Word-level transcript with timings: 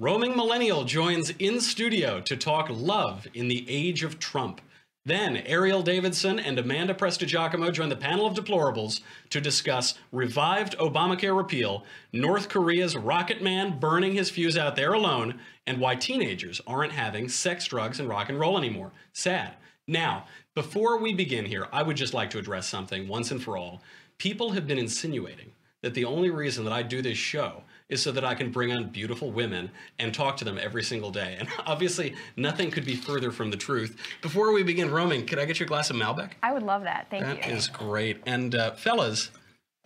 Roaming 0.00 0.36
Millennial 0.36 0.84
joins 0.84 1.30
in 1.40 1.60
studio 1.60 2.20
to 2.20 2.36
talk 2.36 2.68
love 2.70 3.26
in 3.34 3.48
the 3.48 3.68
age 3.68 4.04
of 4.04 4.20
Trump. 4.20 4.60
Then 5.04 5.38
Erielle 5.38 5.82
Davidson 5.82 6.38
and 6.38 6.56
Amanda 6.56 6.94
Prestigiacomo 6.94 7.72
join 7.72 7.88
the 7.88 7.96
panel 7.96 8.24
of 8.24 8.34
deplorables 8.34 9.00
to 9.30 9.40
discuss 9.40 9.98
revived 10.12 10.78
Obamacare 10.78 11.36
repeal, 11.36 11.84
North 12.12 12.48
Korea's 12.48 12.96
rocket 12.96 13.42
man 13.42 13.80
burning 13.80 14.14
his 14.14 14.30
fuse 14.30 14.56
out 14.56 14.76
there 14.76 14.92
alone, 14.92 15.40
and 15.66 15.80
why 15.80 15.96
teenagers 15.96 16.60
aren't 16.64 16.92
having 16.92 17.28
sex, 17.28 17.64
drugs, 17.66 17.98
and 17.98 18.08
rock 18.08 18.28
and 18.28 18.38
roll 18.38 18.56
anymore. 18.56 18.92
Sad. 19.12 19.54
Now, 19.88 20.26
before 20.54 20.98
we 20.98 21.12
begin 21.12 21.44
here, 21.44 21.66
I 21.72 21.82
would 21.82 21.96
just 21.96 22.14
like 22.14 22.30
to 22.30 22.38
address 22.38 22.68
something 22.68 23.08
once 23.08 23.32
and 23.32 23.42
for 23.42 23.56
all. 23.56 23.82
People 24.16 24.52
have 24.52 24.68
been 24.68 24.78
insinuating 24.78 25.50
that 25.82 25.94
the 25.94 26.04
only 26.04 26.30
reason 26.30 26.62
that 26.62 26.72
I 26.72 26.84
do 26.84 27.02
this 27.02 27.18
show 27.18 27.64
is 27.88 28.02
so 28.02 28.12
that 28.12 28.24
I 28.24 28.34
can 28.34 28.50
bring 28.50 28.72
on 28.72 28.88
beautiful 28.90 29.30
women 29.30 29.70
and 29.98 30.12
talk 30.12 30.36
to 30.38 30.44
them 30.44 30.58
every 30.60 30.82
single 30.82 31.10
day. 31.10 31.36
And 31.38 31.48
obviously, 31.66 32.14
nothing 32.36 32.70
could 32.70 32.84
be 32.84 32.94
further 32.94 33.30
from 33.30 33.50
the 33.50 33.56
truth. 33.56 33.96
Before 34.20 34.52
we 34.52 34.62
begin 34.62 34.90
roaming, 34.90 35.26
could 35.26 35.38
I 35.38 35.44
get 35.44 35.58
you 35.60 35.66
a 35.66 35.68
glass 35.68 35.90
of 35.90 35.96
Malbec? 35.96 36.32
I 36.42 36.52
would 36.52 36.62
love 36.62 36.82
that. 36.82 37.06
Thank 37.10 37.24
That 37.24 37.46
you. 37.48 37.54
is 37.54 37.68
great. 37.68 38.20
And 38.26 38.54
uh, 38.54 38.72
fellas, 38.72 39.30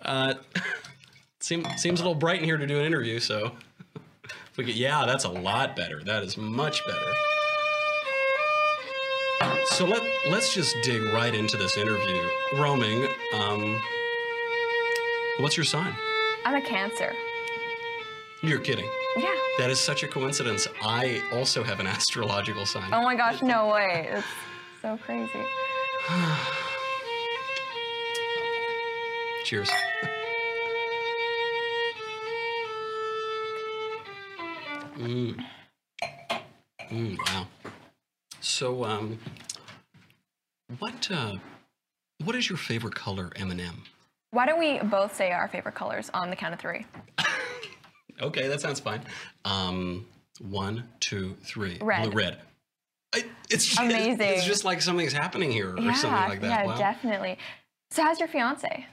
uh, 0.03 0.35
seem, 1.41 1.65
seems 1.77 2.01
a 2.01 2.03
little 2.03 2.19
bright 2.19 2.39
in 2.41 2.45
here 2.45 2.57
to 2.57 2.67
do 2.67 2.79
an 2.79 2.85
interview, 2.85 3.21
so 3.21 3.53
if 3.95 4.57
we 4.57 4.65
could, 4.65 4.75
yeah, 4.75 5.07
that's 5.07 5.25
a 5.25 5.31
lot 5.31 5.77
better. 5.77 6.03
That 6.03 6.25
is 6.25 6.37
much 6.37 6.85
better. 6.87 7.13
So 9.67 9.87
let 9.87 10.03
let's 10.29 10.55
just 10.55 10.77
dig 10.83 11.03
right 11.05 11.35
into 11.35 11.57
this 11.57 11.77
interview. 11.77 12.21
Roaming, 12.55 13.09
um, 13.35 13.81
what's 15.39 15.57
your 15.57 15.65
sign? 15.65 15.95
I'm 16.45 16.55
a 16.55 16.61
Cancer. 16.61 17.15
You're 18.43 18.59
kidding. 18.59 18.89
Yeah. 19.17 19.33
That 19.59 19.71
is 19.71 19.79
such 19.79 20.03
a 20.03 20.09
coincidence. 20.09 20.67
I 20.83 21.23
also 21.33 21.63
have 21.63 21.79
an 21.79 21.87
astrological 21.87 22.67
sign. 22.67 22.93
Oh 22.93 23.03
my 23.03 23.15
gosh, 23.15 23.41
no 23.41 23.69
way. 23.69 24.09
It's 24.11 24.27
so 24.81 24.99
crazy. 25.05 25.31
Cheers. 29.45 29.71
mm. 34.97 35.45
Mm, 36.91 37.17
wow. 37.19 37.47
So, 38.41 38.85
um, 38.85 39.19
what 40.79 41.09
uh, 41.11 41.35
what 42.25 42.35
is 42.35 42.49
your 42.49 42.59
favorite 42.59 42.97
color, 42.97 43.31
M&M? 43.37 43.85
Why 44.33 44.47
don't 44.47 44.59
we 44.59 44.81
both 44.81 45.15
say 45.15 45.31
our 45.31 45.47
favorite 45.47 45.75
colors 45.75 46.11
on 46.13 46.31
the 46.31 46.37
count 46.37 46.55
of 46.55 46.61
three? 46.61 46.87
Okay, 48.23 48.47
that 48.47 48.61
sounds 48.61 48.79
fine. 48.79 49.03
Um, 49.45 50.07
one, 50.41 50.85
two, 51.01 51.37
three. 51.43 51.79
Red. 51.81 52.11
Blue, 52.11 52.13
red. 52.13 52.39
I, 53.15 53.25
it's 53.51 53.67
just, 53.67 53.81
Amazing. 53.81 54.21
It's 54.21 54.45
just 54.45 54.65
like 54.65 54.81
something's 54.81 55.13
happening 55.13 55.51
here 55.51 55.75
or 55.75 55.81
yeah, 55.81 55.93
something 55.95 56.29
like 56.29 56.41
that. 56.41 56.65
yeah, 56.65 56.67
wow. 56.67 56.79
definitely. 56.79 57.37
So, 57.91 58.03
how's 58.03 58.21
your 58.21 58.29
fiance? 58.29 58.87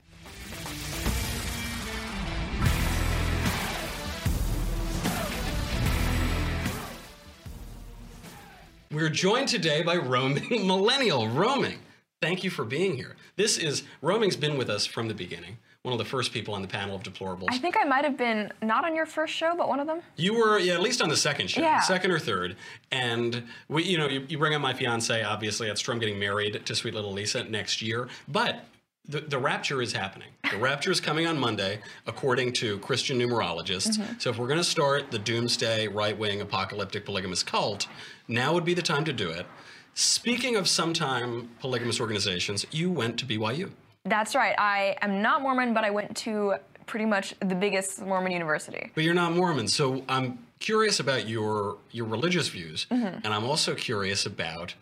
We're 8.92 9.10
joined 9.10 9.48
today 9.48 9.84
by 9.84 9.98
Roaming 9.98 10.50
Millennial. 10.68 11.28
Roaming, 11.28 11.78
thank 12.24 12.44
you 12.44 12.50
for 12.50 12.66
being 12.66 12.96
here. 12.98 13.16
This 13.36 13.60
is, 13.60 13.84
Roaming's 14.02 14.36
been 14.36 14.58
with 14.58 14.70
us 14.70 14.88
from 14.88 15.08
the 15.08 15.14
beginning, 15.14 15.60
one 15.84 15.94
of 15.94 15.98
the 15.98 16.06
first 16.06 16.34
people 16.34 16.54
on 16.54 16.62
the 16.62 16.68
panel 16.68 16.94
of 16.94 17.04
deplorables. 17.04 17.46
I 17.50 17.58
think 17.58 17.78
I 17.80 17.86
might 17.86 18.04
have 18.04 18.18
been 18.18 18.52
not 18.62 18.84
on 18.84 18.94
your 18.94 19.06
first 19.06 19.34
show, 19.34 19.56
but 19.56 19.70
one 19.70 19.80
of 19.80 19.88
them. 19.88 20.02
You 20.18 20.34
were, 20.34 20.60
yeah, 20.60 20.74
at 20.74 20.82
least 20.82 21.02
on 21.02 21.08
the 21.08 21.16
second 21.16 21.50
show, 21.50 21.62
Yeah. 21.62 21.80
second 21.80 22.12
or 22.12 22.20
third. 22.20 22.58
And 22.92 23.44
we, 23.70 23.84
you 23.84 23.98
know, 23.98 24.08
you, 24.08 24.26
you 24.28 24.38
bring 24.38 24.54
up 24.54 24.62
my 24.62 24.74
fiance, 24.74 25.24
obviously, 25.24 25.68
that's 25.68 25.80
Strum 25.80 25.98
getting 25.98 26.20
married 26.20 26.66
to 26.66 26.76
sweet 26.76 26.94
little 26.94 27.14
Lisa 27.14 27.46
next 27.46 27.82
year. 27.82 28.10
But 28.28 28.66
the, 29.08 29.22
the 29.22 29.38
rapture 29.38 29.82
is 29.82 29.94
happening. 29.94 30.28
The 30.52 30.58
rapture 30.60 30.92
is 30.92 31.00
coming 31.00 31.26
on 31.26 31.40
Monday, 31.40 31.80
according 32.06 32.52
to 32.54 32.78
Christian 32.80 33.18
numerologists. 33.18 33.98
Mm-hmm. 33.98 34.20
So 34.20 34.32
if 34.32 34.38
we're 34.38 34.48
going 34.48 34.60
to 34.60 34.66
start 34.66 35.12
the 35.12 35.20
doomsday, 35.20 35.88
right 35.88 36.18
wing, 36.18 36.42
apocalyptic, 36.42 37.06
polygamous 37.06 37.42
cult, 37.42 37.88
now 38.28 38.54
would 38.54 38.66
be 38.66 38.74
the 38.74 38.82
time 38.82 39.06
to 39.06 39.14
do 39.14 39.30
it. 39.30 39.46
Speaking 39.94 40.58
of 40.58 40.68
sometime 40.68 41.50
polygamous 41.62 42.02
organizations, 42.02 42.66
you 42.72 42.92
went 42.92 43.18
to 43.20 43.26
BYU. 43.26 43.72
That's 44.06 44.36
right. 44.36 44.56
I 44.58 44.96
am 45.02 45.22
not 45.22 45.42
Mormon, 45.42 45.74
but 45.74 45.84
I 45.84 45.90
went 45.90 46.16
to 46.18 46.56
pretty 46.86 47.06
much 47.06 47.36
the 47.40 47.56
biggest 47.56 48.02
Mormon 48.02 48.32
university. 48.32 48.92
But 48.96 49.04
you're 49.04 49.14
not 49.14 49.34
Mormon, 49.34 49.68
so 49.68 50.04
I'm 50.10 50.40
curious 50.60 51.00
about 51.00 51.28
your 51.28 51.78
your 51.92 52.06
religious 52.06 52.48
views, 52.48 52.88
Mm-hmm. 52.92 53.20
and 53.24 53.28
I'm 53.34 53.46
also 53.46 53.76
curious 53.76 54.26
about 54.26 54.74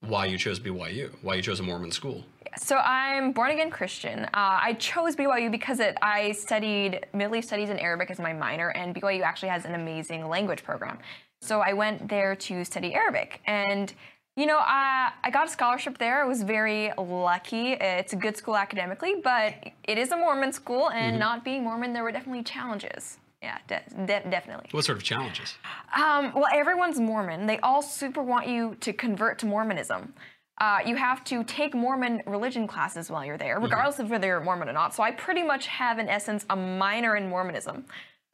why 0.00 0.26
you 0.26 0.36
chose 0.38 0.58
BYU, 0.60 1.10
why 1.22 1.34
you 1.34 1.42
chose 1.42 1.60
a 1.60 1.62
Mormon 1.62 1.90
school. 1.90 2.24
So 2.58 2.76
I'm 2.76 3.32
born 3.32 3.50
again 3.50 3.70
Christian. 3.70 4.24
Uh, 4.26 4.28
I 4.34 4.74
chose 4.78 5.14
BYU 5.14 5.50
because 5.50 5.78
it, 5.78 5.96
I 6.00 6.32
studied 6.32 7.04
Middle 7.12 7.36
East 7.36 7.48
Studies 7.48 7.68
and 7.70 7.78
Arabic 7.78 8.10
as 8.10 8.18
my 8.18 8.32
minor, 8.32 8.70
and 8.70 8.94
BYU 8.94 9.22
actually 9.22 9.50
has 9.50 9.64
an 9.66 9.74
amazing 9.74 10.28
language 10.28 10.64
program. 10.64 10.98
So 11.42 11.60
I 11.60 11.74
went 11.74 12.08
there 12.08 12.34
to 12.34 12.64
study 12.64 12.94
Arabic, 12.94 13.40
and 13.46 13.92
you 14.36 14.44
know, 14.44 14.58
I, 14.58 15.12
I 15.24 15.30
got 15.30 15.46
a 15.46 15.50
scholarship 15.50 15.96
there. 15.96 16.22
I 16.22 16.26
was 16.26 16.42
very 16.42 16.92
lucky. 16.98 17.72
It's 17.72 18.12
a 18.12 18.16
good 18.16 18.36
school 18.36 18.54
academically, 18.54 19.14
but 19.24 19.54
it 19.84 19.96
is 19.96 20.12
a 20.12 20.16
Mormon 20.16 20.52
school, 20.52 20.90
and 20.90 21.18
not 21.18 21.42
being 21.42 21.64
Mormon, 21.64 21.94
there 21.94 22.02
were 22.02 22.12
definitely 22.12 22.42
challenges. 22.42 23.16
Yeah, 23.42 23.58
de- 23.66 23.82
de- 24.06 24.30
definitely. 24.30 24.68
What 24.72 24.84
sort 24.84 24.98
of 24.98 25.04
challenges? 25.04 25.54
Um, 25.94 26.32
well, 26.34 26.48
everyone's 26.52 27.00
Mormon. 27.00 27.46
They 27.46 27.58
all 27.60 27.80
super 27.80 28.22
want 28.22 28.46
you 28.46 28.76
to 28.80 28.92
convert 28.92 29.38
to 29.38 29.46
Mormonism. 29.46 30.12
Uh, 30.58 30.78
you 30.86 30.96
have 30.96 31.22
to 31.24 31.44
take 31.44 31.74
Mormon 31.74 32.22
religion 32.26 32.66
classes 32.66 33.10
while 33.10 33.24
you're 33.24 33.36
there, 33.38 33.58
regardless 33.58 33.98
of 33.98 34.10
whether 34.10 34.26
you're 34.26 34.40
Mormon 34.40 34.68
or 34.68 34.72
not. 34.72 34.94
So 34.94 35.02
I 35.02 35.12
pretty 35.12 35.42
much 35.42 35.66
have, 35.66 35.98
in 35.98 36.08
essence, 36.08 36.44
a 36.50 36.56
minor 36.56 37.16
in 37.16 37.28
Mormonism. 37.28 37.84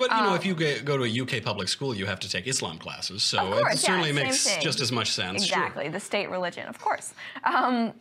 But 0.08 0.10
you 0.16 0.22
Um, 0.22 0.26
know, 0.30 0.34
if 0.34 0.44
you 0.44 0.54
go 0.54 0.96
to 0.96 1.04
a 1.04 1.20
UK 1.22 1.42
public 1.44 1.68
school, 1.68 1.94
you 1.94 2.06
have 2.06 2.20
to 2.20 2.28
take 2.28 2.46
Islam 2.46 2.78
classes, 2.78 3.22
so 3.22 3.38
course, 3.38 3.74
it 3.74 3.78
certainly 3.78 4.08
same 4.12 4.16
makes 4.26 4.44
thing. 4.44 4.60
just 4.60 4.80
as 4.80 4.90
much 4.90 5.10
sense. 5.12 5.44
sure. 5.46 5.58
Exactly, 5.58 5.88
the 5.88 6.00
state 6.00 6.28
religion, 6.30 6.66
of 6.68 6.78
course. 6.80 7.14
Um, 7.44 7.92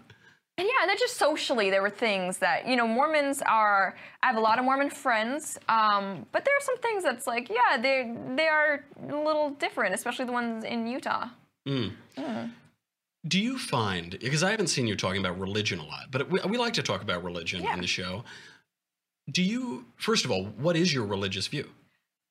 and 0.58 0.68
yeah, 0.68 0.82
and 0.82 0.90
then 0.90 0.98
just 0.98 1.18
socially, 1.18 1.70
there 1.70 1.82
were 1.82 1.90
things 2.08 2.38
that 2.40 2.68
you 2.68 2.76
know 2.76 2.88
Mormons 2.88 3.42
are. 3.48 3.96
I 4.22 4.28
have 4.28 4.36
a 4.36 4.40
lot 4.50 4.60
of 4.60 4.66
Mormon 4.66 4.90
friends, 4.90 5.58
um, 5.70 6.26
but 6.34 6.44
there 6.46 6.56
are 6.58 6.62
some 6.70 6.78
things 6.80 7.04
that's 7.04 7.26
like, 7.26 7.50
yeah, 7.50 7.78
they 7.82 8.14
they 8.36 8.48
are 8.48 8.84
a 9.10 9.16
little 9.24 9.52
different, 9.52 9.96
especially 9.96 10.26
the 10.26 10.34
ones 10.34 10.64
in 10.64 10.88
Utah. 10.88 11.28
Do 13.28 13.40
you 13.40 13.58
find 13.60 14.18
because 14.20 14.42
I 14.44 14.50
haven't 14.52 14.68
seen 14.68 14.88
you 14.88 14.96
talking 14.96 15.22
about 15.24 15.40
religion 15.40 15.78
a 15.80 15.86
lot, 15.86 16.06
but 16.10 16.30
we, 16.30 16.40
we 16.48 16.58
like 16.58 16.74
to 16.74 16.84
talk 16.84 17.02
about 17.04 17.24
religion 17.24 17.62
Yeah. 17.64 17.76
in 17.76 17.82
the 17.82 17.88
show. 17.88 18.24
Do 19.30 19.44
you 19.44 19.86
first 19.98 20.26
of 20.26 20.32
all, 20.32 20.46
what 20.46 20.76
is 20.76 20.92
your 20.94 21.06
religious 21.06 21.48
view? 21.48 21.70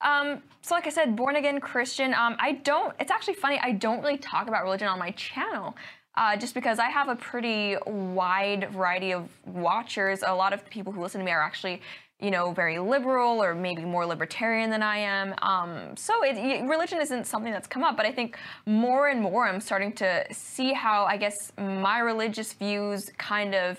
Um, 0.03 0.43
so 0.62 0.75
like 0.75 0.87
I 0.87 0.91
said, 0.91 1.16
born 1.16 1.37
again 1.37 1.61
Christian. 1.61 2.15
Um, 2.15 2.37
I 2.38 2.53
don't. 2.53 2.94
It's 3.00 3.11
actually 3.11 3.34
funny. 3.34 3.59
I 3.62 3.72
don't 3.72 4.00
really 4.00 4.19
talk 4.19 4.49
about 4.49 4.62
religion 4.65 4.88
on 4.88 4.99
my 4.99 5.11
channel, 5.12 5.77
uh, 6.16 6.37
just 6.37 6.55
because 6.55 6.78
I 6.78 6.88
have 6.88 7.09
a 7.09 7.16
pretty 7.16 7.77
wide 7.87 8.71
variety 8.71 9.12
of 9.12 9.28
watchers. 9.47 10.22
A 10.27 10.34
lot 10.34 10.53
of 10.53 10.69
people 10.71 10.93
who 10.93 11.00
listen 11.03 11.19
to 11.21 11.25
me 11.25 11.33
are 11.33 11.43
actually, 11.43 11.81
you 12.19 12.31
know, 12.31 12.53
very 12.53 12.78
liberal 12.78 13.43
or 13.43 13.55
maybe 13.55 13.84
more 13.84 14.06
libertarian 14.06 14.71
than 14.71 14.83
I 14.83 14.99
am. 14.99 15.34
Um, 15.43 15.97
so 15.97 16.22
it, 16.25 16.67
religion 16.67 17.00
isn't 17.00 17.27
something 17.27 17.53
that's 17.53 17.69
come 17.69 17.84
up, 17.84 17.97
but 17.97 18.06
I 18.06 18.12
think 18.12 18.38
more 18.67 19.09
and 19.09 19.21
more 19.21 19.47
I'm 19.47 19.61
starting 19.61 19.93
to 19.94 20.25
see 20.32 20.72
how 20.72 21.05
I 21.05 21.17
guess 21.17 21.53
my 21.59 22.00
religious 22.00 22.53
views 22.53 23.11
kind 23.19 23.55
of 23.55 23.78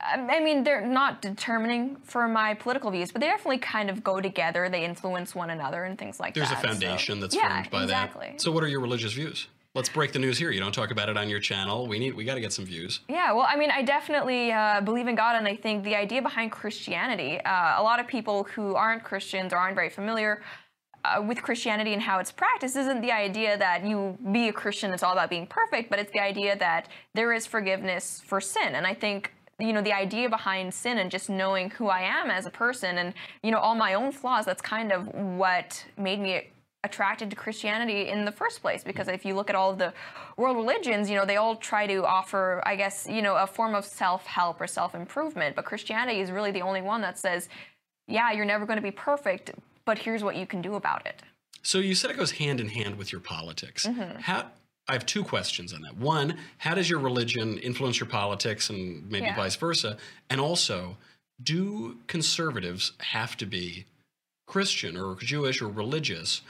I 0.00 0.40
mean, 0.40 0.62
they're 0.62 0.86
not 0.86 1.22
determining 1.22 1.96
for 2.04 2.28
my 2.28 2.54
political 2.54 2.90
views, 2.90 3.10
but 3.10 3.20
they 3.20 3.26
definitely 3.26 3.58
kind 3.58 3.90
of 3.90 4.04
go 4.04 4.20
together. 4.20 4.68
They 4.68 4.84
influence 4.84 5.34
one 5.34 5.50
another 5.50 5.84
and 5.84 5.98
things 5.98 6.20
like 6.20 6.34
There's 6.34 6.50
that. 6.50 6.62
There's 6.62 6.76
a 6.76 6.78
so- 6.78 6.80
foundation 6.80 7.20
that's 7.20 7.34
yeah, 7.34 7.54
formed 7.54 7.70
by 7.70 7.82
exactly. 7.82 8.28
that. 8.32 8.40
So 8.40 8.52
what 8.52 8.62
are 8.62 8.68
your 8.68 8.80
religious 8.80 9.12
views? 9.12 9.48
Let's 9.74 9.88
break 9.88 10.12
the 10.12 10.18
news 10.18 10.38
here. 10.38 10.50
You 10.50 10.60
don't 10.60 10.72
talk 10.72 10.90
about 10.90 11.08
it 11.08 11.16
on 11.16 11.28
your 11.28 11.40
channel. 11.40 11.86
We 11.86 11.98
need 11.98 12.14
we 12.14 12.24
got 12.24 12.34
to 12.34 12.40
get 12.40 12.52
some 12.52 12.64
views. 12.64 13.00
Yeah, 13.08 13.32
well, 13.32 13.46
I 13.48 13.56
mean, 13.56 13.70
I 13.70 13.82
definitely 13.82 14.50
uh, 14.50 14.80
believe 14.80 15.06
in 15.06 15.14
God, 15.14 15.36
and 15.36 15.46
I 15.46 15.54
think 15.54 15.84
the 15.84 15.94
idea 15.94 16.22
behind 16.22 16.50
Christianity, 16.50 17.38
uh, 17.40 17.80
a 17.80 17.82
lot 17.82 18.00
of 18.00 18.06
people 18.06 18.44
who 18.44 18.74
aren't 18.74 19.04
Christians 19.04 19.52
or 19.52 19.56
aren't 19.56 19.76
very 19.76 19.90
familiar 19.90 20.42
uh, 21.04 21.22
with 21.22 21.42
Christianity 21.42 21.92
and 21.92 22.02
how 22.02 22.18
it's 22.18 22.32
practiced 22.32 22.76
isn't 22.76 23.00
the 23.00 23.12
idea 23.12 23.56
that 23.58 23.84
you 23.84 24.18
be 24.32 24.48
a 24.48 24.52
Christian, 24.52 24.92
it's 24.92 25.02
all 25.02 25.12
about 25.12 25.30
being 25.30 25.46
perfect, 25.46 25.90
but 25.90 25.98
it's 25.98 26.12
the 26.12 26.20
idea 26.20 26.56
that 26.58 26.88
there 27.14 27.32
is 27.32 27.46
forgiveness 27.46 28.22
for 28.26 28.40
sin. 28.40 28.74
And 28.74 28.86
I 28.86 28.94
think 28.94 29.32
you 29.58 29.72
know 29.72 29.82
the 29.82 29.92
idea 29.92 30.28
behind 30.28 30.72
sin 30.72 30.98
and 30.98 31.10
just 31.10 31.28
knowing 31.28 31.70
who 31.70 31.88
I 31.88 32.02
am 32.02 32.30
as 32.30 32.46
a 32.46 32.50
person 32.50 32.98
and 32.98 33.14
you 33.42 33.50
know 33.50 33.58
all 33.58 33.74
my 33.74 33.94
own 33.94 34.12
flaws 34.12 34.44
that's 34.44 34.62
kind 34.62 34.92
of 34.92 35.08
what 35.14 35.84
made 35.96 36.20
me 36.20 36.48
attracted 36.84 37.28
to 37.30 37.36
Christianity 37.36 38.08
in 38.08 38.24
the 38.24 38.32
first 38.32 38.62
place 38.62 38.84
because 38.84 39.08
if 39.08 39.24
you 39.24 39.34
look 39.34 39.50
at 39.50 39.56
all 39.56 39.70
of 39.70 39.78
the 39.78 39.92
world 40.36 40.56
religions, 40.56 41.10
you 41.10 41.16
know, 41.16 41.24
they 41.24 41.36
all 41.36 41.56
try 41.56 41.86
to 41.86 42.06
offer, 42.06 42.62
I 42.64 42.76
guess, 42.76 43.06
you 43.08 43.20
know, 43.20 43.34
a 43.36 43.46
form 43.46 43.74
of 43.74 43.84
self-help 43.84 44.60
or 44.60 44.66
self-improvement, 44.66 45.56
but 45.56 45.64
Christianity 45.64 46.20
is 46.20 46.30
really 46.30 46.52
the 46.52 46.62
only 46.62 46.80
one 46.80 47.00
that 47.00 47.18
says, 47.18 47.48
yeah, 48.06 48.30
you're 48.32 48.44
never 48.44 48.64
going 48.64 48.76
to 48.76 48.82
be 48.82 48.92
perfect, 48.92 49.50
but 49.84 49.98
here's 49.98 50.22
what 50.22 50.36
you 50.36 50.46
can 50.46 50.62
do 50.62 50.74
about 50.74 51.04
it. 51.04 51.20
So 51.62 51.78
you 51.78 51.94
said 51.94 52.10
it 52.10 52.16
goes 52.16 52.32
hand 52.32 52.60
in 52.60 52.68
hand 52.68 52.96
with 52.96 53.10
your 53.10 53.20
politics. 53.20 53.84
Mm-hmm. 53.84 54.20
How 54.20 54.46
I 54.88 54.94
have 54.94 55.04
two 55.04 55.22
questions 55.22 55.72
on 55.74 55.82
that. 55.82 55.96
One, 55.98 56.38
how 56.56 56.74
does 56.74 56.88
your 56.88 56.98
religion 56.98 57.58
influence 57.58 58.00
your 58.00 58.08
politics 58.08 58.70
and 58.70 59.08
maybe 59.10 59.26
Yeah. 59.26 59.36
vice 59.36 59.56
versa? 59.56 59.98
And 60.30 60.40
also, 60.40 60.96
do 61.42 61.98
conservatives 62.06 62.92
have 63.00 63.36
to 63.36 63.46
be 63.46 63.84
Christian 64.46 64.96
or 64.96 65.16
Jewish 65.16 65.60
or 65.60 65.68
religious? 65.68 66.40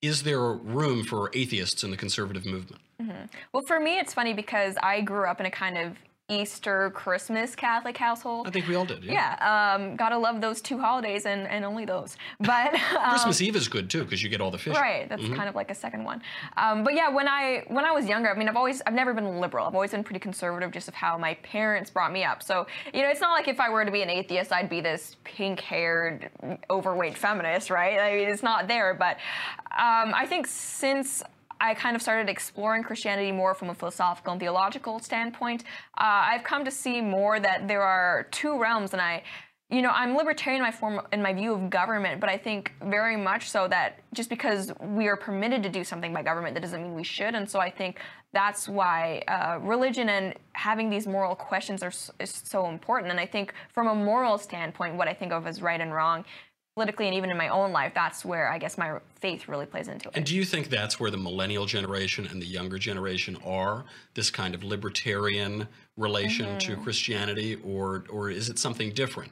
Is 0.00 0.22
there 0.22 0.40
room 0.52 1.04
for 1.04 1.30
atheists 1.34 1.84
in 1.84 1.90
the 1.90 1.96
conservative 1.96 2.46
movement? 2.46 2.82
Mm-hmm. 3.00 3.26
Well, 3.52 3.62
for 3.66 3.78
me, 3.80 3.98
it's 3.98 4.14
funny 4.14 4.32
because 4.32 4.76
I 4.82 5.02
grew 5.02 5.26
up 5.26 5.40
in 5.40 5.46
a 5.46 5.50
kind 5.50 5.76
of 5.76 5.96
Easter, 6.30 6.90
Christmas 6.94 7.54
Catholic 7.54 7.98
household. 7.98 8.46
I 8.46 8.50
think 8.50 8.66
we 8.66 8.74
all 8.74 8.86
did. 8.86 9.04
Yeah, 9.04 9.74
um, 9.76 9.94
gotta 9.94 10.16
love 10.16 10.40
those 10.40 10.62
two 10.62 10.78
holidays 10.78 11.26
and, 11.26 11.46
and 11.46 11.66
only 11.66 11.84
those. 11.84 12.16
But 12.40 12.74
um, 12.74 13.10
Christmas 13.10 13.42
Eve 13.42 13.56
is 13.56 13.68
good 13.68 13.90
too 13.90 14.04
because 14.04 14.22
you 14.22 14.30
get 14.30 14.40
all 14.40 14.50
the 14.50 14.58
fish. 14.58 14.74
Right, 14.74 15.06
that's 15.08 15.22
kind 15.28 15.48
of 15.48 15.54
like 15.54 15.70
a 15.70 15.74
second 15.74 16.04
one. 16.04 16.22
Um, 16.56 16.82
but 16.82 16.94
yeah, 16.94 17.10
when 17.10 17.28
I 17.28 17.64
when 17.68 17.84
I 17.84 17.92
was 17.92 18.06
younger, 18.06 18.30
I 18.30 18.38
mean, 18.38 18.48
I've 18.48 18.56
always 18.56 18.80
I've 18.86 18.94
never 18.94 19.12
been 19.12 19.38
liberal. 19.38 19.66
I've 19.66 19.74
always 19.74 19.90
been 19.90 20.02
pretty 20.04 20.20
conservative, 20.20 20.70
just 20.72 20.88
of 20.88 20.94
how 20.94 21.18
my 21.18 21.34
parents 21.42 21.90
brought 21.90 22.12
me 22.12 22.24
up. 22.24 22.42
So 22.42 22.66
you 22.94 23.02
know, 23.02 23.08
it's 23.08 23.20
not 23.20 23.32
like 23.32 23.46
if 23.48 23.60
I 23.60 23.68
were 23.68 23.84
to 23.84 23.90
be 23.90 24.02
an 24.02 24.10
atheist, 24.10 24.50
I'd 24.50 24.70
be 24.70 24.80
this 24.80 25.16
pink-haired, 25.24 26.30
overweight 26.70 27.18
feminist, 27.18 27.68
right? 27.68 27.98
I 27.98 28.16
mean, 28.16 28.28
it's 28.28 28.42
not 28.42 28.66
there. 28.66 28.94
But 28.94 29.16
um, 29.72 30.14
I 30.14 30.24
think 30.26 30.46
since 30.46 31.22
I 31.64 31.72
kind 31.72 31.96
of 31.96 32.02
started 32.02 32.28
exploring 32.28 32.82
Christianity 32.82 33.32
more 33.32 33.54
from 33.54 33.70
a 33.70 33.74
philosophical 33.74 34.32
and 34.32 34.40
theological 34.40 34.98
standpoint. 34.98 35.62
Uh, 35.96 36.28
I've 36.30 36.44
come 36.44 36.62
to 36.66 36.70
see 36.70 37.00
more 37.00 37.40
that 37.40 37.66
there 37.66 37.80
are 37.80 38.28
two 38.30 38.60
realms, 38.60 38.92
and 38.92 39.00
I, 39.00 39.22
you 39.70 39.80
know, 39.80 39.88
I'm 39.90 40.14
libertarian 40.14 40.60
in 40.60 40.66
my 40.66 40.70
form 40.70 41.00
in 41.10 41.22
my 41.22 41.32
view 41.32 41.54
of 41.54 41.70
government, 41.70 42.20
but 42.20 42.28
I 42.28 42.36
think 42.36 42.74
very 42.82 43.16
much 43.16 43.48
so 43.48 43.66
that 43.68 44.00
just 44.12 44.28
because 44.28 44.72
we 44.78 45.08
are 45.08 45.16
permitted 45.16 45.62
to 45.62 45.70
do 45.70 45.84
something 45.84 46.12
by 46.12 46.22
government, 46.22 46.52
that 46.54 46.60
doesn't 46.60 46.82
mean 46.82 46.94
we 46.94 47.02
should. 47.02 47.34
And 47.34 47.48
so 47.48 47.60
I 47.60 47.70
think 47.70 47.98
that's 48.34 48.68
why 48.68 49.22
uh, 49.26 49.58
religion 49.62 50.10
and 50.10 50.34
having 50.52 50.90
these 50.90 51.06
moral 51.06 51.34
questions 51.34 51.82
are 51.82 51.92
is 52.20 52.30
so 52.30 52.68
important. 52.68 53.10
And 53.10 53.18
I 53.18 53.26
think 53.26 53.54
from 53.72 53.86
a 53.86 53.94
moral 53.94 54.36
standpoint, 54.36 54.96
what 54.96 55.08
I 55.08 55.14
think 55.14 55.32
of 55.32 55.46
as 55.46 55.62
right 55.62 55.80
and 55.80 55.94
wrong. 55.94 56.26
Politically 56.74 57.06
and 57.06 57.14
even 57.14 57.30
in 57.30 57.36
my 57.36 57.48
own 57.48 57.70
life, 57.72 57.92
that's 57.94 58.24
where 58.24 58.50
I 58.50 58.58
guess 58.58 58.76
my 58.76 58.98
faith 59.14 59.46
really 59.46 59.66
plays 59.66 59.86
into 59.86 60.08
it. 60.08 60.16
And 60.16 60.26
do 60.26 60.34
you 60.34 60.44
think 60.44 60.70
that's 60.70 60.98
where 60.98 61.10
the 61.10 61.16
millennial 61.16 61.66
generation 61.66 62.26
and 62.26 62.42
the 62.42 62.46
younger 62.46 62.78
generation 62.78 63.36
are? 63.44 63.84
This 64.14 64.30
kind 64.30 64.54
of 64.54 64.64
libertarian 64.64 65.68
relation 65.96 66.46
Mm-hmm. 66.46 66.58
to 66.58 66.76
Christianity, 66.76 67.56
or 67.64 68.04
or 68.10 68.28
is 68.30 68.48
it 68.48 68.58
something 68.58 68.90
different? 68.90 69.30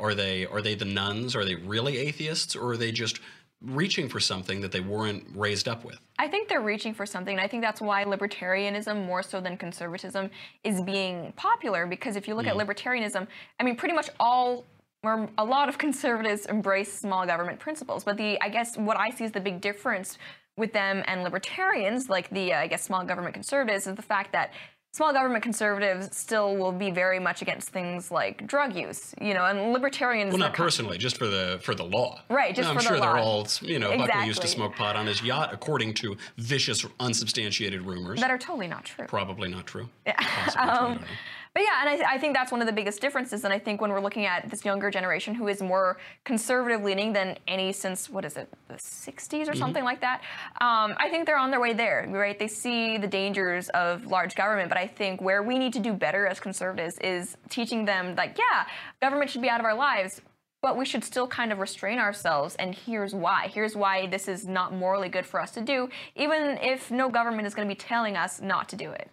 Are 0.00 0.14
they 0.14 0.46
are 0.46 0.62
they 0.62 0.74
the 0.74 0.86
nuns? 0.86 1.36
Are 1.36 1.44
they 1.44 1.56
really 1.56 1.98
atheists, 1.98 2.56
or 2.56 2.70
are 2.70 2.76
they 2.78 2.90
just 2.92 3.20
reaching 3.60 4.08
for 4.08 4.18
something 4.18 4.60
that 4.60 4.72
they 4.72 4.80
weren't 4.80 5.24
raised 5.34 5.68
up 5.68 5.84
with? 5.84 5.98
I 6.18 6.26
think 6.28 6.48
they're 6.48 6.60
reaching 6.60 6.94
for 6.94 7.06
something. 7.06 7.34
And 7.36 7.40
I 7.40 7.46
think 7.46 7.62
that's 7.62 7.80
why 7.80 8.04
libertarianism, 8.04 9.06
more 9.06 9.22
so 9.22 9.40
than 9.40 9.56
conservatism, 9.56 10.30
is 10.64 10.80
being 10.80 11.32
popular. 11.36 11.86
Because 11.86 12.16
if 12.16 12.26
you 12.26 12.34
look 12.34 12.46
at 12.46 12.56
libertarianism, 12.56 13.26
I 13.60 13.62
mean, 13.62 13.76
pretty 13.76 13.94
much 13.94 14.08
all 14.18 14.64
or 15.02 15.28
a 15.38 15.44
lot 15.44 15.68
of 15.68 15.78
conservatives 15.86 16.46
embrace 16.46 16.92
small 16.92 17.26
government 17.26 17.58
principles. 17.58 18.04
But 18.04 18.16
the, 18.16 18.40
I 18.40 18.48
guess, 18.48 18.76
what 18.76 18.96
I 18.96 19.10
see 19.10 19.24
is 19.24 19.32
the 19.32 19.40
big 19.40 19.60
difference 19.60 20.18
with 20.56 20.72
them 20.72 21.02
and 21.06 21.22
libertarians, 21.22 22.08
like 22.08 22.28
the, 22.30 22.52
uh, 22.52 22.60
I 22.60 22.66
guess, 22.66 22.82
small 22.82 23.04
government 23.04 23.34
conservatives, 23.34 23.86
is 23.86 23.96
the 23.96 24.02
fact 24.02 24.32
that 24.32 24.52
small 24.92 25.10
government 25.12 25.42
conservatives 25.42 26.14
still 26.14 26.54
will 26.56 26.72
be 26.72 26.90
very 26.90 27.18
much 27.18 27.40
against 27.40 27.70
things 27.70 28.10
like 28.10 28.46
drug 28.46 28.76
use, 28.76 29.14
you 29.18 29.32
know, 29.32 29.46
and 29.46 29.72
libertarians. 29.72 30.30
Well, 30.30 30.38
not 30.38 30.52
personally, 30.52 30.98
just 30.98 31.16
for 31.16 31.26
the 31.26 31.58
for 31.62 31.74
the 31.74 31.84
law. 31.84 32.20
Right, 32.28 32.54
just 32.54 32.68
I'm 32.68 32.76
for 32.76 32.82
the 32.82 32.88
sure 32.88 33.00
they're 33.00 33.16
all 33.16 33.48
you 33.62 33.78
know. 33.78 33.96
Buckley 33.96 34.26
used 34.26 34.42
to 34.42 34.48
smoke 34.48 34.76
pot 34.76 34.94
on 34.94 35.06
his 35.06 35.22
yacht, 35.22 35.50
according 35.52 35.94
to 35.94 36.16
vicious, 36.36 36.84
unsubstantiated 37.00 37.82
rumors. 37.82 38.20
that 38.20 38.30
are 38.30 38.38
totally 38.38 38.68
not 38.68 38.84
true. 38.84 39.06
Probably 39.06 39.48
not 39.48 39.66
true. 39.66 39.88
Yeah. 40.06 40.14
Possibly 40.18 41.06
true, 41.54 41.62
I 41.62 41.84
don't 41.84 41.84
know. 41.84 41.88
But 41.88 41.88
yeah, 41.88 41.92
and 41.92 42.02
I, 42.02 42.14
I 42.14 42.18
think 42.18 42.34
that's 42.34 42.52
one 42.52 42.60
of 42.60 42.66
the 42.66 42.72
biggest 42.72 43.00
differences. 43.00 43.44
And 43.44 43.52
I 43.52 43.58
think 43.58 43.80
when 43.80 43.90
we're 43.90 44.00
looking 44.00 44.26
at 44.26 44.50
this 44.50 44.64
younger 44.64 44.90
generation 44.90 45.34
who 45.34 45.48
is 45.48 45.62
more 45.62 45.98
conservative 46.24 46.82
leaning 46.82 47.12
than 47.12 47.38
any 47.48 47.72
since, 47.72 48.10
what 48.10 48.24
is 48.24 48.36
it, 48.36 48.48
the 48.68 48.74
60s 48.74 49.42
Mm-hmm. 49.42 49.50
or 49.50 49.54
something 49.54 49.84
like 49.84 50.00
that, 50.00 50.20
um, 50.60 50.94
I 50.98 51.08
think 51.10 51.26
they're 51.26 51.38
on 51.38 51.50
their 51.50 51.60
way 51.60 51.72
there, 51.72 52.06
right? 52.10 52.38
They 52.38 52.48
see 52.48 52.98
the 52.98 53.06
dangers 53.08 53.68
of 53.70 54.06
large 54.06 54.34
government. 54.34 54.68
But 54.68 54.78
I 54.78 54.86
think 54.86 55.20
where 55.20 55.42
we 55.42 55.58
need 55.58 55.72
to 55.74 55.80
do 55.80 55.92
better 55.92 56.26
as 56.26 56.40
conservatives 56.40 56.98
is 56.98 57.36
teaching 57.48 57.84
them, 57.84 58.14
like, 58.16 58.38
yeah, 58.38 58.66
government 59.00 59.30
should 59.30 59.42
be 59.42 59.48
out 59.48 59.60
of 59.60 59.66
our 59.66 59.74
lives. 59.74 60.20
But 60.62 60.76
we 60.76 60.84
should 60.84 61.02
still 61.02 61.26
kind 61.26 61.52
of 61.52 61.58
restrain 61.58 61.98
ourselves, 61.98 62.54
and 62.54 62.74
here's 62.74 63.14
why. 63.14 63.48
Here's 63.52 63.74
why 63.74 64.06
this 64.06 64.28
is 64.28 64.46
not 64.46 64.72
morally 64.72 65.08
good 65.08 65.26
for 65.26 65.40
us 65.40 65.50
to 65.52 65.60
do, 65.60 65.88
even 66.14 66.58
if 66.58 66.90
no 66.90 67.08
government 67.10 67.48
is 67.48 67.54
going 67.54 67.68
to 67.68 67.74
be 67.74 67.78
telling 67.78 68.16
us 68.16 68.40
not 68.40 68.68
to 68.68 68.76
do 68.76 68.92
it. 68.92 69.10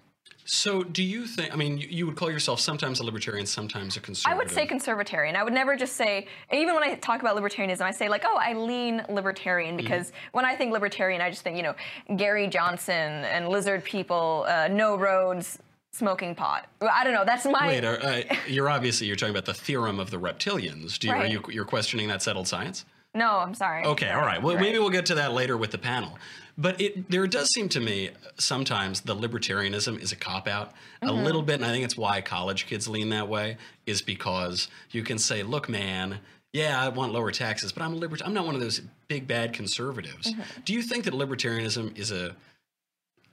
So, 0.52 0.84
do 0.84 1.04
you 1.04 1.28
think? 1.28 1.54
I 1.54 1.56
mean, 1.56 1.78
you, 1.78 1.88
you 1.92 2.06
would 2.08 2.16
call 2.16 2.32
yourself 2.32 2.60
sometimes 2.60 3.00
a 3.00 3.04
libertarian, 3.04 3.46
sometimes 3.46 3.98
a 3.98 4.00
conservative. 4.00 4.36
I 4.36 4.38
would 4.44 4.50
say 4.50 4.66
conservatarian. 4.66 5.36
I 5.36 5.44
would 5.44 5.54
never 5.54 5.76
just 5.76 5.94
say, 5.96 6.26
even 6.52 6.74
when 6.74 6.84
I 6.84 6.96
talk 6.96 7.22
about 7.22 7.38
libertarianism, 7.38 7.82
I 7.82 7.92
say 7.92 8.10
like, 8.10 8.24
oh, 8.26 8.36
I 8.36 8.54
lean 8.54 9.04
libertarian 9.10 9.78
Mm-hmm. 9.78 9.86
because 9.86 10.12
when 10.32 10.46
I 10.46 10.56
think 10.56 10.74
libertarian, 10.74 11.22
I 11.22 11.30
just 11.30 11.44
think, 11.44 11.56
you 11.56 11.62
know, 11.62 11.76
Gary 12.16 12.48
Johnson 12.48 12.96
and 12.96 13.48
lizard 13.50 13.84
people, 13.84 14.46
uh, 14.48 14.68
no 14.70 14.98
roads, 14.98 15.60
smoking 15.92 16.34
pot. 16.34 16.68
I 16.82 17.04
don't 17.04 17.14
know. 17.14 17.26
That's 17.26 17.46
my. 17.46 17.68
Wait, 17.68 17.84
are, 17.86 18.02
uh, 18.04 18.22
you're 18.48 18.70
obviously 18.72 19.06
you're 19.06 19.16
talking 19.18 19.36
about 19.36 19.46
the 19.46 19.54
theorem 19.54 20.00
of 20.00 20.10
the 20.10 20.18
reptilians. 20.20 20.98
Do 20.98 21.10
you, 21.10 21.14
Right. 21.14 21.26
are 21.26 21.28
you 21.28 21.44
you're 21.50 21.64
questioning 21.66 22.08
that 22.08 22.24
settled 22.24 22.48
science? 22.48 22.86
No, 23.14 23.38
I'm 23.38 23.54
sorry. 23.56 23.86
Okay, 23.86 24.10
all 24.12 24.22
right. 24.22 24.42
Well, 24.42 24.56
Right. 24.56 24.62
maybe 24.62 24.80
we'll 24.80 24.90
get 24.92 25.06
to 25.08 25.16
that 25.16 25.34
later 25.34 25.58
with 25.58 25.70
the 25.72 25.78
panel. 25.80 26.18
But 26.62 26.82
it 26.82 27.10
there 27.10 27.26
does 27.26 27.50
seem 27.54 27.70
to 27.70 27.80
me 27.80 28.10
sometimes 28.38 29.02
the 29.02 29.16
libertarianism 29.16 30.00
is 30.02 30.12
a 30.12 30.16
cop 30.18 30.46
out 30.48 30.74
a 31.02 31.06
Mm-hmm. 31.06 31.24
little 31.24 31.42
bit, 31.42 31.56
and 31.56 31.66
I 31.66 31.70
think 31.72 31.86
it's 31.86 31.96
why 31.98 32.20
college 32.20 32.66
kids 32.68 32.88
lean 32.90 33.10
that 33.10 33.30
way 33.30 33.56
is 33.86 34.02
because 34.02 34.68
you 34.92 35.02
can 35.02 35.18
say, 35.18 35.42
"Look, 35.42 35.70
man, 35.70 36.20
yeah, 36.52 36.84
I 36.84 36.90
want 36.90 37.14
lower 37.14 37.32
taxes, 37.32 37.72
but 37.72 37.82
I'm 37.82 37.94
a 37.94 37.96
libert. 37.96 38.22
I'm 38.26 38.34
not 38.34 38.46
one 38.46 38.56
of 38.56 38.62
those 38.62 38.82
big 39.08 39.26
bad 39.28 39.54
conservatives." 39.54 40.34
Mm-hmm. 40.34 40.62
Do 40.66 40.74
you 40.74 40.82
think 40.82 41.06
that 41.06 41.14
libertarianism 41.14 41.98
is 41.98 42.12
a 42.12 42.36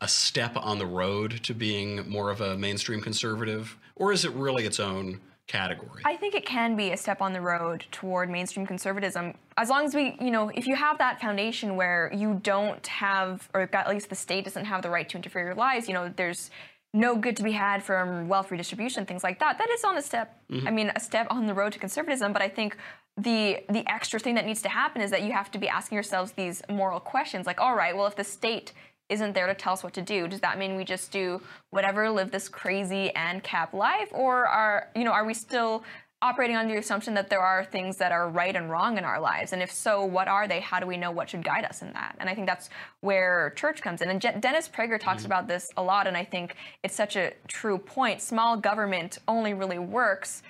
a 0.00 0.06
step 0.06 0.56
on 0.56 0.78
the 0.78 0.86
road 0.86 1.40
to 1.42 1.54
being 1.54 2.08
more 2.08 2.30
of 2.30 2.40
a 2.40 2.56
mainstream 2.56 3.00
conservative, 3.00 3.76
or 3.96 4.12
is 4.12 4.24
it 4.24 4.32
really 4.32 4.64
its 4.66 4.78
own 4.78 5.20
category? 5.46 6.02
I 6.04 6.16
think 6.16 6.34
it 6.34 6.44
can 6.44 6.76
be 6.76 6.90
a 6.90 6.96
step 6.96 7.20
on 7.20 7.32
the 7.32 7.40
road 7.40 7.86
toward 7.90 8.30
mainstream 8.30 8.66
conservatism. 8.66 9.34
As 9.56 9.70
long 9.70 9.84
as 9.84 9.94
we, 9.94 10.16
you 10.20 10.30
know, 10.30 10.48
if 10.48 10.66
you 10.66 10.74
have 10.74 10.98
that 10.98 11.20
foundation 11.20 11.76
where 11.76 12.12
you 12.14 12.40
don't 12.42 12.86
have, 12.86 13.48
or 13.54 13.68
at 13.72 13.88
least 13.88 14.08
the 14.08 14.14
state 14.14 14.44
doesn't 14.44 14.64
have 14.64 14.82
the 14.82 14.90
right 14.90 15.08
to 15.08 15.16
interfere 15.16 15.44
your 15.44 15.54
lives, 15.54 15.88
you 15.88 15.94
know, 15.94 16.12
there's 16.16 16.50
no 16.94 17.14
good 17.14 17.36
to 17.36 17.42
be 17.42 17.52
had 17.52 17.82
from 17.82 18.28
wealth 18.28 18.50
redistribution, 18.50 19.04
things 19.04 19.22
like 19.22 19.38
that. 19.38 19.58
That 19.58 19.70
is 19.70 19.84
on 19.84 19.98
a 19.98 20.02
step, 20.02 20.40
mm-hmm. 20.50 20.66
I 20.66 20.70
mean, 20.70 20.92
a 20.94 21.00
step 21.00 21.26
on 21.30 21.46
the 21.46 21.54
road 21.54 21.72
to 21.74 21.78
conservatism. 21.78 22.32
But 22.32 22.42
I 22.42 22.48
think 22.48 22.76
the 23.18 23.60
the 23.68 23.84
extra 23.90 24.20
thing 24.20 24.34
that 24.34 24.46
needs 24.46 24.62
to 24.62 24.68
happen 24.68 25.00
is 25.02 25.10
that 25.10 25.22
you 25.22 25.32
have 25.32 25.50
to 25.52 25.58
be 25.58 25.68
asking 25.68 25.96
yourselves 25.96 26.32
these 26.32 26.62
moral 26.68 27.00
questions, 27.00 27.46
like, 27.46 27.60
all 27.60 27.74
right, 27.74 27.96
well, 27.96 28.06
if 28.06 28.16
the 28.16 28.24
state 28.24 28.72
isn't 29.08 29.34
there 29.34 29.46
to 29.46 29.54
tell 29.54 29.72
us 29.72 29.82
what 29.82 29.92
to 29.94 30.02
do. 30.02 30.28
Does 30.28 30.40
that 30.40 30.58
mean 30.58 30.76
we 30.76 30.84
just 30.84 31.12
do 31.12 31.40
whatever, 31.70 32.10
live 32.10 32.30
this 32.30 32.48
crazy 32.48 33.10
and 33.14 33.42
cap 33.42 33.72
life, 33.72 34.08
or 34.12 34.46
are 34.46 34.88
you 34.94 35.04
know 35.04 35.12
are 35.12 35.24
we 35.24 35.34
still 35.34 35.84
operating 36.22 36.56
under 36.56 36.72
the 36.72 36.80
assumption 36.80 37.12
that 37.12 37.28
there 37.28 37.40
are 37.40 37.62
things 37.62 37.98
that 37.98 38.10
are 38.10 38.30
right 38.30 38.56
and 38.56 38.70
wrong 38.70 38.98
in 38.98 39.04
our 39.04 39.20
lives? 39.20 39.52
And 39.52 39.62
if 39.62 39.70
so, 39.70 40.04
what 40.04 40.28
are 40.28 40.48
they? 40.48 40.60
How 40.60 40.80
do 40.80 40.86
we 40.86 40.96
know 40.96 41.10
what 41.10 41.30
should 41.30 41.44
guide 41.44 41.64
us 41.64 41.82
in 41.82 41.92
that? 41.92 42.16
And 42.18 42.28
I 42.28 42.34
think 42.34 42.46
that's 42.46 42.70
where 43.00 43.52
church 43.56 43.82
comes 43.82 44.00
in. 44.00 44.08
And 44.08 44.20
Je- 44.20 44.38
Dennis 44.40 44.68
Prager 44.68 44.98
talks 44.98 45.22
mm-hmm. 45.22 45.26
about 45.26 45.46
this 45.46 45.70
a 45.76 45.82
lot, 45.82 46.06
and 46.06 46.16
I 46.16 46.24
think 46.24 46.56
it's 46.82 46.96
such 46.96 47.16
a 47.16 47.32
true 47.48 47.78
point. 47.78 48.22
Small 48.22 48.56
government 48.56 49.18
only 49.28 49.54
really 49.54 49.78
works 49.78 50.42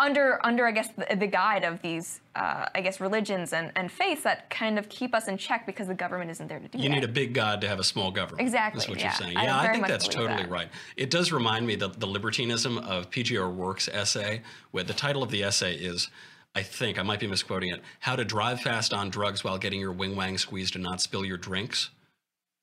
under 0.00 0.44
under 0.44 0.66
I 0.66 0.70
guess 0.72 0.88
the, 0.96 1.16
the 1.16 1.26
guide 1.26 1.64
of 1.64 1.80
these 1.82 2.20
uh, 2.34 2.66
I 2.74 2.80
guess 2.80 3.00
religions 3.00 3.52
and, 3.52 3.72
and 3.76 3.90
faiths 3.90 4.22
that 4.22 4.48
kind 4.50 4.78
of 4.78 4.88
keep 4.88 5.14
us 5.14 5.28
in 5.28 5.36
check 5.36 5.66
because 5.66 5.86
the 5.88 5.94
government 5.94 6.30
isn't 6.30 6.48
there 6.48 6.58
to 6.58 6.68
do 6.68 6.78
You 6.78 6.88
that. 6.88 6.94
need 6.94 7.04
a 7.04 7.08
big 7.08 7.34
God 7.34 7.60
to 7.60 7.68
have 7.68 7.78
a 7.78 7.84
small 7.84 8.10
government. 8.10 8.40
Exactly, 8.40 8.78
That's 8.78 8.88
what 8.88 8.98
yeah. 8.98 9.04
you're 9.04 9.12
saying. 9.14 9.36
I 9.36 9.44
Yeah, 9.44 9.58
I, 9.58 9.72
think 9.72 9.86
that's 9.86 10.08
totally 10.08 10.42
that. 10.42 10.50
right. 10.50 10.68
It 10.96 11.10
does 11.10 11.32
remind 11.32 11.66
me 11.66 11.74
that 11.76 12.00
the 12.00 12.06
libertinism 12.06 12.78
of 12.78 13.10
P.J. 13.10 13.36
O'Rourke's 13.36 13.88
essay, 13.88 14.42
where 14.70 14.84
the 14.84 14.94
title 14.94 15.22
of 15.22 15.30
the 15.30 15.42
essay 15.42 15.74
is, 15.74 16.08
I 16.54 16.62
think, 16.62 16.98
I 16.98 17.02
might 17.02 17.20
be 17.20 17.26
misquoting 17.26 17.70
it, 17.70 17.82
How 18.00 18.16
to 18.16 18.24
Drive 18.24 18.60
Fast 18.60 18.92
on 18.92 19.10
Drugs 19.10 19.42
While 19.44 19.58
Getting 19.58 19.80
Your 19.80 19.92
Wing 19.92 20.16
Wang 20.16 20.38
Squeezed 20.38 20.74
and 20.74 20.84
Not 20.84 21.00
Spill 21.00 21.24
Your 21.24 21.38
Drinks. 21.38 21.90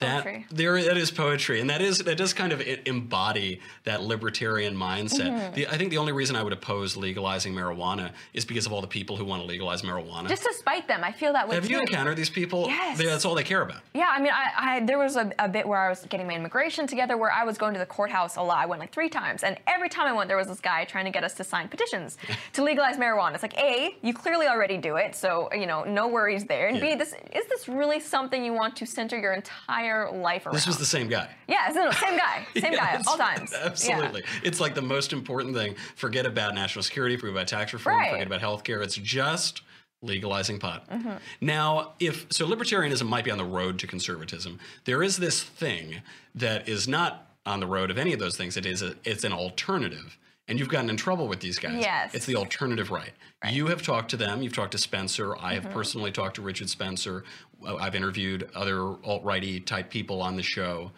That 0.01 0.23
Poetry. 0.23 0.45
there, 0.49 0.81
that 0.81 0.95
is 0.95 1.11
poetry, 1.11 1.59
and 1.59 1.69
that 1.69 1.81
is 1.81 1.97
that 1.97 2.15
does 2.17 2.31
kind 2.33 2.53
of 2.53 2.61
embody 2.85 3.59
that 3.83 4.01
libertarian 4.01 4.73
mindset. 4.73 5.27
Mm-hmm. 5.29 5.53
The, 5.55 5.67
I 5.67 5.77
think 5.77 5.89
the 5.89 5.97
only 5.97 6.13
reason 6.13 6.37
I 6.37 6.43
would 6.43 6.53
oppose 6.53 6.95
legalizing 6.95 7.53
marijuana 7.53 8.11
is 8.33 8.45
because 8.45 8.65
of 8.65 8.71
all 8.71 8.79
the 8.79 8.87
people 8.87 9.17
who 9.17 9.25
want 9.25 9.41
to 9.41 9.45
legalize 9.45 9.81
marijuana. 9.81 10.29
Just 10.29 10.43
to 10.43 10.53
spite 10.53 10.87
them, 10.87 11.03
I 11.03 11.11
feel 11.11 11.33
that 11.33 11.49
way 11.49 11.55
Have 11.55 11.65
too. 11.67 11.73
you 11.73 11.81
encountered 11.81 12.15
these 12.15 12.29
people? 12.29 12.67
Yes. 12.67 12.97
They- 12.97 13.07
that's 13.07 13.25
all 13.25 13.35
they 13.35 13.43
care 13.43 13.61
about. 13.61 13.81
Yeah, 13.93 14.07
I 14.09 14.21
mean, 14.21 14.31
I, 14.31 14.75
I 14.75 14.79
there 14.85 14.97
was 14.97 15.17
a, 15.17 15.33
a 15.37 15.49
bit 15.49 15.67
where 15.67 15.79
I 15.79 15.89
was 15.89 16.05
getting 16.05 16.27
my 16.27 16.33
immigration 16.35 16.87
together 16.87 17.17
where 17.17 17.33
I 17.33 17.43
was 17.43 17.57
going 17.57 17.73
to 17.73 17.79
the 17.79 17.85
courthouse 17.85 18.37
a 18.37 18.41
lot. 18.41 18.59
I 18.59 18.67
went 18.67 18.79
like 18.79 18.93
three 18.93 19.09
times, 19.09 19.43
and 19.43 19.57
every 19.67 19.89
time 19.89 20.07
I 20.07 20.13
went, 20.13 20.29
there 20.29 20.37
was 20.37 20.47
this 20.47 20.61
guy 20.61 20.85
trying 20.85 21.05
to 21.05 21.11
get 21.11 21.25
us 21.25 21.33
to 21.33 21.43
sign 21.43 21.67
petitions 21.67 22.17
to 22.53 22.63
legalize 22.63 22.95
marijuana. 22.95 23.33
It's 23.33 23.43
like, 23.43 23.57
a, 23.57 23.97
you 24.01 24.13
clearly 24.13 24.47
already 24.47 24.77
do 24.77 24.95
it, 24.95 25.13
so 25.13 25.49
you 25.53 25.67
know, 25.67 25.83
no 25.83 26.07
worries 26.07 26.45
there. 26.45 26.69
And 26.69 26.77
Yeah. 26.77 26.93
b, 26.93 26.95
this 26.95 27.13
is 27.33 27.45
this 27.49 27.67
really 27.67 27.99
something 27.99 28.45
you 28.45 28.53
want 28.53 28.77
to 28.77 28.85
center 28.85 29.19
your 29.19 29.33
entire 29.33 29.88
life 30.11 30.45
around? 30.45 30.55
This 30.55 30.67
was 30.67 30.77
the 30.77 30.85
same 30.85 31.07
guy. 31.07 31.29
yeah, 31.47 31.71
no, 31.73 31.91
same 31.91 32.17
guy, 32.17 32.45
same 32.59 32.73
Yeah, 32.73 32.97
guy, 32.97 33.01
all 33.07 33.17
times. 33.17 33.53
Absolutely. 33.53 34.23
It's 34.43 34.59
like 34.59 34.75
the 34.75 34.81
most 34.81 35.13
important 35.13 35.55
thing. 35.55 35.75
Forget 35.95 36.25
about 36.25 36.55
national 36.55 36.83
security, 36.83 37.17
forget 37.17 37.33
about 37.35 37.47
tax 37.47 37.73
reform, 37.73 37.97
Right. 37.97 38.11
forget 38.11 38.27
about 38.27 38.41
healthcare. 38.41 38.83
It's 38.83 38.95
just 38.95 39.61
legalizing 40.01 40.59
pot. 40.59 40.89
Mm-hmm. 40.89 41.11
Now, 41.41 41.93
if 41.99 42.25
so 42.31 42.47
libertarianism 42.47 43.07
might 43.07 43.25
be 43.25 43.31
on 43.31 43.37
the 43.37 43.43
road 43.45 43.79
to 43.79 43.87
conservatism. 43.87 44.59
There 44.85 45.03
is 45.03 45.17
this 45.17 45.43
thing 45.43 46.01
that 46.35 46.69
is 46.69 46.87
not 46.87 47.27
on 47.45 47.59
the 47.59 47.67
road 47.67 47.91
of 47.91 47.97
any 47.97 48.13
of 48.13 48.19
those 48.19 48.37
things. 48.37 48.55
It 48.57 48.65
is 48.65 48.81
a, 48.81 48.95
it's 49.03 49.23
an 49.23 49.33
alternative. 49.33 50.17
And 50.49 50.59
you've 50.59 50.67
gotten 50.69 50.89
in 50.89 50.97
trouble 50.97 51.27
with 51.27 51.39
these 51.39 51.59
guys. 51.59 51.79
Yes. 51.79 52.13
It's 52.13 52.25
the 52.25 52.35
alternative 52.35 52.89
right. 52.91 53.11
right. 53.43 53.53
You 53.53 53.67
have 53.67 53.81
talked 53.83 54.09
to 54.11 54.17
them. 54.17 54.41
You've 54.41 54.53
talked 54.55 54.71
to 54.73 54.77
Spencer. 54.77 55.35
I 55.37 55.53
Mm-hmm. 55.55 55.63
have 55.65 55.73
personally 55.73 56.11
talked 56.11 56.35
to 56.35 56.41
Richard 56.41 56.69
Spencer. 56.69 57.23
Uh, 57.65 57.75
I've 57.77 57.95
interviewed 57.95 58.49
other 58.55 58.81
alt 59.05 59.23
righty 59.23 59.59
type 59.59 59.89
people 59.89 60.21
on 60.21 60.35
the 60.35 60.43
show 60.43 60.91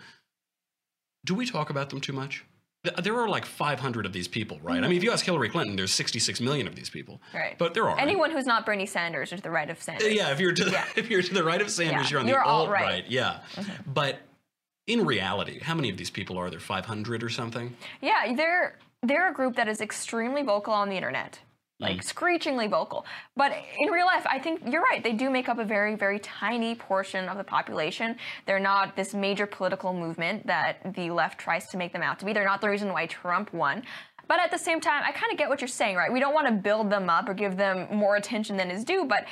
do 1.25 1.35
we 1.35 1.45
talk 1.45 1.69
about 1.69 1.89
them 1.91 2.01
too 2.01 2.13
much? 2.13 2.43
There 3.03 3.15
are 3.19 3.29
like 3.29 3.45
500 3.45 4.07
of 4.07 4.11
these 4.13 4.27
people, 4.27 4.59
right? 4.63 4.83
I 4.83 4.87
mean, 4.87 4.97
if 4.97 5.03
you 5.03 5.11
ask 5.11 5.23
Hillary 5.23 5.49
Clinton, 5.49 5.75
there's 5.75 5.91
66 5.93 6.41
million 6.41 6.65
of 6.67 6.73
these 6.75 6.89
people. 6.89 7.21
Mm-hmm. 7.27 7.37
Right. 7.37 7.57
But 7.59 7.75
there 7.75 7.87
are. 7.87 7.99
Anyone 7.99 8.31
who's 8.31 8.47
not 8.47 8.65
Bernie 8.65 8.87
Sanders 8.87 9.31
or 9.31 9.35
to 9.37 9.43
the 9.43 9.51
right 9.51 9.69
of 9.69 9.79
Sanders. 9.79 10.11
Yeah, 10.11 10.31
if 10.31 10.39
you're 10.39 10.51
to 10.51 10.63
the, 10.65 10.71
Yeah. 10.71 10.85
if 10.95 11.11
you're 11.11 11.21
to 11.21 11.33
the 11.33 11.43
right 11.43 11.61
of 11.61 11.69
Sanders, 11.69 12.05
Yeah, 12.05 12.09
you're 12.09 12.19
on 12.21 12.27
you're 12.27 12.39
the 12.39 12.45
alt 12.49 12.61
alt-right. 12.69 12.81
right. 12.83 13.05
Yeah. 13.07 13.41
But 13.85 14.21
in 14.87 15.05
reality, 15.05 15.59
how 15.59 15.75
many 15.75 15.91
of 15.91 15.97
these 15.97 16.09
people 16.09 16.39
are 16.39 16.49
there? 16.49 16.59
500 16.59 17.21
or 17.23 17.29
something? 17.29 17.75
Yeah, 18.01 18.33
they're 18.35 18.79
they're 19.03 19.29
a 19.29 19.33
group 19.33 19.55
that 19.55 19.67
is 19.67 19.81
extremely 19.81 20.43
vocal 20.43 20.73
on 20.73 20.89
the 20.89 20.95
internet. 20.95 21.39
Like 21.79 21.97
Mm. 21.97 22.03
screechingly 22.03 22.67
vocal. 22.67 23.07
But 23.35 23.53
in 23.79 23.89
real 23.89 24.05
life, 24.05 24.23
I 24.29 24.37
think 24.37 24.61
you're 24.71 24.83
right. 24.83 25.03
They 25.03 25.13
do 25.13 25.31
make 25.31 25.49
up 25.49 25.57
a 25.57 25.65
very, 25.65 25.95
very 25.95 26.19
tiny 26.19 26.75
portion 26.75 27.27
of 27.27 27.37
the 27.39 27.43
population. 27.43 28.17
They're 28.45 28.59
not 28.59 28.95
this 28.95 29.15
major 29.15 29.47
political 29.47 29.91
movement 29.91 30.45
that 30.45 30.93
the 30.93 31.09
left 31.09 31.39
tries 31.39 31.67
to 31.69 31.77
make 31.77 31.91
them 31.91 32.03
out 32.03 32.19
to 32.19 32.25
be. 32.25 32.33
They're 32.33 32.45
not 32.45 32.61
the 32.61 32.69
reason 32.69 32.93
why 32.93 33.07
Trump 33.07 33.51
won. 33.51 33.81
But 34.27 34.39
at 34.39 34.51
the 34.51 34.59
same 34.59 34.79
time, 34.79 35.01
I 35.03 35.11
kind 35.11 35.31
of 35.31 35.39
get 35.39 35.49
what 35.49 35.59
you're 35.59 35.67
saying, 35.67 35.95
right? 35.95 36.13
We 36.13 36.19
don't 36.19 36.35
want 36.35 36.47
to 36.47 36.53
build 36.53 36.91
them 36.91 37.09
up 37.09 37.27
or 37.27 37.33
give 37.33 37.57
them 37.57 37.87
more 37.93 38.15
attention 38.15 38.55
than 38.57 38.69
is 38.69 38.85
due. 38.85 39.03
But 39.05 39.25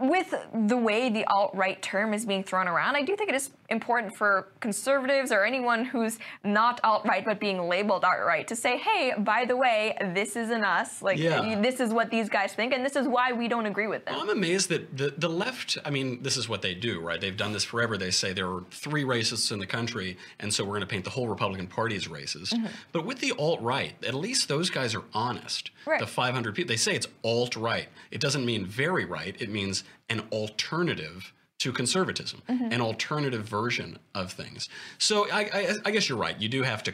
with 0.00 0.34
the 0.66 0.76
way 0.76 1.08
the 1.10 1.24
alt 1.26 1.50
right 1.54 1.80
term 1.82 2.14
is 2.14 2.24
being 2.24 2.42
thrown 2.44 2.68
around, 2.68 2.96
I 2.96 3.02
do 3.02 3.16
think 3.16 3.28
it 3.28 3.34
is 3.34 3.50
important 3.68 4.14
for 4.16 4.48
conservatives 4.60 5.32
or 5.32 5.44
anyone 5.44 5.84
who's 5.84 6.18
not 6.44 6.78
alt 6.84 7.06
right 7.06 7.24
but 7.24 7.40
being 7.40 7.68
labeled 7.68 8.04
alt 8.04 8.20
right 8.26 8.46
to 8.48 8.56
say, 8.56 8.76
hey, 8.78 9.14
by 9.18 9.44
the 9.44 9.56
way, 9.56 9.96
this 10.14 10.36
isn't 10.36 10.64
us. 10.64 11.02
Like, 11.02 11.18
Yeah. 11.18 11.60
this 11.60 11.80
is 11.80 11.92
what 11.92 12.10
these 12.10 12.28
guys 12.28 12.52
think, 12.52 12.72
and 12.74 12.84
this 12.84 12.96
is 12.96 13.06
why 13.08 13.32
we 13.32 13.48
don't 13.48 13.66
agree 13.66 13.86
with 13.86 14.04
them. 14.04 14.14
I'm 14.18 14.28
amazed 14.28 14.68
that 14.68 14.96
the, 14.96 15.14
the 15.16 15.28
left, 15.28 15.78
I 15.84 15.90
mean, 15.90 16.22
this 16.22 16.36
is 16.36 16.48
what 16.48 16.62
they 16.62 16.74
do, 16.74 17.00
right? 17.00 17.20
They've 17.20 17.36
done 17.36 17.52
this 17.52 17.64
forever. 17.64 17.96
They 17.96 18.10
say 18.10 18.32
there 18.32 18.50
are 18.50 18.62
three 18.70 19.04
racists 19.04 19.52
in 19.52 19.58
the 19.58 19.66
country, 19.66 20.16
and 20.40 20.52
so 20.52 20.64
we're 20.64 20.70
going 20.70 20.80
to 20.82 20.86
paint 20.86 21.04
the 21.04 21.10
whole 21.10 21.28
Republican 21.28 21.66
Party 21.66 21.96
as 21.96 22.08
racist. 22.08 22.52
Mm-hmm. 22.52 22.66
But 22.92 23.06
with 23.06 23.20
the 23.20 23.32
alt 23.38 23.60
right, 23.60 23.94
at 24.04 24.14
least 24.14 24.48
those 24.48 24.70
guys 24.70 24.94
are 24.94 25.04
honest. 25.14 25.70
Right. 25.86 26.00
The 26.00 26.06
500 26.06 26.54
people, 26.54 26.68
they 26.68 26.76
say 26.76 26.94
it's 26.94 27.08
alt 27.24 27.56
right. 27.56 27.88
It 28.10 28.20
doesn't 28.20 28.44
mean 28.44 28.66
very 28.66 29.04
right, 29.04 29.34
it 29.40 29.48
means 29.50 29.71
an 30.08 30.20
alternative 30.32 31.32
to 31.60 31.72
conservatism, 31.72 32.42
Mm-hmm. 32.48 32.72
an 32.72 32.80
alternative 32.80 33.44
version 33.44 33.98
of 34.14 34.32
things. 34.32 34.68
So 34.98 35.14
I, 35.30 35.40
I, 35.58 35.72
I 35.86 35.90
guess 35.92 36.08
you're 36.08 36.18
right. 36.26 36.36
You 36.40 36.48
do 36.48 36.62
have 36.62 36.82
to 36.88 36.92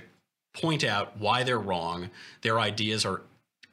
point 0.62 0.84
out 0.84 1.06
why 1.18 1.42
they're 1.46 1.58
wrong. 1.70 2.10
Their 2.42 2.58
ideas 2.60 3.04
are 3.06 3.22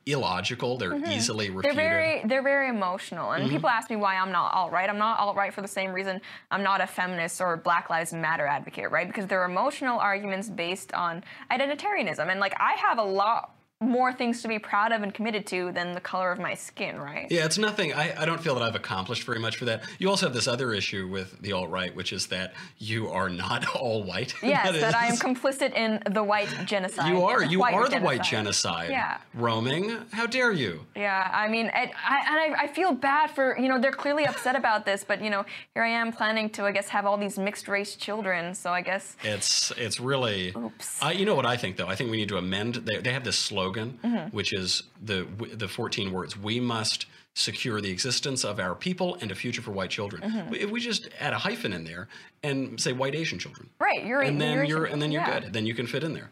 illogical, 0.05 0.77
they're 0.77 0.95
easily 1.09 1.47
Mm-hmm. 1.49 1.61
They're 1.61 1.73
very 1.73 2.21
they're 2.29 2.43
very 2.43 2.69
emotional, 2.69 3.29
Mm-hmm. 3.31 3.41
and 3.41 3.49
people 3.51 3.69
ask 3.69 3.89
me 3.89 3.95
why 3.95 4.13
I'm 4.21 4.31
not 4.31 4.53
alt 4.53 4.71
right. 4.71 4.87
I'm 4.89 4.99
not 4.99 5.19
alt 5.19 5.35
right 5.35 5.51
for 5.53 5.61
the 5.63 5.67
same 5.79 5.91
reason 5.91 6.21
I'm 6.51 6.61
not 6.63 6.79
a 6.79 6.87
feminist 6.87 7.41
or 7.41 7.57
Black 7.57 7.89
Lives 7.89 8.13
Matter 8.13 8.45
advocate, 8.45 8.91
right? 8.91 9.07
Because 9.07 9.25
they're 9.25 9.45
emotional 9.45 9.97
arguments 9.99 10.47
based 10.47 10.93
on 10.93 11.23
identitarianism, 11.51 12.29
and 12.29 12.39
like 12.39 12.53
I 12.59 12.73
have 12.73 12.99
a 12.99 13.03
lot 13.03 13.55
more 13.81 14.13
things 14.13 14.41
to 14.41 14.47
be 14.47 14.57
proud 14.57 14.93
of 14.93 15.03
and 15.03 15.13
committed 15.13 15.45
to 15.45 15.71
than 15.73 15.91
the 15.91 15.99
color 15.99 16.31
of 16.31 16.39
my 16.39 16.53
skin, 16.53 16.97
right? 16.97 17.27
Yeah, 17.29 17.43
it's 17.43 17.57
nothing. 17.57 17.93
I, 17.93 18.21
I 18.21 18.25
don't 18.25 18.39
feel 18.39 18.55
that 18.55 18.63
I've 18.63 18.75
accomplished 18.75 19.23
very 19.23 19.39
much 19.39 19.57
for 19.57 19.65
that. 19.65 19.83
You 19.99 20.09
also 20.09 20.27
have 20.27 20.33
this 20.33 20.47
other 20.47 20.71
issue 20.71 21.09
with 21.09 21.41
the 21.41 21.51
alt 21.51 21.69
right, 21.69 21.93
which 21.93 22.13
is 22.13 22.27
that 22.27 22.53
you 22.77 23.09
are 23.09 23.29
not 23.29 23.75
all 23.75 24.03
white. 24.03 24.33
Yes, 24.41 24.79
that, 24.79 24.95
I 24.95 25.07
am 25.07 25.17
complicit 25.17 25.73
in 25.73 26.01
the 26.13 26.23
white 26.23 26.47
genocide. 26.65 27.09
You 27.09 27.23
are. 27.23 27.43
You 27.43 27.63
are 27.63 27.89
the 27.89 27.99
white 27.99 28.23
genocide. 28.23 28.91
Yeah. 28.91 29.17
Roaming. 29.33 29.97
How 30.11 30.25
dare 30.25 30.53
you? 30.53 30.85
Yeah, 30.95 31.29
I 31.33 31.49
mean, 31.49 31.65
it, 31.65 31.73
I, 31.75 32.45
and 32.47 32.55
I, 32.55 32.63
I 32.63 32.67
feel 32.67 32.93
bad 32.93 33.31
for 33.31 33.57
you 33.59 33.67
know 33.67 33.79
they're 33.79 33.91
clearly 33.91 34.25
upset 34.25 34.55
about 34.55 34.85
this, 34.85 35.03
but 35.03 35.21
you 35.21 35.29
know 35.29 35.43
here 35.73 35.83
I 35.83 35.89
am 35.89 36.13
planning 36.13 36.49
to 36.51 36.63
I 36.63 36.71
guess 36.71 36.87
have 36.89 37.05
all 37.05 37.17
these 37.17 37.37
mixed 37.37 37.67
race 37.67 37.95
children, 37.95 38.55
so 38.55 38.71
I 38.71 38.81
guess 38.81 39.17
It's 39.23 39.71
it's 39.71 39.99
really. 39.99 40.53
Oops. 40.55 41.03
I, 41.03 41.11
you 41.11 41.25
know 41.25 41.35
what 41.35 41.45
I 41.45 41.57
think 41.57 41.75
though? 41.75 41.87
I 41.87 41.95
think 41.95 42.09
we 42.09 42.17
need 42.17 42.29
to 42.29 42.37
amend. 42.37 42.75
They, 42.75 42.97
they 42.97 43.11
have 43.11 43.25
this 43.25 43.37
slogan, 43.37 43.64
Mm-hmm. 43.73 44.35
which 44.35 44.53
is 44.53 44.83
the 45.01 45.27
the 45.53 45.67
14 45.67 46.11
words. 46.11 46.37
We 46.37 46.59
must 46.59 47.05
secure 47.33 47.81
the 47.81 47.91
existence 47.91 48.45
of 48.45 48.59
our 48.59 48.73
people 48.75 49.17
and 49.19 49.29
a 49.29 49.35
future 49.35 49.61
for 49.61 49.71
white 49.71 49.89
children. 49.89 50.21
Mm-hmm. 50.23 50.53
If 50.53 50.71
we 50.71 50.79
just 50.79 51.09
add 51.19 51.33
a 51.33 51.37
hyphen 51.37 51.73
in 51.73 51.83
there 51.83 52.07
and 52.43 52.79
say 52.79 52.93
white 52.93 53.13
Asian 53.13 53.39
children, 53.39 53.69
right, 53.79 54.05
you're 54.05 54.21
and 54.21 54.39
then 54.39 54.55
you're, 54.55 54.65
you're 54.65 54.85
and 54.85 55.01
then 55.01 55.11
you're 55.11 55.21
yeah. 55.21 55.41
good. 55.41 55.53
Then 55.53 55.65
you 55.65 55.73
can 55.73 55.85
fit 55.85 56.03
in 56.03 56.13
there. 56.13 56.29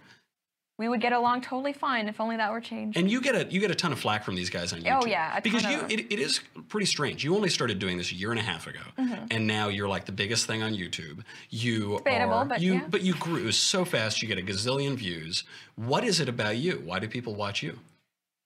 We 0.80 0.90
would 0.90 1.02
get 1.02 1.14
along 1.14 1.42
totally 1.42 1.72
fine 1.74 2.08
if 2.08 2.20
only 2.20 2.36
that 2.38 2.52
were 2.52 2.60
changed. 2.60 2.98
And 2.98 3.10
you 3.10 3.22
get 3.22 3.36
a 3.36 3.46
you 3.54 3.60
get 3.60 3.70
a 3.70 3.76
ton 3.76 3.92
of 3.92 4.00
flack 4.00 4.24
from 4.24 4.34
these 4.36 4.50
guys 4.50 4.74
on 4.74 4.82
YouTube. 4.82 5.02
Oh, 5.04 5.06
yeah, 5.06 5.40
because 5.40 5.64
you 5.64 5.80
it, 5.88 6.12
it 6.12 6.20
is 6.20 6.42
pretty 6.68 6.88
strange. 6.88 7.24
You 7.24 7.36
only 7.36 7.50
started 7.50 7.78
doing 7.78 7.98
this 7.98 8.12
a 8.12 8.16
year 8.16 8.32
and 8.32 8.40
a 8.40 8.44
half 8.44 8.66
ago, 8.66 8.80
Mm-hmm. 8.98 9.26
and 9.30 9.46
now 9.46 9.68
you're 9.68 9.88
like 9.88 10.06
the 10.06 10.12
biggest 10.12 10.48
thing 10.48 10.64
on 10.64 10.74
YouTube. 10.74 11.24
You 11.52 11.98
Debatable, 12.00 12.34
are 12.34 12.46
but 12.46 12.60
you 12.62 12.74
yeah. 12.74 12.88
but 12.90 13.02
you 13.02 13.14
grew 13.16 13.52
so 13.52 13.86
fast. 13.86 14.22
You 14.24 14.28
get 14.28 14.40
a 14.40 14.42
gazillion 14.42 14.96
views. 14.96 15.44
What 15.76 16.04
is 16.04 16.20
it 16.20 16.28
about 16.28 16.58
you? 16.58 16.82
Why 16.84 16.98
do 17.00 17.08
people 17.08 17.36
watch 17.36 17.62
you? 17.62 17.78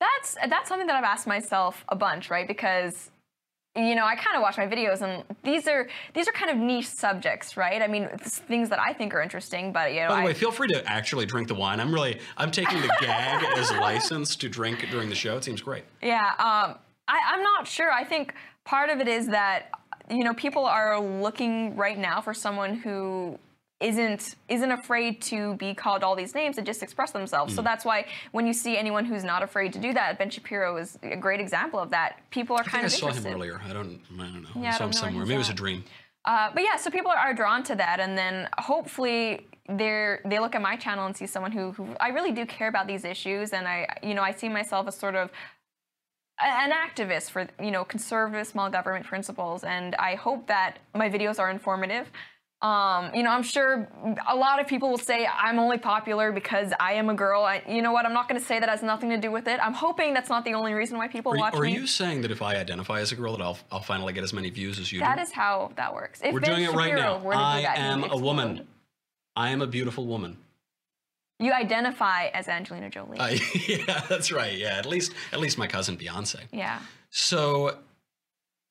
That's 0.02 0.36
that's 0.50 0.68
something 0.68 0.88
that 0.88 0.96
I've 0.98 1.04
asked 1.06 1.28
myself 1.28 1.86
a 1.88 1.96
bunch, 1.96 2.30
right? 2.30 2.48
Because 2.48 3.10
you 3.78 3.96
know, 3.96 4.06
I 4.06 4.16
kind 4.16 4.36
of 4.36 4.42
watch 4.42 4.58
my 4.58 4.68
videos, 4.68 5.02
and 5.02 5.24
these 5.44 5.68
are 5.68 5.88
these 6.14 6.28
are 6.28 6.32
kind 6.32 6.50
of 6.50 6.58
niche 6.58 6.88
subjects, 6.88 7.56
right? 7.56 7.82
I 7.82 7.88
mean, 7.88 8.10
things 8.20 8.70
that 8.70 8.80
I 8.80 8.94
think 8.94 9.14
are 9.14 9.22
interesting, 9.22 9.72
but 9.72 9.94
you 9.94 10.02
know, 10.02 10.10
By 10.10 10.16
the 10.16 10.22
I, 10.22 10.26
way, 10.26 10.34
feel 10.34 10.52
free 10.52 10.68
to 10.70 10.86
actually 10.90 11.26
drink 11.26 11.48
the 11.48 11.56
wine. 11.56 11.80
I'm 11.80 11.94
really 11.94 12.20
I'm 12.38 12.52
taking 12.52 12.82
the 12.82 12.92
gag 13.00 13.46
as 13.58 13.72
license 13.72 14.36
to 14.38 14.50
drink 14.50 14.88
during 14.90 15.10
the 15.10 15.16
show. 15.16 15.38
It 15.38 15.44
seems 15.44 15.62
great. 15.62 15.84
Yeah, 16.02 16.30
um, 16.40 16.78
I, 17.08 17.20
I'm 17.32 17.44
not 17.44 17.68
sure. 17.68 17.92
I 17.92 18.04
think 18.04 18.34
part 18.66 18.90
of 18.90 19.00
it 19.00 19.08
is 19.08 19.28
that 19.28 19.70
you 20.10 20.24
know 20.24 20.34
people 20.34 20.66
are 20.66 21.00
looking 21.00 21.76
right 21.76 21.98
now 21.98 22.20
for 22.20 22.34
someone 22.34 22.76
who 22.76 23.38
isn't 23.80 24.36
isn't 24.50 24.72
afraid 24.72 25.22
to 25.22 25.56
be 25.56 25.74
called 25.74 26.04
all 26.04 26.16
these 26.16 26.34
names 26.34 26.58
and 26.58 26.66
just 26.66 26.82
express 26.82 27.12
themselves. 27.12 27.54
Mm. 27.54 27.58
So 27.58 27.62
that's 27.62 27.86
why 27.86 28.06
when 28.32 28.48
you 28.48 28.54
see 28.54 28.76
anyone 28.76 29.06
who's 29.06 29.24
not 29.24 29.44
afraid 29.44 29.72
to 29.74 29.80
do 29.80 29.94
that, 29.94 30.18
Ben 30.18 30.30
Shapiro 30.30 30.78
is 30.78 30.98
a 31.04 31.16
great 31.16 31.40
example 31.40 31.80
of 31.80 31.92
that. 31.92 32.22
People 32.32 32.56
are 32.56 32.62
I 32.62 32.64
think 32.64 32.72
kind 32.74 32.86
I 32.86 32.88
saw 32.88 33.08
interested. 33.08 33.30
him 33.30 33.36
earlier. 33.36 33.62
I 33.64 33.74
don't 33.74 34.02
I 34.20 34.24
don't 34.24 34.44
know. 34.44 34.50
Yeah, 34.56 34.72
I 34.72 34.74
I 34.74 34.78
saw 34.78 34.86
him 34.86 34.94
somewhere. 34.94 35.26
Maybe 35.26 35.36
it 35.36 35.38
was 35.38 35.50
a 35.50 35.54
dream. 35.54 35.84
Uh, 36.26 36.50
but 36.54 36.64
yeah, 36.64 36.76
so 36.76 36.90
people 36.90 37.12
are 37.12 37.34
drawn 37.34 37.64
to 37.64 37.76
that, 37.76 38.02
and 38.02 38.18
then 38.18 38.50
hopefully 38.58 39.48
they're 39.70 40.22
they 40.26 40.40
look 40.40 40.56
at 40.56 40.62
my 40.62 40.76
channel 40.76 41.06
and 41.06 41.16
see 41.16 41.28
someone 41.28 41.52
who, 41.52 41.72
who 41.72 41.96
I 42.00 42.10
really 42.10 42.32
do 42.32 42.46
care 42.46 42.68
about 42.68 42.88
these 42.88 43.06
issues, 43.06 43.54
and 43.54 43.68
I 43.68 43.88
you 44.02 44.14
know 44.14 44.24
I 44.24 44.32
see 44.32 44.50
myself 44.50 44.88
as 44.88 44.96
sort 44.96 45.16
of 45.16 45.30
an 46.40 46.72
activist 46.72 47.32
for 47.32 47.48
you 47.62 47.72
know 47.72 47.84
conservative 47.86 48.48
small 48.48 48.70
government 48.70 49.06
principles, 49.06 49.64
and 49.64 49.96
I 49.96 50.16
hope 50.16 50.48
that 50.48 50.80
my 50.96 51.10
videos 51.10 51.40
are 51.40 51.50
informative. 51.50 52.12
Um, 52.60 53.14
you 53.14 53.22
know, 53.22 53.30
I'm 53.30 53.44
sure 53.44 53.88
a 54.28 54.36
lot 54.36 54.60
of 54.60 54.66
people 54.66 54.90
will 54.90 54.98
say 54.98 55.28
I'm 55.28 55.60
only 55.60 55.78
popular 55.78 56.32
because 56.32 56.74
I 56.80 56.94
am 56.94 57.08
a 57.10 57.14
girl. 57.14 57.44
I, 57.44 57.62
you 57.70 57.84
know 57.84 57.92
what? 57.92 58.04
I'm 58.08 58.14
not 58.14 58.28
going 58.28 58.42
to 58.42 58.46
say 58.46 58.60
that 58.60 58.68
has 58.68 58.82
nothing 58.82 59.10
to 59.12 59.18
do 59.18 59.30
with 59.32 59.48
it. 59.48 59.60
I'm 59.62 59.74
hoping 59.76 60.16
that's 60.16 60.30
not 60.30 60.44
the 60.44 60.56
only 60.56 60.74
reason 60.74 60.98
why 60.98 61.08
people 61.08 61.34
Are, 61.34 61.36
you- 61.36 61.42
watch 61.42 61.54
are 61.54 61.62
me. 61.62 61.74
you 61.74 61.86
saying 61.86 62.22
that 62.24 62.32
if 62.32 62.42
I 62.42 62.56
identify 62.56 63.00
as 63.00 63.12
a 63.12 63.16
girl, 63.16 63.38
that 63.38 63.44
I'll 63.44 63.60
I'll 63.72 63.82
finally 63.84 64.12
get 64.12 64.24
as 64.24 64.34
many 64.34 64.50
views 64.50 64.80
as 64.80 64.92
you 64.92 65.00
do? 65.00 65.06
that 65.06 65.20
is 65.20 65.32
how 65.32 65.72
that 65.76 65.94
works. 65.94 66.20
If 66.24 66.34
We're 66.34 66.40
Ben 66.40 66.50
doing 66.50 66.64
it 66.64 66.72
right 66.74 66.90
Shapiro 66.90 67.20
now. 67.20 67.24
were 67.24 67.34
to 67.34 67.38
do 67.38 67.44
I 67.44 67.62
that, 67.62 67.78
am 67.78 68.04
a 68.06 68.18
woman. 68.18 68.68
I 69.36 69.50
am 69.50 69.62
a 69.62 69.68
beautiful 69.68 70.08
woman. 70.08 70.38
You 71.40 71.54
identify 71.54 72.30
as 72.30 72.48
Angelina 72.48 72.90
Jolie. 72.90 73.20
I, 73.20 73.40
yeah, 73.68 74.04
that's 74.10 74.32
right. 74.32 74.58
Yeah, 74.58 74.80
at 74.80 74.88
least 74.88 75.14
at 75.32 75.40
least 75.40 75.60
my 75.60 75.68
cousin 75.68 75.96
Beyonce. 75.96 76.40
yeah. 76.52 76.80
So 77.12 77.78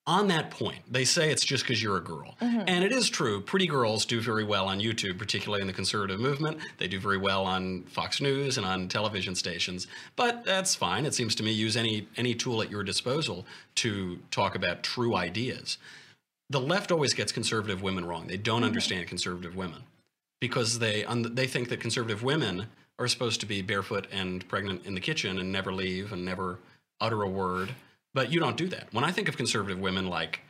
on 0.07 0.29
that 0.29 0.51
point, 0.51 0.79
they 0.89 1.05
say 1.05 1.31
it's 1.31 1.45
just 1.45 1.65
because 1.65 1.83
you're 1.83 1.97
a 1.97 2.03
girl. 2.03 2.37
Mm-hmm. 2.41 2.63
And 2.69 2.85
it 2.85 2.93
is 2.93 3.11
true. 3.11 3.41
Pretty 3.41 3.67
girls 3.67 4.05
do 4.05 4.21
very 4.21 4.45
well 4.45 4.69
on 4.69 4.79
YouTube, 4.79 5.19
particularly 5.19 5.61
in 5.61 5.67
the 5.67 5.73
conservative 5.73 6.21
movement. 6.21 6.59
They 6.79 6.87
do 6.87 7.01
very 7.01 7.19
well 7.19 7.45
on 7.45 7.83
Fox 7.85 8.21
News 8.21 8.57
and 8.57 8.65
on 8.65 8.89
television 8.89 9.35
stations. 9.35 9.89
But 10.15 10.45
that's 10.45 10.77
fine. 10.77 11.07
It 11.07 11.15
seems 11.15 11.35
to 11.37 11.43
me 11.43 11.51
use 11.51 11.77
any 11.77 12.07
any 12.17 12.35
tool 12.35 12.63
at 12.63 12.71
your 12.71 12.85
disposal 12.85 13.47
to 13.77 14.19
talk 14.31 14.55
about 14.55 14.85
true 14.85 15.17
ideas. 15.17 15.79
The 16.51 16.61
left 16.61 16.93
always 16.93 17.13
gets 17.13 17.33
conservative 17.33 17.83
women 17.83 18.05
wrong. 18.05 18.29
They 18.29 18.37
don't 18.37 18.59
mm-hmm. 18.59 18.67
understand 18.67 19.09
conservative 19.09 19.57
women 19.57 19.83
because 20.41 20.79
they 20.79 21.05
they 21.33 21.49
think 21.49 21.69
that 21.71 21.81
conservative 21.81 22.23
women 22.23 22.67
are 22.99 23.09
supposed 23.09 23.41
to 23.41 23.47
be 23.47 23.61
barefoot 23.61 24.07
and 24.13 24.47
pregnant 24.49 24.87
in 24.87 24.95
the 24.95 25.01
kitchen 25.01 25.39
and 25.39 25.51
never 25.51 25.73
leave 25.73 26.13
and 26.13 26.25
never 26.25 26.59
utter 27.01 27.23
a 27.23 27.29
word. 27.29 27.75
But 28.17 28.33
you 28.33 28.41
don't 28.41 28.57
do 28.57 28.67
that. 28.69 28.89
When 28.93 29.05
I 29.05 29.13
think 29.13 29.29
of 29.29 29.37
conservative 29.37 29.79
women 29.79 30.07
like 30.09 30.41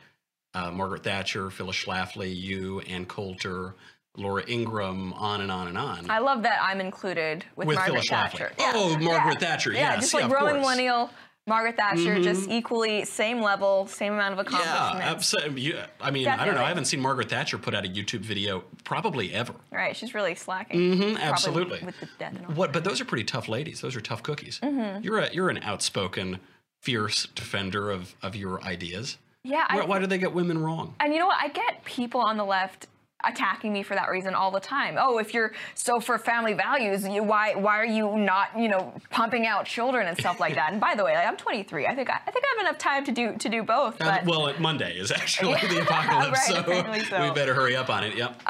uh, 0.53 0.71
Margaret 0.71 1.03
Thatcher, 1.03 1.49
Phyllis 1.49 1.75
Schlafly, 1.75 2.33
you, 2.33 2.79
Ann 2.79 3.05
Coulter, 3.05 3.75
Laura 4.15 4.41
Ingraham, 4.47 5.11
on 5.13 5.41
and 5.41 5.51
on 5.51 5.67
and 5.67 5.77
on. 5.77 6.09
I 6.09 6.19
love 6.19 6.43
that 6.43 6.59
I'm 6.63 6.79
included 6.79 7.43
with, 7.57 7.67
with 7.67 7.75
Margaret 7.75 7.91
Phyllis 8.05 8.09
Thatcher. 8.09 8.51
Schlafly. 8.57 8.73
Oh, 8.73 8.97
Margaret 8.99 9.41
Thatcher. 9.41 9.73
Yeah, 9.73 9.79
yes, 9.95 9.99
just 9.99 10.13
yeah, 10.13 10.21
like 10.21 10.25
of 10.25 10.31
growing. 10.31 10.53
Mm-hmm. 10.53 10.61
millennial 10.61 11.09
Margaret 11.45 11.75
Thatcher, 11.75 12.21
just 12.21 12.49
equally 12.49 13.03
same 13.03 13.41
level, 13.41 13.85
same 13.87 14.13
amount 14.13 14.39
of 14.39 14.47
Yeah, 14.49 14.57
accomplishments. 14.59 15.33
absolutely. 15.35 15.61
You, 15.61 15.79
I 15.99 16.11
mean, 16.11 16.27
I 16.29 16.45
don't 16.45 16.55
know. 16.55 16.63
I 16.63 16.69
haven't 16.69 16.85
seen 16.85 17.01
Margaret 17.01 17.29
Thatcher 17.29 17.57
put 17.57 17.75
out 17.75 17.85
a 17.85 17.89
YouTube 17.89 18.19
video 18.21 18.63
probably 18.85 19.33
ever. 19.33 19.53
Right, 19.73 19.93
she's 19.95 20.13
really 20.13 20.35
slacking. 20.35 20.79
Mhm, 20.95 21.19
absolutely. 21.19 21.81
With 21.85 21.99
the 21.99 22.07
death 22.17 22.33
and 22.33 22.45
all. 22.45 22.53
What? 22.53 22.71
But 22.71 22.85
those 22.85 23.01
are 23.01 23.05
pretty 23.05 23.25
tough 23.25 23.49
ladies. 23.49 23.81
Those 23.81 23.95
are 23.97 24.01
tough 24.01 24.23
cookies. 24.23 24.61
Mm-hmm. 24.63 25.03
You're 25.03 25.19
a 25.19 25.33
you're 25.33 25.49
an 25.49 25.59
outspoken, 25.63 26.39
fierce 26.81 27.27
defender 27.35 27.91
of 27.91 28.15
of 28.21 28.35
your 28.35 28.61
ideas. 28.63 29.17
Yeah, 29.43 29.65
I 29.69 29.77
Why, 29.77 29.85
why 29.85 29.99
do 29.99 30.07
they 30.07 30.17
get 30.17 30.33
women 30.33 30.57
wrong? 30.57 30.95
And 30.99 31.13
you 31.13 31.19
know 31.19 31.27
what? 31.27 31.37
I 31.41 31.47
get 31.47 31.83
people 31.85 32.19
on 32.21 32.37
the 32.37 32.45
left 32.45 32.87
attacking 33.23 33.73
me 33.73 33.81
for 33.81 33.95
that 33.95 34.09
reason 34.09 34.35
all 34.35 34.51
the 34.51 34.59
time. 34.59 34.95
Oh, 34.99 35.17
if 35.17 35.33
you're 35.33 35.51
so 35.73 35.99
for 35.99 36.17
family 36.19 36.53
values, 36.53 37.07
you, 37.07 37.23
why 37.23 37.55
why 37.55 37.79
are 37.79 37.85
you 37.85 38.15
not 38.17 38.49
you 38.57 38.67
know 38.67 38.93
pumping 39.09 39.47
out 39.47 39.65
children 39.65 40.07
and 40.07 40.17
stuff 40.17 40.39
like 40.39 40.55
that? 40.55 40.71
And 40.71 40.79
by 40.79 40.95
the 40.95 41.03
way, 41.03 41.15
like, 41.15 41.27
I'm 41.27 41.37
23. 41.37 41.87
I 41.87 41.95
think 41.95 42.09
I, 42.09 42.19
I 42.27 42.31
think 42.31 42.45
I 42.45 42.57
have 42.57 42.67
enough 42.67 42.77
time 42.77 43.05
to 43.05 43.11
do 43.11 43.35
to 43.37 43.49
do 43.49 43.63
both. 43.63 43.99
Uh, 43.99 44.19
well, 44.25 44.53
Monday 44.59 44.97
is 44.97 45.11
actually 45.11 45.53
the 45.69 45.81
apocalypse, 45.81 46.49
Right, 46.49 47.01
so, 47.05 47.17
so. 47.17 47.27
we 47.27 47.33
better 47.33 47.53
hurry 47.53 47.75
up 47.75 47.89
on 47.89 48.03
it. 48.03 48.15
Yep. 48.15 48.41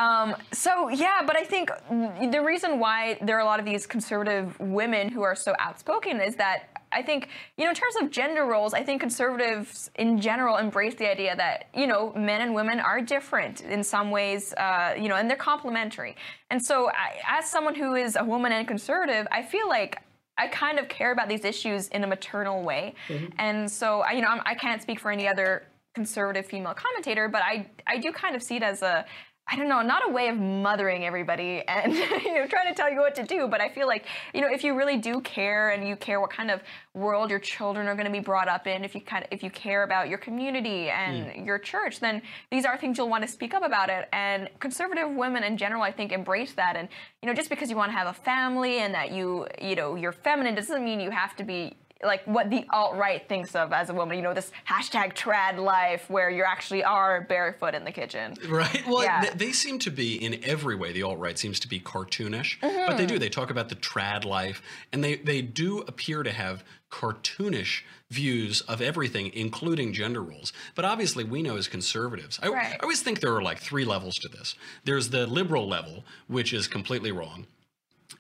So 0.54 0.90
yeah, 0.90 1.22
but 1.26 1.38
I 1.38 1.44
think 1.44 1.70
the 1.90 2.42
reason 2.46 2.80
why 2.80 3.18
there 3.22 3.38
are 3.38 3.42
a 3.42 3.46
lot 3.46 3.60
of 3.60 3.66
these 3.66 3.88
conservative 3.88 4.60
women 4.60 5.10
who 5.10 5.22
are 5.22 5.36
so 5.36 5.56
outspoken 5.60 6.20
is 6.20 6.36
that 6.36 6.77
I 6.92 7.02
think 7.02 7.30
you 7.58 7.66
know 7.66 7.70
in 7.72 7.76
terms 7.76 7.96
of 8.02 8.12
gender 8.12 8.46
roles, 8.46 8.74
I 8.74 8.84
think 8.84 9.02
conservatives 9.02 9.90
in 9.96 10.20
general 10.20 10.58
embrace 10.58 10.96
the 10.96 11.10
idea 11.10 11.36
that 11.36 11.68
you 11.74 11.88
know 11.88 12.14
men 12.16 12.42
and 12.42 12.54
women 12.54 12.80
are 12.80 13.02
different 13.02 13.62
in 13.62 13.84
some 13.84 14.12
ways, 14.12 14.54
uh, 14.54 14.94
you 14.98 15.10
know, 15.10 15.16
and 15.16 15.30
they're 15.30 15.38
complementary. 15.38 16.16
And 16.50 16.64
so, 16.64 16.90
I, 16.90 17.18
as 17.28 17.50
someone 17.50 17.76
who 17.76 17.96
is 17.96 18.16
a 18.16 18.24
woman 18.24 18.52
and 18.52 18.68
conservative, 18.68 19.28
I 19.32 19.44
feel 19.44 19.68
like. 19.68 20.02
I 20.40 20.46
kind 20.50 20.78
of 20.78 20.88
care 20.88 21.12
about 21.12 21.30
these 21.30 21.44
issues 21.44 21.88
in 21.88 22.04
a 22.04 22.08
maternal 22.08 22.62
way, 22.62 22.94
and 23.40 23.72
so 23.72 24.02
I, 24.02 24.12
you 24.12 24.22
know 24.22 24.28
I'm, 24.28 24.42
I 24.46 24.54
can't 24.54 24.80
speak 24.80 25.00
for 25.00 25.10
any 25.10 25.28
other 25.28 25.64
conservative 25.96 26.46
female 26.46 26.76
commentator, 26.76 27.28
but 27.28 27.42
I 27.42 27.66
I 27.88 27.98
do 27.98 28.12
kind 28.12 28.36
of 28.36 28.44
see 28.44 28.58
it 28.58 28.62
as 28.62 28.84
a 28.84 29.04
I 29.50 29.56
don't 29.56 29.70
know, 29.70 29.82
not 29.82 30.08
a 30.08 30.12
way 30.12 30.28
of 30.28 30.38
mothering 30.38 31.06
everybody 31.06 31.64
and 31.68 31.94
you 32.24 32.34
know 32.34 32.48
trying 32.48 32.68
to 32.68 32.74
tell 32.74 32.92
you 32.92 33.00
what 33.00 33.16
to 33.16 33.24
do, 33.24 33.48
but 33.48 33.62
I 33.62 33.70
feel 33.70 33.88
like 33.88 34.06
you 34.34 34.42
know 34.42 34.50
if 34.52 34.64
you 34.64 34.76
really 34.76 34.98
do 34.98 35.22
care 35.22 35.70
and 35.70 35.88
you 35.88 35.96
care 35.96 36.20
what 36.20 36.32
kind 36.32 36.52
of 36.52 36.62
world 36.94 37.30
your 37.30 37.40
children 37.40 37.88
are 37.88 37.96
going 37.96 38.06
to 38.06 38.12
be 38.12 38.20
brought 38.20 38.48
up 38.48 38.68
in, 38.68 38.84
if 38.84 38.94
you 38.94 39.02
kind 39.02 39.24
of 39.24 39.30
if 39.32 39.44
you 39.44 39.50
care 39.50 39.84
about 39.84 40.10
your 40.10 40.18
community 40.18 40.90
and 40.90 41.28
mm. 41.28 41.46
your 41.46 41.60
church, 41.60 42.00
then 42.00 42.22
these 42.52 42.66
are 42.66 42.78
things 42.78 42.98
you'll 42.98 43.10
want 43.10 43.24
to 43.24 43.32
speak 43.32 43.54
up 43.54 43.64
about 43.64 43.90
it. 43.90 44.10
And 44.12 44.50
conservative 44.60 45.10
women 45.10 45.44
in 45.44 45.58
general, 45.58 45.82
I 45.82 45.92
think, 45.92 46.12
embrace 46.12 46.54
that. 46.54 46.76
And 46.76 46.90
you 47.22 47.28
know, 47.28 47.34
just 47.34 47.50
because 47.50 47.70
you 47.70 47.78
want 47.78 47.92
to 47.92 47.98
have 47.98 48.08
a 48.08 48.14
family 48.14 48.80
and 48.80 48.94
that 48.94 49.12
you 49.12 49.48
you 49.62 49.76
know 49.76 49.96
you're 49.96 50.12
feminine 50.12 50.56
doesn't 50.56 50.84
mean 50.84 51.00
you 51.00 51.12
have 51.12 51.36
to 51.38 51.44
be 51.44 51.78
like 52.04 52.22
what 52.26 52.50
the 52.50 52.66
alt 52.72 52.96
right 52.96 53.28
thinks 53.28 53.56
of 53.56 53.74
as 53.74 53.90
a 53.90 53.94
woman. 53.94 54.18
You 54.18 54.24
know, 54.24 54.34
this 54.34 54.52
hashtag 54.70 55.16
trad 55.16 55.58
life 55.58 56.10
where 56.10 56.30
you 56.30 56.44
actually 56.44 56.84
are 56.84 57.22
barefoot 57.22 57.74
in 57.74 57.84
the 57.84 57.92
kitchen. 57.92 58.36
Right. 58.48 58.84
Well, 58.88 59.04
Yeah. 59.04 59.22
th- 59.22 59.34
they 59.34 59.52
seem 59.52 59.80
to 59.80 59.90
be 59.92 60.16
in 60.24 60.44
every 60.44 60.76
way. 60.76 60.92
The 60.92 61.04
alt 61.04 61.18
right 61.20 61.38
seems 61.38 61.60
to 61.62 61.68
be 61.68 61.80
cartoonish, 61.80 62.58
but 62.62 62.98
they 62.98 63.06
do. 63.06 63.18
They 63.20 63.30
talk 63.30 63.50
about 63.50 63.70
the 63.70 63.76
trad 63.76 64.26
life, 64.26 64.62
and 64.92 65.04
they 65.04 65.16
they 65.16 65.42
do 65.42 65.80
appear 65.80 66.24
to 66.24 66.32
have 66.32 66.64
cartoonish 66.92 67.82
views 68.10 68.62
of 68.62 68.82
everything, 68.82 69.32
including 69.34 69.92
gender 69.94 70.22
roles. 70.24 70.54
But 70.76 70.86
obviously, 70.86 71.24
we 71.24 71.42
know 71.42 71.58
as 71.58 71.68
conservatives, 71.68 72.40
I, 72.42 72.48
Right. 72.50 72.74
I 72.74 72.78
always 72.84 73.02
think 73.02 73.20
there 73.20 73.36
are 73.36 73.42
like 73.42 73.60
three 73.60 73.84
levels 73.86 74.16
to 74.20 74.30
this. 74.30 74.56
There's 74.86 75.10
the 75.10 75.28
liberal 75.28 75.68
level, 75.68 76.06
which 76.28 76.54
is 76.54 76.68
completely 76.68 77.12
wrong, 77.12 77.48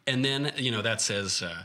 and 0.05 0.23
then 0.25 0.51
you 0.57 0.71
know 0.71 0.81
that 0.81 1.01
says. 1.01 1.41
Uh, 1.41 1.63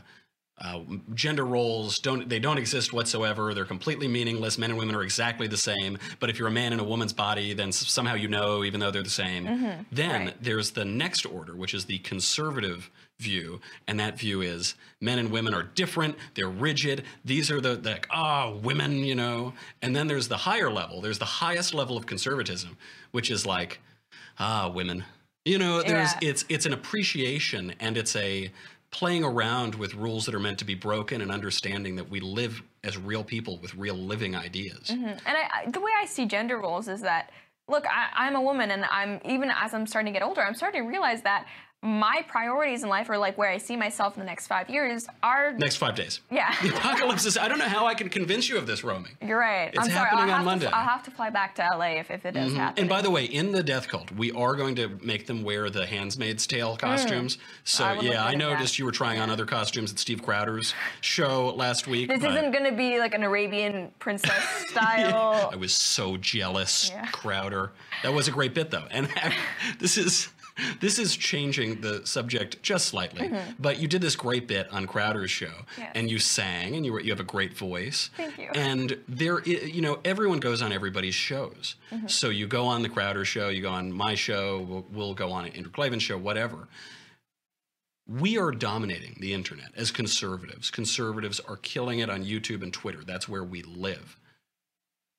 uh, 0.61 0.81
gender 1.15 1.45
roles 1.45 1.97
don't 1.99 2.29
they 2.29 2.39
don't 2.39 2.57
exist 2.59 2.93
whatsoever. 2.93 3.53
They're 3.53 3.65
completely 3.65 4.07
meaningless. 4.07 4.57
Men 4.57 4.69
and 4.69 4.79
women 4.79 4.95
are 4.95 5.01
exactly 5.03 5.47
the 5.47 5.57
same. 5.57 5.97
But 6.19 6.29
if 6.29 6.37
you're 6.37 6.47
a 6.47 6.51
man 6.51 6.73
in 6.73 6.79
a 6.79 6.83
woman's 6.83 7.11
body 7.13 7.53
then 7.53 7.69
s- 7.69 7.87
somehow 7.87 8.13
you 8.13 8.27
know 8.27 8.63
even 8.63 8.79
though 8.79 8.91
they're 8.91 9.01
the 9.03 9.09
same. 9.09 9.45
Then 9.91 10.25
Right. 10.25 10.43
there's 10.43 10.71
the 10.71 10.85
next 10.85 11.25
order 11.25 11.55
which 11.55 11.73
is 11.73 11.85
the 11.85 11.97
conservative 11.99 12.91
view. 13.19 13.61
And 13.87 13.99
that 13.99 14.17
view 14.19 14.41
is 14.41 14.75
men 15.01 15.17
and 15.17 15.31
women 15.31 15.53
are 15.55 15.63
different. 15.63 16.15
They're 16.35 16.49
rigid. 16.49 17.03
These 17.25 17.49
are 17.49 17.59
the 17.59 17.75
like 17.77 18.07
ah 18.11 18.51
women 18.51 18.97
you 19.03 19.15
know? 19.15 19.53
And 19.81 19.95
then 19.95 20.07
there's 20.07 20.27
the 20.27 20.37
higher 20.37 20.69
level. 20.71 21.01
There's 21.01 21.19
the 21.19 21.25
highest 21.25 21.73
level 21.73 21.97
of 21.97 22.05
conservatism 22.05 22.77
which 23.11 23.31
is 23.31 23.45
like 23.45 23.79
ah 24.37 24.69
women. 24.69 25.03
You 25.45 25.57
know 25.57 25.81
there's 25.81 26.11
Yeah. 26.21 26.29
it's 26.29 26.45
it's 26.47 26.65
an 26.65 26.73
appreciation 26.73 27.73
and 27.81 27.97
it's 27.97 28.15
a 28.15 28.49
playing 28.93 29.23
around 29.23 29.75
with 29.75 29.95
rules 29.95 30.25
that 30.25 30.35
are 30.35 30.39
meant 30.39 30.59
to 30.59 30.65
be 30.65 30.75
broken 30.75 31.19
and 31.21 31.31
understanding 31.31 31.95
that 31.97 32.09
we 32.09 32.19
live 32.19 32.61
as 32.83 32.97
real 32.97 33.23
people 33.23 33.57
with 33.57 33.73
real 33.75 33.95
living 33.95 34.35
ideas. 34.35 34.87
Mm-hmm. 34.89 35.05
And 35.05 35.19
I, 35.27 35.69
the 35.69 35.81
way 35.81 35.91
I 35.99 36.05
see 36.05 36.25
gender 36.25 36.59
roles 36.59 36.87
is 36.87 37.01
that, 37.01 37.31
look, 37.67 37.85
I, 37.87 38.09
I'm 38.15 38.35
a 38.35 38.41
woman, 38.41 38.71
and 38.71 38.85
I'm 38.85 39.19
even 39.25 39.49
as 39.49 39.73
I'm 39.73 39.87
starting 39.87 40.13
to 40.13 40.19
get 40.19 40.25
older, 40.25 40.41
I'm 40.41 40.55
starting 40.55 40.83
to 40.83 40.87
realize 40.87 41.23
that 41.23 41.47
my 41.83 42.23
priorities 42.29 42.81
in 42.83 42.89
life, 42.89 43.09
or 43.09 43.17
like 43.17 43.37
where 43.37 43.49
I 43.49 43.57
see 43.57 43.75
myself 43.75 44.15
in 44.15 44.21
the 44.21 44.25
next 44.25 44.47
five 44.47 44.69
years, 44.69 45.05
are 45.21 45.51
next 45.53 45.75
five 45.75 45.95
days 45.95 46.21
yeah. 46.31 46.55
the 46.61 46.69
apocalypse 46.69 47.25
is 47.25 47.37
i 47.37 47.47
don't 47.47 47.59
know 47.59 47.65
how 47.67 47.85
i 47.85 47.93
can 47.93 48.07
convince 48.09 48.47
you 48.49 48.57
of 48.57 48.65
this 48.65 48.83
roaming 48.83 49.11
You're 49.21 49.37
right. 49.39 49.67
It's 49.69 49.77
I'm 49.79 49.85
sorry. 49.91 50.09
happening 50.09 50.33
I'll 50.33 50.39
on 50.39 50.45
Monday. 50.45 50.65
To, 50.67 50.75
I'll 50.75 50.87
have 50.87 51.03
to 51.03 51.11
fly 51.11 51.29
back 51.29 51.55
to 51.55 51.61
LA 51.61 51.99
if, 51.99 52.09
if 52.09 52.25
it 52.25 52.31
does 52.31 52.53
happen. 52.53 52.81
and 52.81 52.89
by 52.89 53.01
the 53.01 53.09
way, 53.11 53.25
in 53.25 53.51
the 53.51 53.61
Death 53.61 53.87
Cult, 53.87 54.11
we 54.13 54.31
are 54.31 54.55
going 54.55 54.75
to 54.75 54.97
make 55.03 55.27
them 55.27 55.43
wear 55.43 55.69
the 55.69 55.85
Handmaid's 55.85 56.47
Tale 56.47 56.77
costumes. 56.77 57.37
So 57.63 57.83
Mm. 57.83 57.87
I 57.87 58.01
yeah, 58.01 58.23
I 58.23 58.27
at 58.27 58.31
that. 58.31 58.37
noticed 58.37 58.79
you 58.79 58.85
were 58.85 58.91
trying 58.91 59.19
on 59.19 59.29
other 59.29 59.45
costumes 59.45 59.91
at 59.91 59.99
Steve 59.99 60.21
Crowder's 60.23 60.73
show 61.01 61.53
last 61.55 61.87
week. 61.87 62.07
this 62.09 62.23
isn't 62.23 62.51
going 62.51 62.63
to 62.65 62.71
be 62.75 62.99
like 62.99 63.13
an 63.13 63.23
Arabian 63.23 63.91
princess 63.99 64.43
style. 64.69 65.49
I 65.51 65.55
was 65.55 65.73
so 65.73 66.17
jealous, 66.17 66.89
Yeah. 66.89 67.05
Crowder. 67.07 67.71
That 68.03 68.13
was 68.13 68.27
a 68.27 68.31
great 68.31 68.53
bit 68.53 68.71
though, 68.71 68.85
and 68.91 69.09
this 69.79 69.97
is 69.97 70.29
this 70.81 70.99
is 70.99 71.15
changing 71.15 71.81
the 71.81 72.05
subject 72.05 72.61
just 72.61 72.85
slightly. 72.87 73.31
But 73.59 73.79
you 73.79 73.87
did 73.87 74.01
this 74.01 74.15
great 74.15 74.47
bit 74.47 74.71
on 74.71 74.85
Crowder's 74.87 75.31
show, 75.31 75.47
Mm-hmm. 75.47 75.81
Yes. 75.81 75.91
and 75.95 76.11
you 76.11 76.19
sang, 76.19 76.75
and 76.75 76.85
you 76.85 76.93
were 76.93 76.99
you 77.01 77.11
have 77.11 77.19
a 77.19 77.23
great 77.23 77.57
voice. 77.57 78.09
Thank 78.17 78.37
you. 78.37 78.49
And 78.55 78.97
there, 79.07 79.41
you 79.43 79.81
know, 79.81 79.99
everyone 80.05 80.39
goes 80.39 80.61
on 80.61 80.71
everybody's 80.71 81.15
shows. 81.15 81.75
Mm-hmm. 81.91 82.07
So 82.07 82.29
you 82.29 82.47
go 82.47 82.65
on 82.65 82.81
the 82.83 82.89
Crowder 82.89 83.25
show, 83.25 83.49
you 83.49 83.61
go 83.61 83.69
on 83.71 83.91
my 83.91 84.15
show, 84.15 84.61
we'll, 84.61 84.85
we'll 84.91 85.13
go 85.13 85.31
on 85.31 85.45
an 85.45 85.53
Andrew 85.53 85.71
Klavan 85.71 85.99
show, 85.99 86.17
whatever. 86.17 86.67
We 88.07 88.37
are 88.37 88.51
dominating 88.51 89.17
the 89.21 89.33
internet 89.33 89.71
as 89.77 89.89
conservatives. 89.91 90.69
Conservatives 90.69 91.39
are 91.39 91.55
killing 91.57 91.99
it 91.99 92.09
on 92.09 92.23
YouTube 92.25 92.61
and 92.61 92.73
Twitter. 92.73 93.01
That's 93.05 93.29
where 93.29 93.43
we 93.45 93.61
live. 93.63 94.19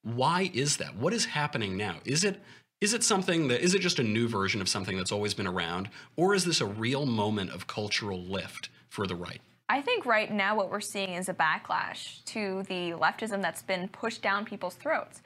Why 0.02 0.50
is 0.52 0.76
that? 0.76 0.94
What 0.96 1.14
is 1.14 1.24
happening 1.24 1.78
now? 1.78 1.96
Is 2.04 2.24
it 2.24 2.42
is 2.84 2.92
it 2.92 3.02
something 3.02 3.48
that 3.48 3.62
is 3.62 3.74
it 3.74 3.78
just 3.78 3.98
a 3.98 4.02
new 4.02 4.28
version 4.28 4.60
of 4.60 4.68
something 4.68 4.94
that's 4.94 5.10
always 5.10 5.32
been 5.32 5.46
around 5.46 5.88
or 6.16 6.34
is 6.34 6.44
this 6.44 6.60
a 6.60 6.66
real 6.66 7.06
moment 7.06 7.50
of 7.50 7.66
cultural 7.66 8.22
lift 8.22 8.68
for 8.90 9.06
the 9.06 9.16
right? 9.16 9.40
I 9.70 9.80
think 9.80 10.04
right 10.04 10.30
now 10.30 10.54
what 10.54 10.70
we're 10.70 10.82
seeing 10.82 11.14
is 11.14 11.30
a 11.30 11.34
backlash 11.34 12.22
to 12.26 12.62
the 12.68 12.92
leftism 12.92 13.40
that's 13.40 13.62
been 13.62 13.88
pushed 13.88 14.20
down 14.20 14.44
people's 14.44 14.74
throats. 14.74 15.22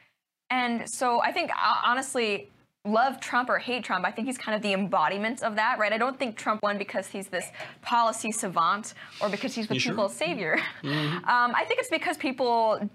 And 0.50 0.88
so 0.88 1.20
I 1.20 1.32
think 1.32 1.50
honestly, 1.84 2.48
love 2.84 3.18
Trump 3.18 3.50
or 3.50 3.58
hate 3.58 3.82
Trump, 3.82 4.06
I 4.06 4.12
think 4.12 4.28
he's 4.28 4.38
kind 4.38 4.54
of 4.54 4.62
the 4.62 4.72
embodiment 4.72 5.42
of 5.42 5.56
that, 5.56 5.80
right? 5.80 5.92
I 5.92 5.98
don't 5.98 6.16
think 6.16 6.36
Trump 6.36 6.62
won 6.62 6.78
because 6.78 7.08
he's 7.08 7.26
this 7.26 7.50
policy 7.82 8.30
savant 8.30 8.94
or 9.20 9.28
because 9.28 9.52
he's 9.52 9.66
the 9.66 9.74
You 9.74 9.80
sure? 9.80 9.94
people's 9.94 10.14
savior. 10.14 10.60
um, 10.84 11.24
I 11.26 11.64
think 11.66 11.80
it's 11.80 11.90
because 11.90 12.16
people 12.16 12.88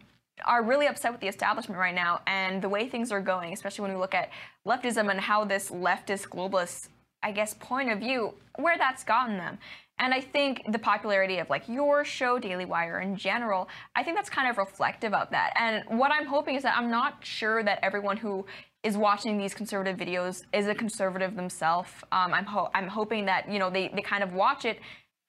are 0.46 0.64
really 0.64 0.88
upset 0.88 1.12
with 1.12 1.22
the 1.22 1.28
establishment 1.28 1.80
right 1.80 1.96
now 1.96 2.22
and 2.28 2.62
the 2.62 2.70
way 2.70 2.88
things 2.88 3.12
are 3.12 3.22
going, 3.22 3.54
especially 3.54 3.84
when 3.84 3.94
we 3.94 4.00
look 4.00 4.14
at 4.14 4.30
leftism 4.68 5.10
and 5.10 5.20
how 5.20 5.46
this 5.46 5.70
leftist 5.70 6.30
globalist, 6.30 6.90
I 7.22 7.32
guess, 7.32 7.54
point 7.54 7.92
of 7.92 8.00
view, 8.00 8.34
where 8.58 8.78
that's 8.78 9.04
gotten 9.04 9.38
them. 9.38 9.58
And 10.00 10.14
I 10.14 10.22
think 10.22 10.64
the 10.72 10.80
popularity 10.80 11.38
of 11.38 11.50
like 11.50 11.70
your 11.70 12.04
show, 12.04 12.40
Daily 12.40 12.66
Wire 12.66 13.00
in 13.00 13.16
general, 13.16 13.70
I 13.96 14.04
think 14.04 14.18
that's 14.18 14.30
kind 14.30 14.50
of 14.50 14.58
reflective 14.58 15.14
of 15.14 15.30
that. 15.30 15.54
And 15.56 16.00
what 16.00 16.12
I'm 16.12 16.26
hoping 16.26 16.56
is 16.56 16.64
that 16.64 16.76
I'm 16.76 16.90
not 16.90 17.18
sure 17.22 17.64
that 17.64 17.80
everyone 17.84 18.18
who 18.18 18.46
is 18.82 18.98
watching 18.98 19.38
these 19.38 19.54
conservative 19.54 19.98
videos 19.98 20.44
is 20.52 20.68
a 20.68 20.76
conservative 20.76 21.36
themselves. 21.36 21.90
Um, 22.12 22.34
I'm 22.34 22.46
ho- 22.46 22.70
I'm 22.74 22.88
hoping 22.88 23.26
that 23.26 23.50
you 23.50 23.60
know 23.60 23.70
they, 23.70 23.90
they 23.90 24.02
kind 24.02 24.24
of 24.24 24.34
watch 24.34 24.66
it 24.66 24.80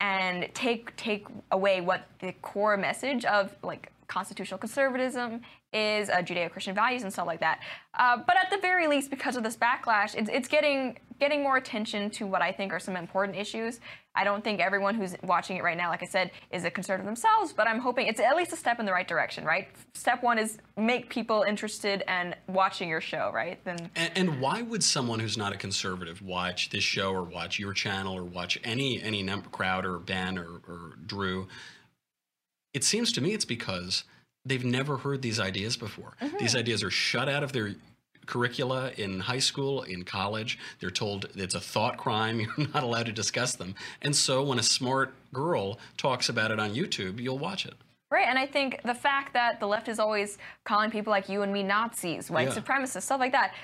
and 0.01 0.49
take 0.55 0.95
take 0.97 1.27
away 1.53 1.81
what 1.81 2.07
the 2.21 2.33
core 2.43 2.77
message 2.77 3.25
of 3.25 3.55
like 3.63 3.93
constitutional 4.07 4.59
conservatism 4.59 5.41
is 5.73 6.09
uh, 6.09 6.17
Judeo-Christian 6.17 6.75
values 6.75 7.03
and 7.03 7.13
stuff 7.13 7.27
like 7.27 7.41
that. 7.41 7.61
Uh, 7.95 8.19
but 8.27 8.37
at 8.37 8.51
the 8.51 8.59
very 8.59 8.87
least, 8.87 9.11
because 9.11 9.37
of 9.37 9.43
this 9.43 9.57
backlash, 9.57 10.15
it's, 10.15 10.31
it's 10.31 10.49
getting 10.49 10.99
getting 11.21 11.43
more 11.43 11.57
attention 11.57 12.11
to 12.11 12.27
what 12.27 12.43
I 12.43 12.51
think 12.51 12.73
are 12.73 12.81
some 12.81 12.97
important 12.97 13.39
issues. 13.39 13.79
I 14.17 14.25
don't 14.25 14.43
think 14.43 14.61
everyone 14.61 14.95
who's 14.95 15.15
watching 15.23 15.57
it 15.57 15.63
right 15.63 15.77
now, 15.77 15.89
like 15.89 16.03
I 16.03 16.07
said, 16.07 16.33
is 16.51 16.65
a 16.65 16.71
conservative 16.71 17.07
themselves, 17.07 17.53
but 17.53 17.69
I'm 17.69 17.79
hoping 17.79 18.07
it's 18.07 18.21
at 18.21 18.37
least 18.37 18.53
a 18.53 18.57
step 18.57 18.81
in 18.81 18.87
the 18.87 18.93
right 18.93 19.07
direction, 19.07 19.45
right? 19.45 19.69
Step 19.95 20.23
one 20.23 20.39
is 20.39 20.59
make 20.77 21.11
people 21.11 21.43
interested 21.43 22.03
and 22.09 22.37
watching 22.49 22.89
your 22.89 23.01
show, 23.01 23.31
right? 23.33 23.65
Then 23.65 23.91
And, 23.97 24.11
and 24.17 24.41
why 24.41 24.63
would 24.63 24.83
someone 24.83 25.21
who's 25.21 25.37
not 25.37 25.53
a 25.53 25.57
conservative 25.57 26.21
watch 26.23 26.71
this 26.71 26.85
show 26.85 27.13
or 27.13 27.23
watch 27.23 27.59
your 27.59 27.73
channel 27.73 28.17
or 28.17 28.25
watch 28.25 28.59
any 28.65 29.03
any 29.03 29.23
number 29.23 29.49
crowd 29.51 29.85
or 29.85 29.99
Ben 29.99 30.39
or, 30.39 30.61
or 30.69 30.97
Drew? 31.07 31.49
It 32.75 32.85
seems 32.85 33.13
to 33.13 33.21
me 33.21 33.33
it's 33.33 33.45
because 33.45 34.05
they've 34.45 34.65
never 34.65 34.99
heard 34.99 35.23
these 35.23 35.41
ideas 35.41 35.77
before. 35.77 36.15
Mm-hmm. 36.21 36.37
These 36.39 36.55
ideas 36.57 36.83
are 36.83 36.91
shut 36.91 37.29
out 37.29 37.43
of 37.43 37.53
their 37.53 37.75
curricula 38.27 38.91
in 38.97 39.21
high 39.21 39.39
school, 39.39 39.83
in 39.83 40.03
college. 40.03 40.59
They're 40.81 40.91
told 40.91 41.29
it's 41.35 41.55
a 41.55 41.61
thought 41.61 41.97
crime. 41.97 42.41
You're 42.59 42.69
not 42.75 42.83
allowed 42.83 43.07
to 43.07 43.13
discuss 43.13 43.55
them. 43.55 43.75
And 44.03 44.15
so 44.15 44.43
when 44.43 44.59
a 44.59 44.63
smart 44.63 45.15
girl 45.33 45.79
talks 45.97 46.29
about 46.29 46.51
it 46.51 46.59
on 46.59 46.75
YouTube, 46.75 47.21
you'll 47.21 47.39
watch 47.39 47.65
it. 47.67 47.75
Right, 48.11 48.29
and 48.29 48.39
I 48.39 48.47
think 48.47 48.81
the 48.85 48.95
fact 48.95 49.33
that 49.33 49.59
the 49.59 49.67
left 49.67 49.89
is 49.89 49.99
always 49.99 50.39
calling 50.65 50.91
people 50.91 51.11
like 51.11 51.29
you 51.29 51.43
and 51.43 51.53
me 51.53 51.63
Nazis, 51.65 52.31
white 52.31 52.49
Yeah. 52.49 52.55
supremacists, 52.55 53.03
stuff 53.03 53.19
like 53.19 53.33
that. 53.33 53.55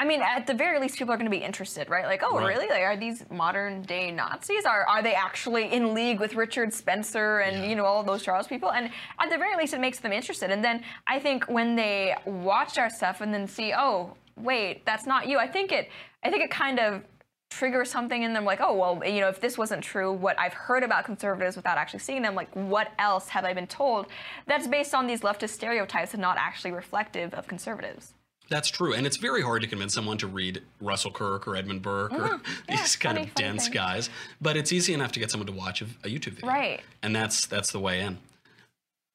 I 0.00 0.04
mean, 0.06 0.22
at 0.22 0.46
the 0.46 0.54
very 0.54 0.80
least, 0.80 0.96
people 0.96 1.12
are 1.12 1.18
going 1.18 1.30
to 1.30 1.36
be 1.38 1.44
interested, 1.44 1.90
right? 1.90 2.06
Like, 2.06 2.22
oh, 2.24 2.38
Right. 2.38 2.46
really? 2.48 2.68
Like, 2.68 2.82
are 2.82 2.96
these 2.96 3.22
modern 3.30 3.82
day 3.82 4.10
Nazis? 4.10 4.64
Are 4.64 4.84
are 4.86 5.02
they 5.02 5.12
actually 5.14 5.70
in 5.70 5.92
league 5.92 6.20
with 6.20 6.34
Richard 6.34 6.72
Spencer 6.72 7.40
and 7.40 7.58
Yeah. 7.58 7.68
you 7.68 7.76
know 7.76 7.84
all 7.84 8.00
of 8.00 8.06
those 8.06 8.22
Charles 8.22 8.46
people? 8.46 8.72
And 8.72 8.90
at 9.18 9.28
the 9.28 9.36
very 9.36 9.54
least, 9.56 9.74
it 9.74 9.80
makes 9.80 9.98
them 10.00 10.10
interested. 10.10 10.50
And 10.50 10.64
then 10.64 10.82
I 11.06 11.18
think 11.18 11.44
when 11.50 11.76
they 11.76 12.16
watch 12.24 12.78
our 12.78 12.88
stuff 12.88 13.20
and 13.20 13.32
then 13.34 13.46
see, 13.46 13.74
oh, 13.76 14.16
wait, 14.36 14.86
that's 14.86 15.04
not 15.04 15.28
you. 15.28 15.38
I 15.38 15.46
think 15.46 15.70
it, 15.70 15.90
I 16.24 16.30
think 16.30 16.42
it 16.42 16.50
kind 16.50 16.78
of 16.80 17.02
trigger 17.50 17.84
something 17.84 18.22
in 18.22 18.32
them 18.32 18.44
like 18.44 18.60
oh 18.60 18.72
well 18.72 19.02
you 19.04 19.20
know 19.20 19.28
if 19.28 19.40
this 19.40 19.58
wasn't 19.58 19.82
true 19.82 20.12
what 20.12 20.38
i've 20.38 20.54
heard 20.54 20.84
about 20.84 21.04
conservatives 21.04 21.56
without 21.56 21.76
actually 21.76 21.98
seeing 21.98 22.22
them 22.22 22.36
like 22.36 22.48
what 22.54 22.92
else 23.00 23.26
have 23.28 23.44
i 23.44 23.52
been 23.52 23.66
told 23.66 24.06
that's 24.46 24.68
based 24.68 24.94
on 24.94 25.04
these 25.08 25.22
leftist 25.22 25.48
stereotypes 25.48 26.12
and 26.14 26.20
not 26.20 26.36
actually 26.38 26.70
reflective 26.70 27.34
of 27.34 27.48
conservatives 27.48 28.14
That's 28.50 28.68
true, 28.68 28.92
and 28.94 29.06
it's 29.06 29.16
very 29.16 29.40
hard 29.42 29.62
to 29.62 29.68
convince 29.68 29.94
someone 29.94 30.18
to 30.18 30.26
read 30.26 30.60
Russell 30.80 31.12
Kirk 31.12 31.46
or 31.48 31.54
Edmund 31.56 31.82
Burke 31.82 32.12
or 32.12 32.16
Mm, 32.16 32.40
yeah, 32.68 32.76
these 32.76 32.96
kind 32.96 33.16
funny, 33.16 33.28
of 33.28 33.34
dense 33.36 33.64
thing. 33.64 33.72
guys. 33.74 34.10
But 34.40 34.56
it's 34.56 34.72
easy 34.72 34.92
enough 34.92 35.12
to 35.12 35.20
get 35.20 35.30
someone 35.30 35.46
to 35.46 35.52
watch 35.52 35.80
a, 35.80 35.86
a 36.04 36.08
YouTube 36.08 36.34
video, 36.34 36.48
Right. 36.48 36.80
And 37.02 37.14
that's 37.16 37.46
that's 37.46 37.70
the 37.72 37.78
way 37.80 38.00
in. 38.00 38.18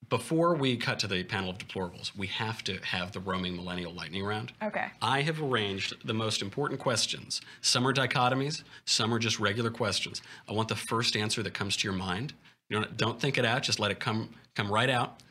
Before 0.07 0.53
we 0.55 0.77
cut 0.77 0.99
to 0.99 1.07
the 1.07 1.23
panel 1.23 1.49
of 1.49 1.57
deplorables, 1.57 2.15
we 2.15 2.27
have 2.27 2.63
to 2.65 2.77
have 2.83 3.11
the 3.11 3.19
roaming 3.19 3.55
millennial 3.55 3.91
lightning 3.91 4.23
round. 4.23 4.53
Okay. 4.63 4.85
I 5.01 5.21
have 5.23 5.41
arranged 5.41 5.95
the 6.05 6.13
most 6.13 6.41
important 6.43 6.79
questions. 6.79 7.41
Some 7.61 7.87
are 7.87 7.93
dichotomies, 7.93 8.63
some 8.85 9.11
are 9.13 9.17
just 9.19 9.39
regular 9.39 9.71
questions. 9.71 10.21
I 10.47 10.53
want 10.53 10.69
the 10.69 10.75
first 10.75 11.15
answer 11.17 11.41
that 11.41 11.55
comes 11.55 11.75
to 11.77 11.87
your 11.87 11.97
mind. 11.97 12.33
You 12.69 12.79
don't, 12.79 12.95
don't 12.97 13.19
think 13.19 13.37
it 13.39 13.45
out, 13.45 13.63
just 13.63 13.79
let 13.79 13.89
it 13.91 13.99
come 13.99 14.29
come 14.55 14.71
right 14.71 14.89
out. 14.89 15.21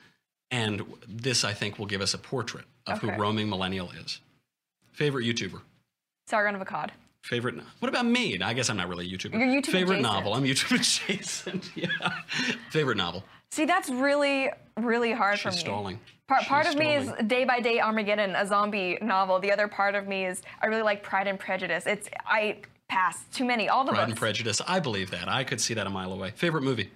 And 0.50 0.82
this, 1.08 1.44
I 1.44 1.52
think, 1.52 1.78
will 1.78 1.86
give 1.86 2.00
us 2.00 2.12
a 2.12 2.18
portrait 2.18 2.64
of 2.86 2.98
Okay. 3.02 3.14
who 3.14 3.20
roaming 3.20 3.48
millennial 3.48 3.90
is. 3.92 4.20
Favorite 4.92 5.24
YouTuber? 5.24 5.60
sargon 6.26 6.54
of 6.54 6.66
akkad 6.66 6.90
Favorite? 7.22 7.54
What 7.80 7.88
about 7.88 8.04
me? 8.06 8.38
I 8.40 8.52
guess 8.54 8.68
I'm 8.68 8.76
not 8.76 8.88
really 8.88 9.06
a 9.06 9.08
YouTuber. 9.16 9.32
You're 9.32 9.46
YouTube 9.48 9.66
Favorite 9.72 10.00
adjacent. 10.00 10.02
novel? 10.02 10.34
I'm 10.34 10.44
YouTube 10.44 10.72
adjacent. 11.08 11.70
yeah. 11.74 11.88
Favorite 12.70 12.96
novel? 12.96 13.24
see 13.50 13.64
that's 13.66 13.88
really 13.88 14.50
really 14.80 15.12
hard 15.12 15.38
for 15.38 15.50
me 15.50 15.56
stalling. 15.56 16.00
Part, 16.26 16.40
She's 16.42 16.48
part 16.48 16.66
of 16.66 16.76
me 16.76 16.94
is. 16.96 17.12
Day 17.26 17.44
by 17.44 17.60
Day 17.60 17.80
Armageddon, 17.80 18.34
a 18.34 18.46
zombie 18.46 18.98
novel. 19.02 19.38
The 19.38 19.52
other 19.52 19.68
part 19.68 19.94
of 19.94 20.08
me 20.08 20.24
is 20.26 20.42
I 20.62 20.66
really 20.66 20.82
like 20.82 21.02
Pride 21.02 21.26
and 21.28 21.38
Prejudice. 21.38 21.86
It's 21.86 22.08
I 22.26 22.58
pass 22.88 23.24
too 23.32 23.44
many. 23.44 23.68
All 23.68 23.84
the 23.84 23.92
Pride 23.92 24.00
books. 24.02 24.10
and 24.10 24.18
Prejudice. 24.18 24.60
I 24.66 24.80
believe 24.80 25.10
that. 25.12 25.28
I 25.28 25.44
could 25.44 25.60
see 25.60 25.74
that 25.74 25.86
a 25.86 25.90
mile 25.90 26.12
away. 26.12 26.32
Favorite 26.36 26.62
movie? 26.62 26.90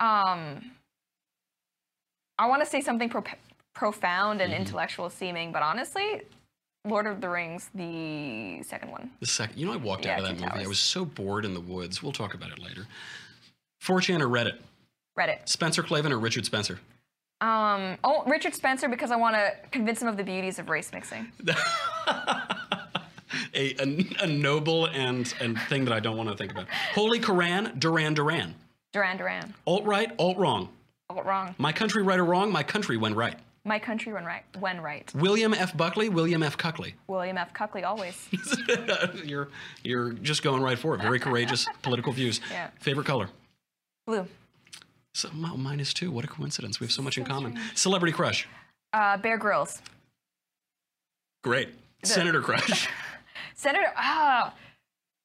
um 0.00 0.72
I 2.38 2.46
want 2.48 2.62
to 2.62 2.68
say 2.68 2.80
something 2.82 3.08
pro- 3.08 3.22
profound 3.76 4.40
Mm-hmm. 4.40 4.52
and 4.52 4.60
intellectual 4.66 5.08
seeming, 5.10 5.52
but 5.52 5.62
honestly, 5.62 6.22
Lord 6.84 7.06
of 7.06 7.20
the 7.20 7.28
Rings, 7.28 7.70
the 7.74 8.62
second 8.62 8.90
one. 8.90 9.10
The 9.20 9.26
second. 9.26 9.58
You 9.58 9.66
know, 9.66 9.72
I 9.74 9.76
walked 9.76 10.04
Yeah, 10.06 10.14
out 10.14 10.20
of 10.20 10.38
that 10.38 10.40
movie. 10.54 10.64
I 10.64 10.66
was 10.66 10.78
so 10.78 11.04
bored 11.04 11.44
in 11.44 11.52
the 11.54 11.60
woods. 11.60 12.02
We'll 12.02 12.12
talk 12.12 12.34
about 12.34 12.50
it 12.50 12.58
later. 12.58 12.86
4chan 13.84 14.20
or 14.20 14.28
Reddit? 14.28 14.58
Reddit. 15.18 15.48
Spencer 15.48 15.82
Klavan 15.82 16.12
or 16.12 16.18
Richard 16.18 16.46
Spencer? 16.46 16.80
Um, 17.42 17.98
oh, 18.02 18.22
Richard 18.26 18.54
Spencer 18.54 18.88
because 18.88 19.10
I 19.10 19.16
want 19.16 19.36
to 19.36 19.52
convince 19.70 20.00
him 20.00 20.08
of 20.08 20.16
the 20.16 20.24
beauties 20.24 20.58
of 20.58 20.68
race 20.70 20.90
mixing. 20.92 21.30
A, 23.54 23.74
a, 23.82 24.06
a 24.22 24.26
noble 24.26 24.86
and, 24.86 25.32
and 25.40 25.58
thing 25.62 25.84
that 25.86 25.92
I 25.92 25.98
don't 26.00 26.16
want 26.16 26.28
to 26.30 26.36
think 26.36 26.52
about. 26.52 26.66
Holy 26.94 27.18
Koran, 27.18 27.72
Duran 27.78 28.14
Duran. 28.14 28.54
Duran 28.92 29.16
Duran. 29.16 29.52
Alt 29.66 29.84
right, 29.84 30.12
alt 30.18 30.36
wrong. 30.38 30.68
Oh, 31.10 31.22
wrong. 31.22 31.54
My 31.58 31.72
country 31.72 32.02
right 32.02 32.18
or 32.18 32.24
wrong, 32.24 32.50
my 32.52 32.62
country 32.62 32.96
went 32.96 33.16
right. 33.16 33.36
My 33.66 33.80
country 33.80 34.12
when 34.12 34.24
right. 34.24 34.44
When 34.60 34.80
right. 34.80 35.12
William 35.12 35.52
F. 35.52 35.76
Buckley, 35.76 36.08
William 36.08 36.44
F. 36.44 36.56
Cuckley. 36.56 36.94
William 37.08 37.36
F. 37.36 37.52
Cuckley 37.52 37.84
always. 37.84 38.28
you're 39.24 39.48
you're 39.82 40.12
just 40.12 40.44
going 40.44 40.62
right 40.62 40.78
for 40.78 40.94
it. 40.94 41.02
Very 41.02 41.18
courageous 41.18 41.66
political 41.82 42.12
views. 42.12 42.40
Yeah. 42.48 42.70
Favorite 42.78 43.08
color? 43.08 43.28
Blue. 44.06 44.24
So, 45.14 45.30
oh, 45.32 45.56
mine 45.56 45.80
is 45.80 45.92
too. 45.92 46.12
What 46.12 46.24
a 46.24 46.28
coincidence. 46.28 46.78
We 46.78 46.86
have 46.86 46.92
so 46.92 47.02
much 47.02 47.18
in 47.18 47.24
common. 47.24 47.58
Celebrity 47.74 48.12
crush. 48.12 48.46
Uh, 48.92 49.16
Bear 49.16 49.36
Grylls. 49.36 49.82
Great. 51.42 51.70
Senator 52.04 52.40
crush. 52.40 52.88
Senator. 53.54 53.92
Ah, 53.96 54.54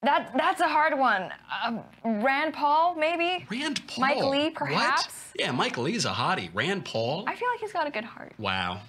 that 0.04 0.32
that's 0.36 0.62
a 0.62 0.68
hard 0.68 0.98
one. 0.98 1.32
Um, 1.64 1.82
Rand 2.04 2.54
Paul, 2.54 2.96
maybe. 2.96 3.46
Rand 3.50 3.86
Paul. 3.88 4.02
Mike 4.02 4.24
Lee, 4.24 4.50
perhaps. 4.50 5.06
What? 5.06 5.14
Yeah, 5.40 5.52
Mike 5.52 5.78
Lee's 5.78 6.06
a 6.06 6.12
hottie. 6.12 6.50
Rand 6.54 6.86
Paul. 6.86 7.26
I 7.28 7.36
feel 7.36 7.48
like 7.50 7.60
he's 7.60 7.74
got 7.74 7.88
a 7.88 7.92
good 7.92 8.04
heart. 8.04 8.34
Wow. 8.38 8.82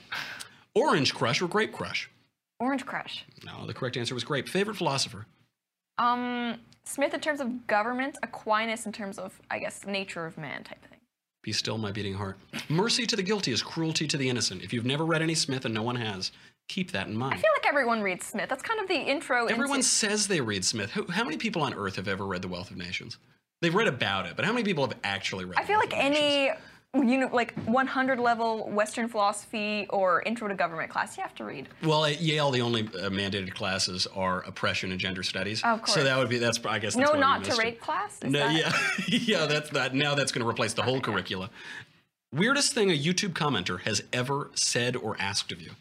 Orange 0.75 1.15
crush 1.15 1.43
or 1.43 1.49
grape 1.49 1.73
crush? 1.73 2.09
Orange 2.63 2.87
Crush. 2.87 3.25
No, 3.45 3.67
the 3.67 3.75
correct 3.75 3.97
answer 3.97 4.15
was 4.15 4.23
grape. 4.23 4.49
Favorite 4.49 4.77
philosopher? 4.77 5.27
Um, 5.99 6.61
Smith 6.85 7.13
in 7.13 7.19
terms 7.19 7.41
of 7.41 7.67
government, 7.67 8.17
Aquinas 8.23 8.87
in 8.87 8.93
terms 8.93 9.19
of, 9.19 9.41
I 9.51 9.59
guess, 9.59 9.85
nature 9.85 10.27
of 10.27 10.39
man 10.39 10.63
type 10.63 10.81
thing. 10.89 11.01
Be 11.43 11.53
still, 11.53 11.77
my 11.77 11.91
beating 11.91 12.15
heart. 12.15 12.39
Mercy 12.69 13.05
to 13.07 13.17
the 13.17 13.23
guilty 13.25 13.51
is 13.51 13.63
cruelty 13.63 14.07
to 14.07 14.17
the 14.17 14.29
innocent. 14.29 14.63
If 14.63 14.73
you've 14.73 14.87
never 14.87 15.05
read 15.05 15.23
any 15.23 15.35
Smith 15.35 15.65
and 15.65 15.75
no 15.75 15.83
one 15.83 15.97
has, 15.97 16.31
keep 16.69 16.93
that 16.93 17.07
in 17.07 17.17
mind. 17.17 17.35
I 17.35 17.37
feel 17.37 17.51
like 17.57 17.67
everyone 17.67 18.03
reads 18.03 18.27
Smith. 18.27 18.49
That's 18.49 18.63
kind 18.63 18.81
of 18.81 18.89
the 18.89 18.95
intro. 18.97 19.47
Everyone 19.47 19.77
into, 19.79 19.89
says 19.89 20.27
they 20.29 20.41
read 20.41 20.65
Smith. 20.65 20.91
How 21.11 21.25
many 21.25 21.37
people 21.37 21.63
on 21.63 21.75
earth 21.75 21.97
have 21.97 22.09
ever 22.09 22.27
read 22.27 22.43
The 22.43 22.49
Wealth 22.49 22.71
of 22.71 22.77
Nations? 22.77 23.19
They've 23.61 23.75
read 23.75 23.89
about 23.89 24.27
it, 24.27 24.35
but 24.37 24.45
how 24.45 24.53
many 24.53 24.65
people 24.65 24.87
have 24.87 24.97
actually 25.05 25.45
read 25.45 25.59
I 25.59 25.65
feel 25.65 25.79
like 25.79 25.97
any, 25.97 26.51
you 26.95 27.19
know, 27.19 27.29
like 27.33 27.55
100 27.65 28.19
level 28.19 28.69
Western 28.71 29.07
philosophy 29.07 29.87
or 29.91 30.23
intro 30.23 30.49
to 30.49 30.55
government 30.55 30.91
class, 30.91 31.17
you 31.17 31.23
have 31.23 31.35
to 31.37 31.45
read. 31.45 31.69
Well, 31.85 32.05
at 32.05 32.21
Yale, 32.21 32.51
the 32.51 32.61
only 32.63 32.83
uh, 32.89 33.09
mandated 33.11 33.55
classes 33.55 34.09
are 34.17 34.41
oppression 34.43 34.91
and 34.91 34.99
gender 34.99 35.23
studies. 35.23 35.63
Of 35.63 35.81
course. 35.83 35.95
So 35.95 36.03
that 36.03 36.19
would 36.19 36.29
be, 36.29 36.39
that's, 36.39 36.59
I 36.65 36.79
guess 36.81 36.95
that's 36.97 37.13
No, 37.13 37.19
not 37.19 37.45
to 37.45 37.51
missed 37.51 37.61
it. 37.61 37.65
rate 37.65 37.81
class. 37.81 38.19
Is 38.23 38.33
No, 38.33 38.41
that- 38.41 38.55
yeah, 39.09 39.19
yeah. 39.41 39.47
That's 39.47 39.71
that. 39.71 39.95
Now 39.95 40.15
that's 40.17 40.33
going 40.33 40.43
to 40.43 40.49
replace 40.49 40.73
the 40.73 40.83
whole 40.83 41.01
curricula. 41.01 41.51
Weirdest 42.33 42.73
thing 42.73 42.91
a 42.91 42.99
YouTube 42.99 43.35
commenter 43.35 43.81
has 43.83 44.03
ever 44.13 44.51
said 44.55 44.97
or 44.97 45.17
asked 45.21 45.53
of 45.53 45.61
you 45.61 45.73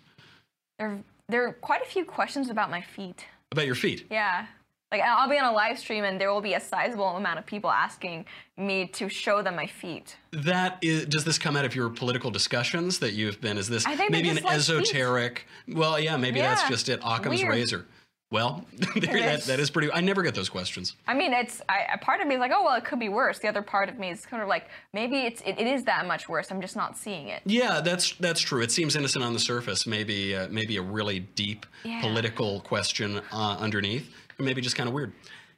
There, 0.81 1.03
there 1.29 1.47
are 1.47 1.53
quite 1.53 1.83
a 1.83 1.85
few 1.85 2.03
questions 2.03 2.49
about 2.49 2.71
my 2.71 2.81
feet. 2.81 3.27
about 3.51 3.67
your 3.67 3.75
feet. 3.75 4.07
Yeah. 4.09 4.47
Like 4.91 5.01
I'll 5.01 5.29
be 5.29 5.37
on 5.37 5.45
a 5.45 5.51
live 5.53 5.77
stream 5.77 6.03
and 6.03 6.19
there 6.19 6.33
will 6.33 6.41
be 6.41 6.55
a 6.55 6.59
sizable 6.59 7.15
amount 7.15 7.37
of 7.37 7.45
people 7.45 7.69
asking 7.69 8.25
me 8.57 8.87
to 8.87 9.07
show 9.07 9.43
them 9.43 9.55
my 9.55 9.67
feet. 9.67 10.17
That 10.31 10.79
is, 10.81 11.05
does 11.05 11.23
this 11.23 11.37
come 11.37 11.55
out 11.55 11.65
of 11.65 11.75
your 11.75 11.89
political 11.89 12.31
discussions 12.31 12.97
that 12.99 13.13
you've 13.13 13.39
been? 13.39 13.57
Is 13.59 13.69
this 13.69 13.85
maybe 13.87 14.29
an 14.29 14.35
like 14.37 14.43
feet. 14.43 14.51
esoteric? 14.53 15.45
Well, 15.67 15.99
yeah, 15.99 16.17
maybe 16.17 16.41
that's 16.41 16.67
just 16.67 16.89
it. 16.89 16.99
Occam's 17.05 17.41
Weird. 17.41 17.53
razor. 17.53 17.85
Well, 18.31 18.65
that, 18.95 19.13
is. 19.39 19.45
that 19.47 19.59
is 19.59 19.69
pretty. 19.69 19.91
I 19.91 19.99
never 19.99 20.23
get 20.23 20.33
those 20.33 20.47
questions. 20.49 20.95
I 21.05 21.13
mean, 21.13 21.33
it's 21.33 21.61
I, 21.67 21.81
a 21.93 21.97
part 21.97 22.21
of 22.21 22.27
me 22.27 22.35
is 22.35 22.39
like, 22.39 22.51
oh 22.55 22.63
well, 22.63 22.75
it 22.75 22.85
could 22.85 22.99
be 22.99 23.09
worse. 23.09 23.39
The 23.39 23.49
other 23.49 23.61
part 23.61 23.89
of 23.89 23.99
me 23.99 24.09
is 24.09 24.25
kind 24.25 24.41
of 24.41 24.47
like, 24.47 24.69
maybe 24.93 25.17
it's 25.19 25.41
it, 25.41 25.59
it 25.59 25.67
is 25.67 25.83
that 25.83 26.07
much 26.07 26.29
worse. 26.29 26.49
I'm 26.49 26.61
just 26.61 26.77
not 26.77 26.97
seeing 26.97 27.27
it. 27.27 27.41
Yeah, 27.45 27.81
that's 27.81 28.15
that's 28.15 28.39
true. 28.39 28.61
It 28.61 28.71
seems 28.71 28.95
innocent 28.95 29.23
on 29.23 29.33
the 29.33 29.39
surface. 29.39 29.85
Maybe 29.85 30.33
uh, 30.35 30.47
maybe 30.49 30.77
a 30.77 30.81
really 30.81 31.19
deep 31.19 31.65
Yeah. 31.83 31.99
political 32.01 32.61
question 32.61 33.21
uh, 33.33 33.57
underneath, 33.59 34.09
or 34.39 34.43
maybe 34.45 34.61
just 34.61 34.77
kind 34.77 34.87
of 34.87 34.95
weird. 34.95 35.11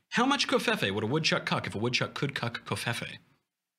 How 0.10 0.26
much 0.26 0.48
covfefe 0.48 0.92
would 0.94 1.04
a 1.04 1.08
woodchuck 1.08 1.46
cuck 1.46 1.68
if 1.68 1.76
a 1.76 1.78
woodchuck 1.78 2.16
could 2.16 2.34
cuck 2.34 2.66
covfefe? 2.66 3.18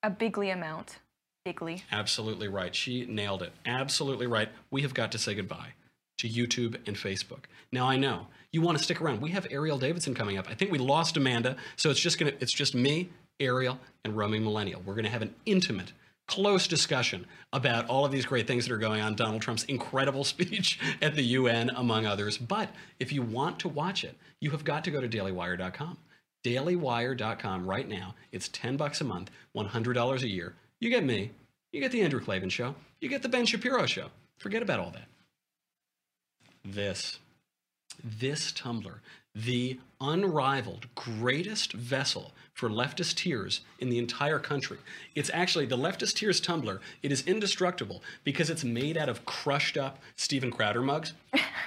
A 0.05 0.11
bigly 0.11 0.51
amount. 0.51 0.99
Bigly. 1.45 1.83
Absolutely 1.93 2.49
right. 2.49 2.75
She 2.75 3.07
nailed 3.07 3.43
it. 3.43 3.53
Absolutely 3.67 4.27
right. 4.27 4.49
We 4.71 4.83
have 4.83 4.95
got 4.95 5.13
to 5.13 5.19
say 5.19 5.35
goodbye 5.35 5.75
to 6.19 6.29
YouTube 6.29 6.77
and 6.87 6.97
Facebook. 6.97 7.45
Now 7.73 7.87
I 7.89 7.97
know 7.97 8.29
you 8.55 8.61
want 8.61 8.79
to 8.79 8.85
stick 8.85 9.01
around. 9.01 9.21
We 9.21 9.31
have 9.31 9.49
Erielle 9.49 9.81
Davidson 9.81 10.15
coming 10.15 10.39
up. 10.39 10.49
I 10.49 10.55
think 10.55 10.71
we 10.71 10.79
lost 10.79 11.17
Amanda, 11.17 11.57
so 11.77 11.91
it's 11.91 12.01
just 12.01 12.19
gonna 12.19 12.33
it's 12.39 12.55
just 12.55 12.75
me, 12.75 13.11
Erielle, 13.41 13.79
and 14.05 14.17
roaming 14.17 14.45
millennial. 14.45 14.81
We're 14.87 14.95
gonna 14.95 15.09
have 15.09 15.23
an 15.23 15.35
intimate, 15.45 15.93
close 16.29 16.69
discussion 16.69 17.27
about 17.53 17.89
all 17.89 18.05
of 18.05 18.13
these 18.13 18.25
great 18.25 18.47
things 18.47 18.67
that 18.67 18.73
are 18.73 18.79
going 18.79 19.01
on. 19.01 19.17
Donald 19.17 19.43
Trump's 19.43 19.65
incredible 19.65 20.23
speech 20.35 20.79
at 21.03 21.17
the 21.17 21.23
UN, 21.23 21.71
among 21.71 22.07
others. 22.07 22.39
But 22.39 22.71
if 23.01 23.13
you 23.13 23.23
want 23.23 23.59
to 23.61 23.69
watch 23.69 24.05
it, 24.05 24.17
you 24.41 24.51
have 24.51 24.65
got 24.65 24.85
to 24.85 24.91
go 24.91 25.01
to 25.01 25.09
dailywire.com. 25.09 25.99
Dailywire.com 26.45 27.67
right 27.67 27.89
now. 27.89 28.15
It's 28.31 28.49
10 28.49 28.77
bucks 28.77 29.01
a 29.01 29.05
month, 29.05 29.31
$100 29.57 30.23
a 30.23 30.29
year. 30.29 30.55
You 30.79 30.91
get 30.91 31.03
me, 31.03 31.31
you 31.73 31.81
get 31.81 31.91
the 31.91 32.03
Andrew 32.03 32.21
Klavan 32.21 32.51
show, 32.51 32.75
you 33.01 33.09
get 33.09 33.23
the 33.23 33.29
Ben 33.29 33.47
Shapiro 33.47 33.87
show. 33.87 34.09
Forget 34.39 34.63
about 34.63 34.81
all 34.81 34.91
that 34.91 35.09
this. 36.65 37.19
This 38.03 38.53
Tumblr, 38.53 38.95
the 39.35 39.79
unrivaled 40.01 40.87
greatest 40.95 41.73
vessel 41.73 42.33
for 42.53 42.69
leftist 42.69 43.17
tears 43.17 43.63
in 43.81 43.91
the 43.91 43.99
entire 43.99 44.39
country. 44.39 44.79
It's 45.17 45.31
actually 45.35 45.67
the 45.67 45.77
leftist 45.77 46.15
tears 46.15 46.41
Tumblr. 46.41 46.79
It 47.03 47.11
is 47.11 47.27
indestructible 47.27 48.03
because 48.23 48.49
it's 48.49 48.63
made 48.63 48.97
out 48.97 49.09
of 49.09 49.25
crushed 49.25 49.77
up 49.77 49.99
Steven 50.15 50.53
Crowder 50.53 50.83
mugs. 50.83 51.15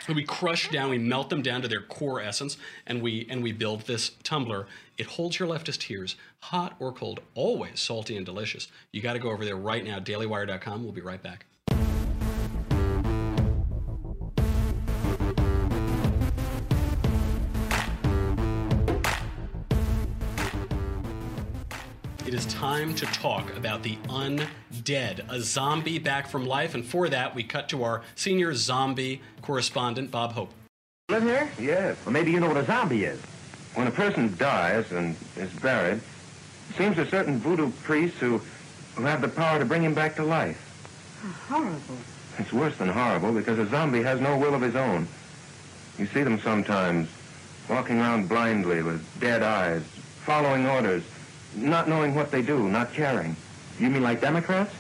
we 0.08 0.24
crush 0.24 0.70
down, 0.70 0.90
we 0.90 0.98
melt 0.98 1.30
them 1.30 1.42
down 1.42 1.62
to 1.62 1.68
their 1.68 1.82
core 1.82 2.22
essence, 2.22 2.58
and 2.86 3.02
we 3.02 3.28
and 3.30 3.44
we 3.44 3.52
build 3.52 3.82
this 3.82 4.12
Tumblr. 4.24 4.66
It 4.98 5.06
holds 5.08 5.38
your 5.38 5.50
leftist 5.50 5.80
tears, 5.80 6.16
hot 6.40 6.76
or 6.80 6.94
cold, 6.94 7.20
always 7.36 7.82
salty 7.82 8.16
and 8.16 8.26
delicious. 8.26 8.70
You 8.92 9.02
got 9.02 9.14
to 9.14 9.20
go 9.20 9.30
over 9.30 9.44
there 9.44 9.58
right 9.58 9.84
now, 9.84 10.00
dailywire.com. 10.00 10.84
We'll 10.84 10.94
be 10.94 11.02
right 11.02 11.22
back. 11.22 11.46
Is 22.38 22.46
time 22.46 22.94
to 22.94 23.04
talk 23.08 23.52
about 23.58 23.82
the 23.82 23.96
undead, 24.10 25.28
a 25.28 25.42
zombie 25.42 25.98
back 25.98 26.30
from 26.30 26.46
life. 26.46 26.76
And 26.76 26.86
for 26.86 27.10
that, 27.10 27.34
we 27.34 27.44
cut 27.44 27.68
to 27.70 27.84
our 27.84 28.04
senior 28.14 28.54
zombie 28.54 29.24
correspondent, 29.42 30.12
Bob 30.12 30.34
Hope. 30.34 30.54
Live 31.10 31.24
here? 31.24 31.50
Yes. 31.60 31.98
Well, 32.06 32.14
maybe 32.14 32.32
you 32.32 32.40
know 32.40 32.48
what 32.48 32.58
a 32.58 32.66
zombie 32.66 33.06
is. 33.06 33.20
When 33.74 33.88
a 33.88 33.92
person 33.92 34.36
dies 34.38 34.92
and 34.92 35.16
is 35.36 35.52
buried, 35.54 35.96
it 36.70 36.76
seems 36.78 36.98
to 36.98 37.08
certain 37.08 37.40
voodoo 37.40 37.72
priests 37.84 38.20
who, 38.20 38.40
who 38.94 39.04
have 39.04 39.22
the 39.22 39.30
power 39.30 39.58
to 39.58 39.66
bring 39.66 39.82
him 39.82 39.96
back 39.96 40.16
to 40.18 40.24
life. 40.24 40.62
horrible. 41.48 41.98
It's 42.38 42.54
worse 42.54 42.78
than 42.78 42.90
horrible 42.90 43.32
because 43.32 43.58
a 43.58 43.66
zombie 43.68 44.04
has 44.04 44.22
no 44.22 44.38
will 44.38 44.54
of 44.54 44.62
his 44.62 44.76
own. 44.76 45.08
You 45.98 46.06
see 46.06 46.22
them 46.22 46.40
sometimes 46.40 47.10
walking 47.68 48.00
around 48.00 48.30
blindly 48.30 48.84
with 48.84 49.04
dead 49.20 49.42
eyes, 49.42 49.82
following 50.24 50.68
orders, 50.68 51.02
not 51.58 51.88
knowing 51.88 52.16
what 52.16 52.32
they 52.32 52.42
do, 52.42 52.70
not 52.70 52.94
caring. 52.94 53.36
You 53.80 53.90
mean 53.90 54.04
like 54.04 54.22
Democrats? 54.22 54.74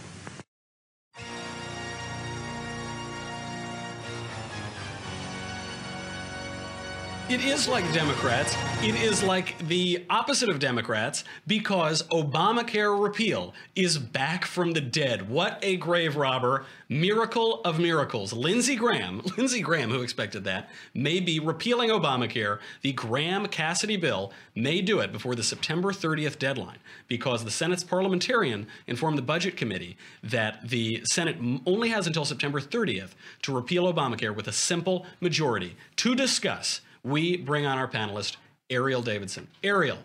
It 7.29 7.43
is 7.43 7.67
like 7.67 7.83
Democrats. 7.91 8.55
It 8.81 8.95
is 8.95 9.21
like 9.21 9.57
the 9.67 10.05
opposite 10.09 10.47
of 10.47 10.59
Democrats 10.59 11.25
because 11.45 12.03
Obamacare 12.03 12.97
repeal 13.03 13.53
is 13.75 13.97
back 13.97 14.45
from 14.45 14.71
the 14.71 14.79
dead. 14.79 15.29
What 15.29 15.59
a 15.61 15.75
grave 15.75 16.15
robber. 16.15 16.65
Miracle 16.87 17.59
of 17.65 17.79
miracles. 17.79 18.31
Lindsey 18.31 18.77
Graham, 18.77 19.21
Lindsey 19.37 19.59
Graham, 19.59 19.89
who 19.89 20.03
expected 20.03 20.45
that, 20.45 20.69
may 20.93 21.19
be 21.19 21.41
repealing 21.41 21.89
Obamacare. 21.89 22.59
The 22.81 22.93
Graham 22.93 23.47
Cassidy 23.47 23.97
bill 23.97 24.31
may 24.55 24.81
do 24.81 25.01
it 25.01 25.11
before 25.11 25.35
the 25.35 25.43
September 25.43 25.91
30th 25.91 26.39
deadline 26.39 26.77
because 27.09 27.43
the 27.43 27.51
Senate's 27.51 27.83
parliamentarian 27.83 28.67
informed 28.87 29.17
the 29.17 29.21
Budget 29.21 29.57
Committee 29.57 29.97
that 30.23 30.69
the 30.69 31.01
Senate 31.03 31.35
only 31.65 31.89
has 31.89 32.07
until 32.07 32.23
September 32.23 32.61
30th 32.61 33.09
to 33.41 33.53
repeal 33.53 33.91
Obamacare 33.91 34.33
with 34.33 34.47
a 34.47 34.53
simple 34.53 35.05
majority 35.19 35.75
to 35.97 36.15
discuss 36.15 36.79
we 37.03 37.37
bring 37.37 37.65
on 37.65 37.77
our 37.77 37.87
panelist, 37.87 38.37
Erielle 38.69 39.03
Davidson. 39.03 39.47
Erielle, 39.63 39.99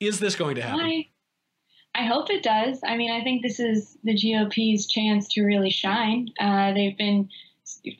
is 0.00 0.18
this 0.18 0.36
going 0.36 0.56
to 0.56 0.62
happen? 0.62 0.80
I, 0.80 1.06
I 1.94 2.06
hope 2.06 2.30
it 2.30 2.42
does. 2.42 2.80
I 2.84 2.96
mean, 2.96 3.10
I 3.10 3.22
think 3.22 3.42
this 3.42 3.60
is 3.60 3.98
the 4.04 4.14
GOP's 4.14 4.86
chance 4.86 5.28
to 5.34 5.42
really 5.42 5.70
shine. 5.70 6.28
Uh, 6.38 6.72
they've 6.72 6.96
been, 6.96 7.28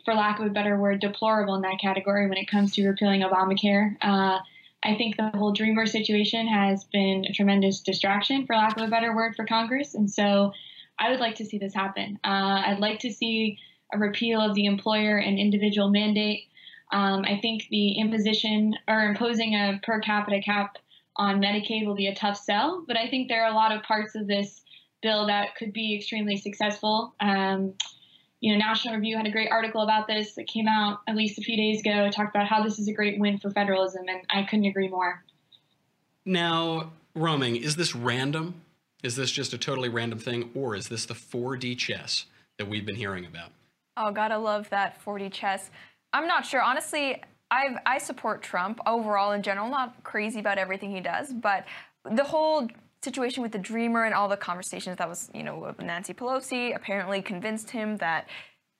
for 0.05 0.15
lack 0.15 0.39
of 0.39 0.47
a 0.47 0.51
better 0.51 0.79
word, 0.79 1.01
deplorable 1.01 1.55
in 1.55 1.63
that 1.63 1.81
category 1.81 2.29
when 2.29 2.39
it 2.39 2.49
comes 2.49 2.75
to 2.75 2.87
repealing 2.87 3.23
Obamacare. 3.23 3.97
Uh, 4.01 4.39
I 4.83 4.95
think 4.97 5.17
the 5.17 5.31
whole 5.35 5.53
Dreamer 5.53 5.87
situation 5.87 6.47
has 6.47 6.85
been 6.85 7.27
a 7.29 7.33
tremendous 7.33 7.81
distraction, 7.81 8.47
for 8.47 8.57
lack 8.57 8.77
of 8.77 8.83
a 8.83 8.91
better 8.91 9.15
word, 9.15 9.37
for 9.37 9.45
Congress. 9.45 9.95
And 9.95 10.11
so 10.11 10.53
I 10.99 11.11
would 11.11 11.21
like 11.21 11.35
to 11.37 11.45
see 11.45 11.59
this 11.59 11.75
happen. 11.75 12.19
Uh, 12.25 12.63
I'd 12.67 12.79
like 12.79 13.01
to 13.01 13.13
see 13.13 13.59
a 13.93 13.99
repeal 13.99 14.41
of 14.41 14.55
the 14.55 14.67
employer 14.67 15.19
and 15.19 15.39
individual 15.39 15.91
mandate. 15.91 16.45
Um, 16.93 17.25
I 17.25 17.39
think 17.41 17.67
the 17.71 17.99
imposition 17.99 18.75
or 18.89 19.03
imposing 19.03 19.55
a 19.55 19.81
per 19.83 20.01
capita 20.01 20.41
cap 20.41 20.79
on 21.17 21.41
Medicaid 21.41 21.87
will 21.87 21.95
be 21.95 22.09
a 22.09 22.15
tough 22.15 22.37
sell, 22.37 22.85
but 22.87 22.97
I 22.97 23.09
think 23.09 23.29
there 23.29 23.45
are 23.45 23.51
a 23.51 23.55
lot 23.55 23.73
of 23.73 23.83
parts 23.83 24.15
of 24.15 24.27
this 24.27 24.63
bill 25.03 25.27
that 25.27 25.55
could 25.57 25.73
be 25.73 25.95
extremely 25.95 26.37
successful. 26.37 27.15
Um, 27.21 27.75
you 28.41 28.53
know, 28.53 28.59
National 28.59 28.95
Review 28.95 29.17
had 29.17 29.27
a 29.27 29.31
great 29.31 29.51
article 29.51 29.83
about 29.83 30.07
this 30.07 30.35
that 30.35 30.47
came 30.47 30.67
out 30.67 31.01
at 31.07 31.15
least 31.15 31.39
a 31.39 31.43
few 31.43 31.57
days 31.57 31.81
ago. 31.81 32.05
It 32.05 32.13
talked 32.13 32.35
about 32.35 32.49
how 32.49 32.63
this 32.63 32.79
is 32.79 32.89
a 32.89 32.93
great 32.93 33.21
win 33.21 33.39
for 33.39 33.51
federalism, 33.51 34.07
and 34.09 34.23
I 34.31 34.45
couldn't 34.45 34.65
agree 34.65 34.89
more. 34.89 35.23
Now, 36.25 36.93
roaming, 37.15 37.57
is 37.57 37.77
this 37.77 37.95
random? 37.95 38.63
Is 39.03 39.17
this 39.17 39.31
just 39.31 39.53
a 39.53 39.59
totally 39.59 39.89
random 39.89 40.19
thing, 40.19 40.51
or 40.55 40.75
is 40.75 40.89
this 40.89 41.07
the 41.07 41.15
4D 41.15 41.77
chess 41.77 42.27
that 42.59 42.69
we've 42.69 42.85
been 42.85 42.97
hearing 42.97 43.27
about? 43.27 43.53
Oh, 43.97 44.11
gotta 44.11 44.39
love 44.39 44.71
that 44.71 45.03
4D 45.05 45.33
chess. 45.33 45.71
I'm 46.13 46.27
not 46.27 46.45
sure. 46.45 46.63
Honestly, 46.63 47.23
I 47.51 47.77
I 47.87 47.99
support 47.99 48.43
Trump 48.43 48.81
overall 48.87 49.33
in 49.33 49.43
general. 49.43 49.69
Not 49.69 50.03
crazy 50.05 50.41
about 50.41 50.59
everything 50.59 50.91
he 50.91 51.01
does, 51.01 51.33
but 51.33 51.65
the 52.11 52.25
whole 52.25 52.69
situation 53.03 53.43
with 53.43 53.53
the 53.53 53.59
Dreamer 53.59 54.05
and 54.05 54.15
all 54.15 54.29
the 54.29 54.37
conversations 54.37 54.99
that 54.99 55.09
was, 55.09 55.31
you 55.35 55.43
know, 55.43 55.75
Nancy 55.81 56.13
Pelosi 56.13 56.77
apparently 56.77 57.23
convinced 57.23 57.71
him 57.71 57.97
that 57.99 58.29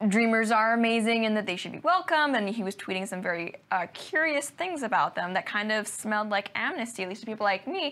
dreamers 0.09 0.51
are 0.51 0.73
amazing 0.73 1.27
and 1.27 1.37
that 1.37 1.47
they 1.47 1.57
should 1.57 1.73
be 1.73 1.79
welcome. 1.81 2.35
And 2.35 2.49
he 2.49 2.63
was 2.63 2.75
tweeting 2.75 3.07
some 3.07 3.21
very 3.21 3.55
uh, 3.71 3.87
curious 3.93 4.49
things 4.49 4.83
about 4.83 5.15
them 5.15 5.35
that 5.35 5.45
kind 5.45 5.71
of 5.71 5.87
smelled 5.87 6.31
like 6.31 6.51
amnesty, 6.55 7.03
at 7.03 7.09
least 7.09 7.21
to 7.21 7.27
people 7.27 7.45
like 7.45 7.67
me. 7.67 7.89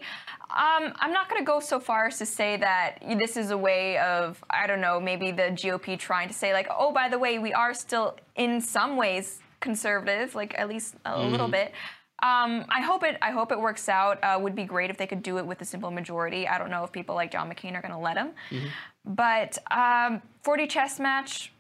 Um, 0.50 0.94
I'm 0.96 1.12
not 1.12 1.28
going 1.28 1.40
to 1.40 1.46
go 1.46 1.60
so 1.60 1.78
far 1.78 2.06
as 2.06 2.18
to 2.18 2.26
say 2.26 2.56
that 2.56 2.98
this 3.18 3.36
is 3.36 3.50
a 3.50 3.58
way 3.58 3.98
of, 3.98 4.42
I 4.48 4.66
don't 4.66 4.80
know, 4.80 4.98
maybe 4.98 5.30
the 5.32 5.50
GOP 5.50 5.98
trying 5.98 6.28
to 6.28 6.34
say, 6.34 6.54
like, 6.54 6.68
oh, 6.70 6.92
by 6.92 7.08
the 7.10 7.18
way, 7.18 7.38
we 7.38 7.52
are 7.52 7.74
still 7.74 8.16
in 8.36 8.60
some 8.60 8.96
ways 8.96 9.40
conservative, 9.60 10.34
like 10.34 10.58
at 10.58 10.68
least 10.68 10.94
a 11.04 11.10
mm. 11.10 11.30
little 11.30 11.48
bit. 11.48 11.72
Um, 12.20 12.64
I 12.68 12.80
hope 12.80 13.04
it. 13.04 13.16
I 13.22 13.30
hope 13.30 13.52
it 13.52 13.60
works 13.60 13.88
out. 13.88 14.18
Uh, 14.24 14.38
would 14.40 14.56
be 14.56 14.64
great 14.64 14.90
if 14.90 14.96
they 14.96 15.06
could 15.06 15.22
do 15.22 15.38
it 15.38 15.46
with 15.46 15.60
a 15.60 15.64
simple 15.64 15.90
majority. 15.92 16.48
I 16.48 16.58
don't 16.58 16.70
know 16.70 16.82
if 16.82 16.90
people 16.90 17.14
like 17.14 17.30
John 17.30 17.48
McCain 17.48 17.76
are 17.76 17.82
going 17.82 17.94
to 17.94 17.98
let 17.98 18.16
him, 18.16 18.30
mm-hmm. 18.50 18.66
but 19.04 19.56
um, 19.70 20.20
4D 20.44 20.68
chess 20.68 20.98
match. 20.98 21.52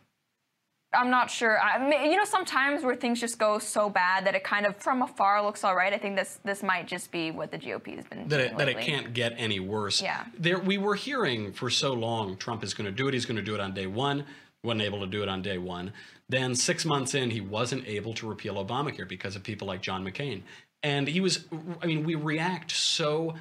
I'm 0.92 1.10
not 1.10 1.30
sure. 1.30 1.60
I, 1.60 2.04
you 2.04 2.16
know, 2.16 2.24
sometimes 2.24 2.82
where 2.82 2.96
things 2.96 3.20
just 3.20 3.38
go 3.38 3.58
so 3.58 3.90
bad 3.90 4.24
that 4.26 4.34
it 4.34 4.42
kind 4.42 4.64
of 4.64 4.76
from 4.76 5.02
afar 5.02 5.42
looks 5.42 5.62
all 5.62 5.76
right. 5.76 5.92
I 5.92 5.98
think 5.98 6.16
this 6.16 6.40
this 6.44 6.62
might 6.62 6.86
just 6.86 7.10
be 7.10 7.30
what 7.30 7.50
the 7.50 7.58
GOP 7.58 7.96
has 7.96 8.06
been 8.06 8.26
that 8.28 8.40
it, 8.40 8.58
that 8.58 8.68
it 8.68 8.80
can't 8.80 9.12
get 9.12 9.34
any 9.36 9.60
worse. 9.60 10.00
Yeah. 10.00 10.24
There, 10.38 10.58
we 10.58 10.78
were 10.78 10.94
hearing 10.94 11.52
for 11.52 11.68
so 11.68 11.92
long 11.92 12.36
Trump 12.38 12.64
is 12.64 12.72
going 12.72 12.86
to 12.86 12.92
do 12.92 13.06
it. 13.06 13.14
He's 13.14 13.26
going 13.26 13.36
to 13.36 13.42
do 13.42 13.54
it 13.54 13.60
on 13.60 13.74
day 13.74 13.86
one. 13.86 14.24
wasn't 14.64 14.82
able 14.82 15.00
to 15.00 15.06
do 15.06 15.22
it 15.22 15.28
on 15.28 15.42
day 15.42 15.58
one. 15.58 15.92
Then 16.30 16.54
six 16.54 16.86
months 16.86 17.14
in, 17.14 17.30
he 17.30 17.40
wasn't 17.42 17.86
able 17.86 18.14
to 18.14 18.28
repeal 18.28 18.64
Obamacare 18.64 19.08
because 19.08 19.36
of 19.36 19.42
people 19.42 19.66
like 19.66 19.82
John 19.82 20.04
McCain. 20.04 20.42
And 20.82 21.06
he 21.06 21.20
was. 21.20 21.44
I 21.82 21.86
mean, 21.86 22.04
we 22.04 22.14
react 22.14 22.70
so 22.70 23.34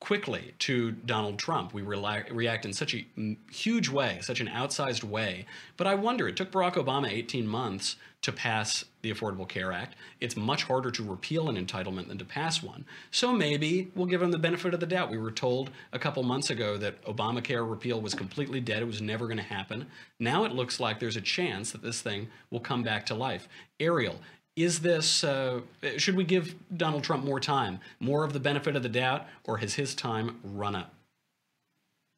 quickly 0.00 0.54
to 0.58 0.92
Donald 0.92 1.38
Trump. 1.38 1.72
We 1.72 1.82
react 1.82 2.64
in 2.64 2.72
such 2.72 2.94
a 2.94 3.06
huge 3.52 3.88
way, 3.88 4.18
such 4.22 4.40
an 4.40 4.48
outsized 4.48 5.04
way. 5.04 5.46
But 5.76 5.86
I 5.86 5.94
wonder, 5.94 6.26
it 6.26 6.36
took 6.36 6.50
Barack 6.50 6.74
Obama 6.74 7.08
18 7.10 7.46
months 7.46 7.96
to 8.22 8.32
pass 8.32 8.84
the 9.02 9.12
Affordable 9.12 9.48
Care 9.48 9.72
Act. 9.72 9.96
It's 10.20 10.36
much 10.36 10.64
harder 10.64 10.90
to 10.90 11.02
repeal 11.02 11.48
an 11.48 11.56
entitlement 11.56 12.08
than 12.08 12.18
to 12.18 12.24
pass 12.24 12.62
one. 12.62 12.84
So 13.10 13.32
maybe 13.32 13.90
we'll 13.94 14.06
give 14.06 14.20
him 14.20 14.30
the 14.30 14.38
benefit 14.38 14.74
of 14.74 14.80
the 14.80 14.86
doubt. 14.86 15.10
We 15.10 15.16
were 15.16 15.30
told 15.30 15.70
a 15.92 15.98
couple 15.98 16.22
months 16.22 16.50
ago 16.50 16.76
that 16.78 17.02
Obamacare 17.04 17.68
repeal 17.68 18.00
was 18.00 18.14
completely 18.14 18.60
dead, 18.60 18.82
it 18.82 18.86
was 18.86 19.00
never 19.00 19.26
going 19.26 19.38
to 19.38 19.42
happen. 19.42 19.86
Now 20.18 20.44
it 20.44 20.52
looks 20.52 20.80
like 20.80 20.98
there's 21.00 21.16
a 21.16 21.22
chance 21.22 21.72
that 21.72 21.82
this 21.82 22.02
thing 22.02 22.28
will 22.50 22.60
come 22.60 22.82
back 22.82 23.06
to 23.06 23.14
life. 23.14 23.48
Erielle, 23.78 24.18
Is 24.62 24.80
this, 24.80 25.24
uh, 25.24 25.60
should 25.96 26.16
we 26.16 26.24
give 26.24 26.54
Donald 26.76 27.02
Trump 27.02 27.24
more 27.24 27.40
time, 27.40 27.80
more 27.98 28.24
of 28.24 28.34
the 28.34 28.40
benefit 28.40 28.76
of 28.76 28.82
the 28.82 28.90
doubt, 28.90 29.26
or 29.44 29.56
has 29.58 29.74
his 29.74 29.94
time 29.94 30.38
run 30.44 30.76
up? 30.76 30.92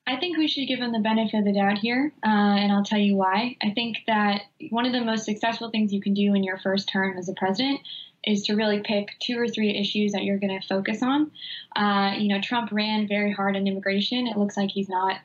I 0.08 0.16
think 0.16 0.36
we 0.36 0.48
should 0.48 0.66
give 0.66 0.80
him 0.80 0.90
the 0.90 0.98
benefit 0.98 1.38
of 1.38 1.44
the 1.44 1.52
doubt 1.52 1.78
here, 1.78 2.12
uh, 2.26 2.28
and 2.28 2.72
I'll 2.72 2.82
tell 2.82 2.98
you 2.98 3.14
why. 3.14 3.56
I 3.62 3.70
think 3.70 3.98
that 4.08 4.42
one 4.70 4.84
of 4.86 4.92
the 4.92 5.00
most 5.00 5.24
successful 5.24 5.70
things 5.70 5.92
you 5.92 6.02
can 6.02 6.14
do 6.14 6.34
in 6.34 6.42
your 6.42 6.58
first 6.58 6.88
term 6.88 7.16
as 7.16 7.28
a 7.28 7.34
president 7.34 7.78
is 8.24 8.42
to 8.46 8.56
really 8.56 8.80
pick 8.80 9.10
two 9.20 9.38
or 9.38 9.46
three 9.46 9.78
issues 9.78 10.10
that 10.10 10.24
you're 10.24 10.38
going 10.38 10.60
to 10.60 10.66
focus 10.66 11.00
on. 11.00 11.30
Uh, 11.76 12.14
you 12.18 12.26
know, 12.26 12.40
Trump 12.40 12.72
ran 12.72 13.06
very 13.06 13.32
hard 13.32 13.56
on 13.56 13.68
immigration. 13.68 14.26
It 14.26 14.36
looks 14.36 14.56
like 14.56 14.70
he's 14.70 14.88
not 14.88 15.16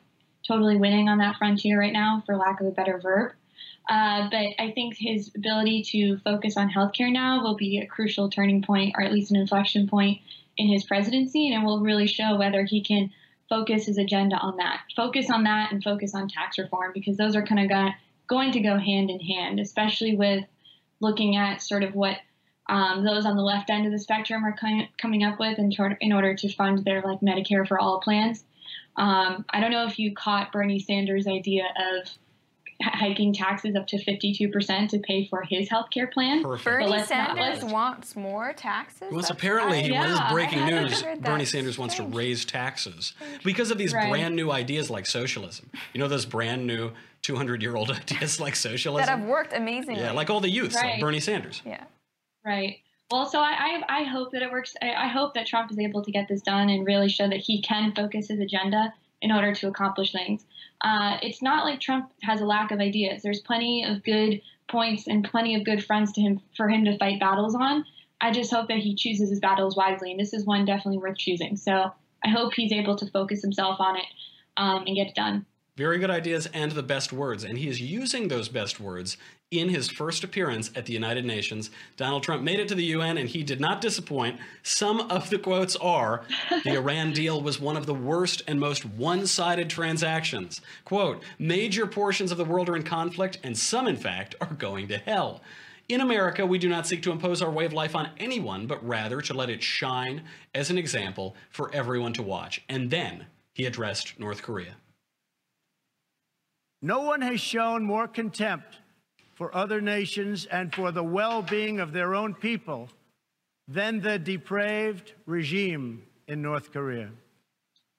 totally 0.46 0.76
winning 0.76 1.08
on 1.08 1.18
that 1.18 1.36
frontier 1.36 1.80
right 1.80 1.92
now, 1.92 2.22
for 2.24 2.36
lack 2.36 2.60
of 2.60 2.68
a 2.68 2.70
better 2.70 2.98
verb. 2.98 3.32
Uh, 3.88 4.28
but 4.30 4.46
I 4.58 4.72
think 4.74 4.96
his 4.98 5.30
ability 5.34 5.82
to 5.92 6.18
focus 6.18 6.56
on 6.56 6.70
healthcare 6.70 7.10
now 7.10 7.42
will 7.42 7.56
be 7.56 7.78
a 7.78 7.86
crucial 7.86 8.28
turning 8.28 8.62
point, 8.62 8.94
or 8.96 9.02
at 9.02 9.12
least 9.12 9.30
an 9.30 9.38
inflection 9.38 9.88
point 9.88 10.20
in 10.58 10.68
his 10.68 10.84
presidency, 10.84 11.48
and 11.48 11.62
it 11.62 11.66
will 11.66 11.80
really 11.80 12.06
show 12.06 12.36
whether 12.36 12.64
he 12.64 12.82
can 12.82 13.10
focus 13.48 13.86
his 13.86 13.96
agenda 13.96 14.36
on 14.36 14.58
that. 14.58 14.80
Focus 14.94 15.30
on 15.30 15.44
that 15.44 15.72
and 15.72 15.82
focus 15.82 16.14
on 16.14 16.28
tax 16.28 16.58
reform 16.58 16.92
because 16.92 17.16
those 17.16 17.34
are 17.34 17.46
kind 17.46 17.70
of 17.70 17.94
going 18.26 18.52
to 18.52 18.60
go 18.60 18.76
hand 18.76 19.08
in 19.08 19.20
hand, 19.20 19.58
especially 19.58 20.14
with 20.14 20.44
looking 21.00 21.36
at 21.36 21.62
sort 21.62 21.82
of 21.82 21.94
what 21.94 22.18
um, 22.68 23.04
those 23.04 23.24
on 23.24 23.36
the 23.36 23.42
left 23.42 23.70
end 23.70 23.86
of 23.86 23.92
the 23.92 23.98
spectrum 23.98 24.44
are 24.44 24.54
coming 24.98 25.24
up 25.24 25.40
with 25.40 25.58
in, 25.58 25.72
in 26.00 26.12
order 26.12 26.34
to 26.34 26.52
fund 26.52 26.84
their 26.84 27.00
like 27.00 27.20
Medicare 27.20 27.66
for 27.66 27.78
all 27.78 28.00
plans. 28.00 28.44
Um, 28.96 29.46
I 29.48 29.60
don't 29.60 29.70
know 29.70 29.86
if 29.86 29.98
you 29.98 30.14
caught 30.14 30.52
Bernie 30.52 30.80
Sanders' 30.80 31.26
idea 31.26 31.64
of 31.64 32.10
hiking 32.80 33.32
taxes 33.32 33.74
up 33.74 33.86
to 33.88 33.96
52% 33.96 34.88
to 34.90 34.98
pay 35.00 35.26
for 35.26 35.42
his 35.42 35.68
health 35.68 35.88
care 35.92 36.06
plan. 36.06 36.42
Perfect. 36.42 36.64
Bernie 36.64 37.02
Sanders 37.02 37.64
wants 37.64 38.14
more 38.14 38.52
taxes? 38.52 39.08
Well, 39.10 39.24
apparently, 39.28 39.82
he 39.82 39.90
yeah, 39.90 40.10
was 40.10 40.32
breaking 40.32 40.64
news. 40.64 41.02
Bernie 41.20 41.44
Sanders 41.44 41.78
wants 41.78 41.96
to 41.96 42.04
raise 42.04 42.44
taxes 42.44 43.14
because 43.44 43.70
of 43.70 43.78
these 43.78 43.92
right. 43.92 44.08
brand 44.08 44.36
new 44.36 44.50
ideas 44.50 44.90
like 44.90 45.06
socialism. 45.06 45.70
You 45.92 46.00
know, 46.00 46.08
those 46.08 46.26
brand 46.26 46.66
new 46.66 46.92
200 47.22 47.62
year 47.62 47.76
old 47.76 47.90
ideas 47.90 48.38
like 48.40 48.54
socialism? 48.54 49.06
That 49.06 49.18
have 49.18 49.28
worked 49.28 49.52
amazingly. 49.52 50.00
Yeah, 50.00 50.12
like 50.12 50.30
all 50.30 50.40
the 50.40 50.50
youth, 50.50 50.74
right. 50.74 50.92
like 50.92 51.00
Bernie 51.00 51.20
Sanders. 51.20 51.62
Yeah. 51.64 51.84
Right. 52.44 52.78
Well, 53.10 53.26
so 53.26 53.40
I, 53.40 53.82
I, 53.88 54.00
I 54.00 54.02
hope 54.04 54.32
that 54.32 54.42
it 54.42 54.50
works. 54.50 54.74
I, 54.82 54.92
I 54.92 55.08
hope 55.08 55.34
that 55.34 55.46
Trump 55.46 55.70
is 55.70 55.78
able 55.78 56.02
to 56.04 56.12
get 56.12 56.28
this 56.28 56.42
done 56.42 56.68
and 56.68 56.86
really 56.86 57.08
show 57.08 57.26
that 57.28 57.40
he 57.40 57.62
can 57.62 57.94
focus 57.94 58.28
his 58.28 58.38
agenda 58.38 58.92
in 59.20 59.32
order 59.32 59.54
to 59.54 59.68
accomplish 59.68 60.12
things. 60.12 60.44
Uh, 60.80 61.18
it's 61.22 61.42
not 61.42 61.64
like 61.64 61.80
Trump 61.80 62.10
has 62.22 62.40
a 62.40 62.46
lack 62.46 62.70
of 62.70 62.80
ideas. 62.80 63.22
There's 63.22 63.40
plenty 63.40 63.84
of 63.84 64.04
good 64.04 64.40
points 64.68 65.06
and 65.06 65.28
plenty 65.28 65.54
of 65.54 65.64
good 65.64 65.84
friends 65.84 66.12
to 66.12 66.20
him 66.20 66.40
for 66.56 66.68
him 66.68 66.84
to 66.84 66.96
fight 66.98 67.20
battles 67.20 67.54
on. 67.54 67.84
I 68.20 68.32
just 68.32 68.52
hope 68.52 68.68
that 68.68 68.78
he 68.78 68.94
chooses 68.94 69.30
his 69.30 69.40
battles 69.40 69.76
wisely, 69.76 70.10
and 70.10 70.20
this 70.20 70.32
is 70.32 70.44
one 70.44 70.64
definitely 70.64 70.98
worth 70.98 71.18
choosing. 71.18 71.56
So 71.56 71.92
I 72.24 72.28
hope 72.28 72.52
he's 72.54 72.72
able 72.72 72.96
to 72.96 73.10
focus 73.10 73.42
himself 73.42 73.80
on 73.80 73.96
it 73.96 74.06
um, 74.56 74.84
and 74.86 74.96
get 74.96 75.08
it 75.08 75.14
done. 75.14 75.46
Very 75.78 76.00
good 76.00 76.10
ideas 76.10 76.48
and 76.52 76.72
the 76.72 76.82
best 76.82 77.12
words, 77.12 77.44
and 77.44 77.56
he 77.56 77.68
is 77.68 77.80
using 77.80 78.26
those 78.26 78.48
best 78.48 78.80
words 78.80 79.16
in 79.52 79.68
his 79.68 79.88
first 79.88 80.24
appearance 80.24 80.72
at 80.74 80.86
the 80.86 80.92
United 80.92 81.24
Nations. 81.24 81.70
Donald 81.96 82.24
Trump 82.24 82.42
made 82.42 82.58
it 82.58 82.66
to 82.66 82.74
the 82.74 82.86
UN 82.86 83.16
and 83.16 83.28
he 83.28 83.44
did 83.44 83.60
not 83.60 83.80
disappoint. 83.80 84.40
Some 84.64 85.02
of 85.02 85.30
the 85.30 85.38
quotes 85.38 85.76
are 85.76 86.24
The 86.64 86.74
Iran 86.74 87.12
deal 87.12 87.40
was 87.40 87.60
one 87.60 87.76
of 87.76 87.86
the 87.86 87.94
worst 87.94 88.42
and 88.48 88.58
most 88.58 88.84
one 88.86 89.24
sided 89.28 89.70
transactions. 89.70 90.60
Quote, 90.84 91.22
major 91.38 91.86
portions 91.86 92.32
of 92.32 92.38
the 92.38 92.44
world 92.44 92.68
are 92.68 92.74
in 92.74 92.82
conflict, 92.82 93.38
and 93.44 93.56
some, 93.56 93.86
in 93.86 93.96
fact, 93.96 94.34
are 94.40 94.54
going 94.54 94.88
to 94.88 94.98
hell. 94.98 95.42
In 95.88 96.00
America, 96.00 96.44
we 96.44 96.58
do 96.58 96.68
not 96.68 96.88
seek 96.88 97.04
to 97.04 97.12
impose 97.12 97.40
our 97.40 97.52
way 97.52 97.66
of 97.66 97.72
life 97.72 97.94
on 97.94 98.10
anyone, 98.18 98.66
but 98.66 98.84
rather 98.84 99.20
to 99.20 99.32
let 99.32 99.48
it 99.48 99.62
shine 99.62 100.24
as 100.56 100.70
an 100.70 100.76
example 100.76 101.36
for 101.50 101.72
everyone 101.72 102.14
to 102.14 102.22
watch. 102.24 102.62
And 102.68 102.90
then 102.90 103.26
he 103.54 103.64
addressed 103.64 104.18
North 104.18 104.42
Korea. 104.42 104.74
No 106.80 107.00
one 107.00 107.20
has 107.22 107.40
shown 107.40 107.84
more 107.84 108.06
contempt 108.06 108.78
for 109.34 109.54
other 109.54 109.80
nations 109.80 110.46
and 110.46 110.74
for 110.74 110.92
the 110.92 111.02
well 111.02 111.42
being 111.42 111.80
of 111.80 111.92
their 111.92 112.14
own 112.14 112.34
people 112.34 112.88
than 113.66 114.00
the 114.00 114.18
depraved 114.18 115.12
regime 115.26 116.02
in 116.26 116.42
North 116.42 116.72
Korea. 116.72 117.10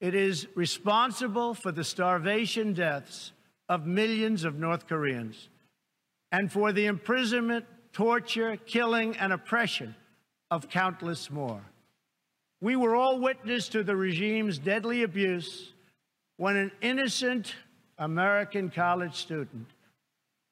It 0.00 0.14
is 0.14 0.46
responsible 0.54 1.54
for 1.54 1.72
the 1.72 1.84
starvation 1.84 2.72
deaths 2.72 3.32
of 3.68 3.86
millions 3.86 4.44
of 4.44 4.58
North 4.58 4.86
Koreans 4.86 5.48
and 6.32 6.50
for 6.50 6.72
the 6.72 6.86
imprisonment, 6.86 7.66
torture, 7.92 8.56
killing, 8.56 9.16
and 9.16 9.32
oppression 9.32 9.94
of 10.50 10.70
countless 10.70 11.30
more. 11.30 11.62
We 12.60 12.76
were 12.76 12.96
all 12.96 13.20
witness 13.20 13.68
to 13.70 13.82
the 13.82 13.96
regime's 13.96 14.58
deadly 14.58 15.02
abuse 15.02 15.72
when 16.36 16.56
an 16.56 16.72
innocent 16.80 17.54
American 18.00 18.70
college 18.70 19.14
student 19.14 19.66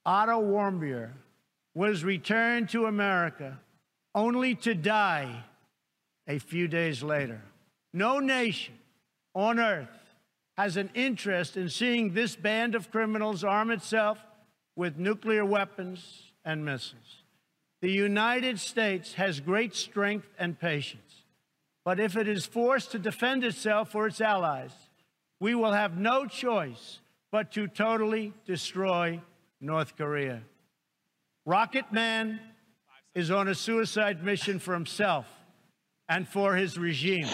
Otto 0.05 0.41
Warmbier 0.43 1.13
was 1.75 2.05
returned 2.05 2.69
to 2.69 2.85
America 2.85 3.59
only 4.15 4.55
to 4.57 4.75
die 4.75 5.45
a 6.27 6.39
few 6.39 6.69
days 6.69 7.03
later. 7.03 7.41
No 7.95 8.19
nation 8.19 8.75
on 9.35 9.59
earth 9.59 9.89
has 10.59 10.77
an 10.77 10.91
interest 10.95 11.57
in 11.57 11.71
seeing 11.71 12.13
this 12.13 12.37
band 12.37 12.75
of 12.75 12.91
criminals 12.91 13.45
arm 13.45 13.71
itself 13.71 14.19
with 14.77 14.99
nuclear 14.99 15.45
weapons 15.45 16.33
and 16.45 16.65
missiles. 16.65 17.23
The 17.81 17.91
United 17.91 18.61
States 18.61 19.15
has 19.15 19.41
great 19.41 19.75
strength 19.75 20.29
and 20.39 20.59
patience, 20.59 21.23
but 21.85 21.99
if 21.99 22.15
it 22.15 22.29
is 22.29 22.45
forced 22.45 22.91
to 22.93 22.99
defend 22.99 23.43
itself 23.43 23.95
or 23.95 24.07
its 24.09 24.21
allies, 24.21 24.73
we 25.41 25.55
will 25.55 25.73
have 25.73 25.97
no 25.97 26.27
choice 26.27 26.99
but 27.31 27.53
to 27.53 27.69
totally 27.69 28.33
destroy 28.47 29.21
North 29.61 29.97
Korea. 29.97 30.43
Rocket 31.45 31.93
Man 31.93 32.41
is 33.15 33.31
on 33.31 33.49
a 33.49 33.55
suicide 33.55 34.23
mission 34.23 34.59
for 34.59 34.75
himself 34.75 35.27
and 36.09 36.29
for 36.29 36.55
his 36.57 36.79
regime. 36.79 37.29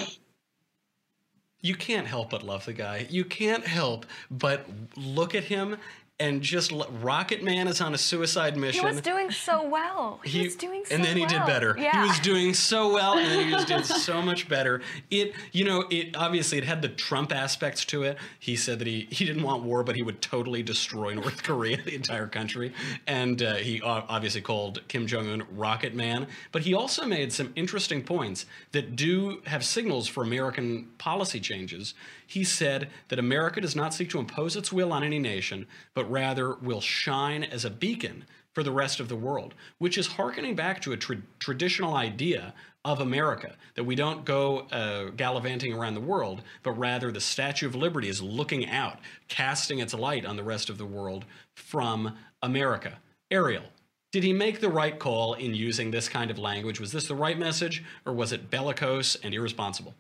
You 1.60 1.74
can't 1.74 2.06
help 2.06 2.30
but 2.30 2.42
love 2.42 2.64
the 2.66 2.72
guy. 2.72 3.06
You 3.08 3.24
can't 3.24 3.66
help 3.66 4.06
but 4.30 4.66
look 4.96 5.34
at 5.34 5.44
him 5.44 5.76
and 6.20 6.42
just 6.42 6.72
Rocket 7.02 7.42
Man 7.42 7.66
is 7.66 7.80
on 7.80 7.92
a 7.92 7.98
suicide 7.98 8.56
mission. 8.56 8.86
He 8.86 8.86
was 8.86 9.00
doing 9.00 9.32
so 9.32 9.66
well. 9.66 10.20
He, 10.22 10.38
he 10.38 10.44
was 10.44 10.54
doing 10.54 10.84
so 10.84 10.94
And 10.94 11.04
then 11.04 11.16
he 11.16 11.22
well. 11.22 11.30
did 11.30 11.46
better. 11.46 11.74
Yeah. 11.76 12.02
He 12.02 12.08
was 12.08 12.20
doing 12.20 12.54
so 12.54 12.92
well 12.92 13.18
and 13.18 13.28
then 13.28 13.44
he 13.46 13.50
just 13.50 13.66
did 13.66 13.84
so 14.00 14.22
much 14.22 14.48
better. 14.48 14.80
It 15.10 15.34
you 15.50 15.64
know, 15.64 15.86
it 15.90 16.16
obviously 16.16 16.58
it 16.58 16.64
had 16.64 16.82
the 16.82 16.88
Trump 16.88 17.32
aspects 17.32 17.84
to 17.86 18.04
it. 18.04 18.16
He 18.38 18.54
said 18.54 18.78
that 18.78 18.86
he 18.86 19.08
he 19.10 19.24
didn't 19.24 19.42
want 19.42 19.64
war 19.64 19.82
but 19.82 19.96
he 19.96 20.02
would 20.02 20.22
totally 20.22 20.62
destroy 20.62 21.14
North 21.14 21.42
Korea, 21.42 21.82
the 21.82 21.96
entire 21.96 22.28
country. 22.28 22.72
And 23.08 23.42
uh, 23.42 23.54
he 23.56 23.82
obviously 23.82 24.40
called 24.40 24.86
Kim 24.86 25.08
Jong 25.08 25.28
Un 25.28 25.42
Rocket 25.50 25.94
Man, 25.96 26.28
but 26.52 26.62
he 26.62 26.74
also 26.74 27.06
made 27.06 27.32
some 27.32 27.52
interesting 27.56 28.04
points 28.04 28.46
that 28.70 28.94
do 28.94 29.42
have 29.46 29.64
signals 29.64 30.06
for 30.06 30.22
American 30.22 30.90
policy 30.98 31.40
changes. 31.40 31.94
He 32.26 32.44
said 32.44 32.90
that 33.08 33.18
America 33.18 33.60
does 33.60 33.76
not 33.76 33.94
seek 33.94 34.10
to 34.10 34.18
impose 34.18 34.56
its 34.56 34.72
will 34.72 34.92
on 34.92 35.04
any 35.04 35.18
nation, 35.18 35.66
but 35.94 36.10
rather 36.10 36.54
will 36.54 36.80
shine 36.80 37.44
as 37.44 37.64
a 37.64 37.70
beacon 37.70 38.24
for 38.54 38.62
the 38.62 38.70
rest 38.70 39.00
of 39.00 39.08
the 39.08 39.16
world, 39.16 39.54
which 39.78 39.98
is 39.98 40.06
harkening 40.06 40.54
back 40.54 40.80
to 40.82 40.92
a 40.92 40.96
tra- 40.96 41.22
traditional 41.38 41.94
idea 41.94 42.54
of 42.84 43.00
America 43.00 43.56
that 43.74 43.84
we 43.84 43.94
don't 43.94 44.24
go 44.24 44.60
uh, 44.70 45.10
gallivanting 45.10 45.72
around 45.72 45.94
the 45.94 46.00
world, 46.00 46.42
but 46.62 46.72
rather 46.72 47.10
the 47.10 47.20
Statue 47.20 47.66
of 47.66 47.74
Liberty 47.74 48.08
is 48.08 48.22
looking 48.22 48.68
out, 48.68 48.98
casting 49.28 49.78
its 49.78 49.94
light 49.94 50.24
on 50.24 50.36
the 50.36 50.44
rest 50.44 50.70
of 50.70 50.78
the 50.78 50.86
world 50.86 51.24
from 51.56 52.16
America. 52.42 52.98
Erielle, 53.32 53.64
did 54.12 54.22
he 54.22 54.32
make 54.32 54.60
the 54.60 54.68
right 54.68 54.98
call 54.98 55.34
in 55.34 55.54
using 55.54 55.90
this 55.90 56.08
kind 56.08 56.30
of 56.30 56.38
language? 56.38 56.78
Was 56.78 56.92
this 56.92 57.08
the 57.08 57.16
right 57.16 57.38
message, 57.38 57.82
or 58.06 58.12
was 58.12 58.32
it 58.32 58.50
bellicose 58.50 59.16
and 59.16 59.34
irresponsible? 59.34 59.94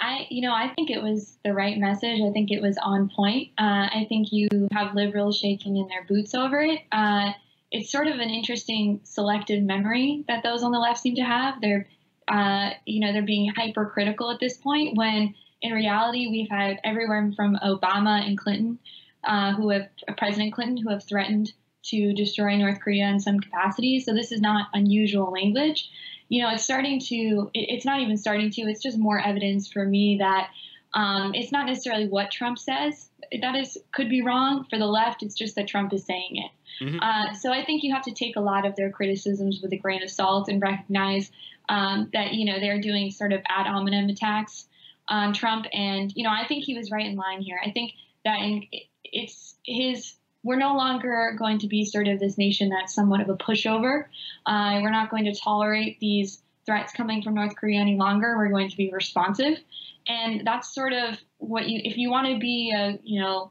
I, 0.00 0.26
you 0.30 0.42
know, 0.42 0.52
I 0.52 0.72
think 0.74 0.90
it 0.90 1.02
was 1.02 1.38
the 1.44 1.52
right 1.52 1.76
message. 1.78 2.20
I 2.20 2.30
think 2.30 2.50
it 2.50 2.62
was 2.62 2.78
on 2.78 3.10
point. 3.14 3.48
Uh, 3.58 3.88
I 3.92 4.06
think 4.08 4.32
you 4.32 4.48
have 4.72 4.94
liberals 4.94 5.38
shaking 5.38 5.76
in 5.76 5.88
their 5.88 6.04
boots 6.04 6.34
over 6.34 6.60
it. 6.60 6.80
Uh, 6.92 7.32
it's 7.70 7.90
sort 7.90 8.06
of 8.06 8.18
an 8.18 8.30
interesting 8.30 9.00
selective 9.02 9.62
memory 9.62 10.24
that 10.28 10.42
those 10.42 10.62
on 10.62 10.72
the 10.72 10.78
left 10.78 11.00
seem 11.00 11.16
to 11.16 11.24
have. 11.24 11.60
They're, 11.60 11.88
uh, 12.28 12.70
you 12.86 13.00
know, 13.00 13.12
they're 13.12 13.22
being 13.22 13.52
hypercritical 13.54 14.30
at 14.30 14.40
this 14.40 14.56
point 14.56 14.96
when 14.96 15.34
in 15.60 15.72
reality 15.72 16.28
we've 16.28 16.48
had 16.48 16.78
everyone 16.84 17.34
from 17.34 17.56
Obama 17.56 18.26
and 18.26 18.38
Clinton, 18.38 18.78
uh, 19.24 19.52
who 19.54 19.70
have 19.70 19.88
President 20.16 20.52
Clinton, 20.52 20.76
who 20.76 20.90
have 20.90 21.04
threatened 21.04 21.52
to 21.82 22.12
destroy 22.12 22.56
North 22.56 22.80
Korea 22.80 23.06
in 23.08 23.20
some 23.20 23.40
capacity. 23.40 24.00
So 24.00 24.14
this 24.14 24.32
is 24.32 24.40
not 24.40 24.68
unusual 24.72 25.32
language 25.32 25.90
you 26.28 26.42
know, 26.42 26.50
it's 26.50 26.64
starting 26.64 27.00
to, 27.00 27.50
it's 27.54 27.84
not 27.84 28.00
even 28.00 28.16
starting 28.16 28.50
to, 28.50 28.62
it's 28.62 28.82
just 28.82 28.98
more 28.98 29.18
evidence 29.20 29.70
for 29.72 29.84
me 29.84 30.18
that 30.18 30.50
Um, 30.94 31.34
it's 31.34 31.52
not 31.52 31.66
necessarily 31.66 32.08
what 32.08 32.30
Trump 32.30 32.58
says 32.58 33.10
that 33.42 33.54
is 33.54 33.76
could 33.92 34.08
be 34.08 34.22
wrong 34.22 34.64
for 34.70 34.78
the 34.78 34.86
left. 34.86 35.22
It's 35.22 35.34
just 35.34 35.54
that 35.56 35.68
Trump 35.68 35.92
is 35.92 36.02
saying 36.06 36.36
it. 36.36 36.50
Mhm. 36.82 36.98
Uh, 37.02 37.34
so 37.34 37.52
I 37.52 37.62
think 37.62 37.82
you 37.82 37.92
have 37.92 38.04
to 38.04 38.12
take 38.12 38.36
a 38.36 38.40
lot 38.40 38.64
of 38.64 38.74
their 38.74 38.90
criticisms 38.90 39.60
with 39.60 39.70
a 39.74 39.76
grain 39.76 40.02
of 40.02 40.08
salt 40.08 40.48
and 40.48 40.62
recognize 40.62 41.30
um, 41.68 42.08
that 42.14 42.32
you 42.32 42.46
know 42.46 42.58
they're 42.58 42.80
doing 42.80 43.10
sort 43.10 43.34
of 43.34 43.42
ad 43.50 43.66
hominem 43.66 44.08
attacks 44.08 44.66
on 45.08 45.34
Trump. 45.34 45.66
And 45.74 46.10
you 46.16 46.24
know 46.24 46.30
I 46.32 46.46
think 46.48 46.64
he 46.64 46.74
was 46.74 46.90
right 46.90 47.04
in 47.04 47.16
line 47.16 47.42
here. 47.42 47.60
I 47.62 47.70
think 47.70 47.92
that 48.24 48.40
in, 48.40 48.64
it's 49.04 49.56
his. 49.64 50.17
We're 50.48 50.56
no 50.56 50.74
longer 50.74 51.34
going 51.38 51.58
to 51.58 51.66
be 51.66 51.84
sort 51.84 52.08
of 52.08 52.20
this 52.20 52.38
nation 52.38 52.70
that's 52.70 52.94
somewhat 52.94 53.20
of 53.20 53.28
a 53.28 53.36
pushover. 53.36 54.06
Uh, 54.46 54.80
we're 54.82 54.90
not 54.90 55.10
going 55.10 55.26
to 55.26 55.34
tolerate 55.34 56.00
these 56.00 56.40
threats 56.64 56.90
coming 56.90 57.22
from 57.22 57.34
North 57.34 57.54
Korea 57.54 57.78
any 57.78 57.96
longer. 57.96 58.34
We're 58.34 58.48
going 58.48 58.70
to 58.70 58.76
be 58.78 58.90
responsive, 58.90 59.58
and 60.06 60.46
that's 60.46 60.74
sort 60.74 60.94
of 60.94 61.18
what 61.36 61.68
you. 61.68 61.82
If 61.84 61.98
you 61.98 62.08
want 62.08 62.28
to 62.28 62.38
be 62.38 62.72
a, 62.74 62.98
you 63.04 63.20
know, 63.20 63.50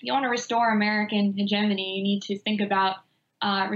you 0.00 0.10
want 0.14 0.22
to 0.22 0.30
restore 0.30 0.70
American 0.70 1.34
hegemony, 1.36 1.98
you 1.98 2.02
need 2.02 2.22
to 2.22 2.38
think 2.38 2.62
about 2.62 2.96
uh, 3.42 3.68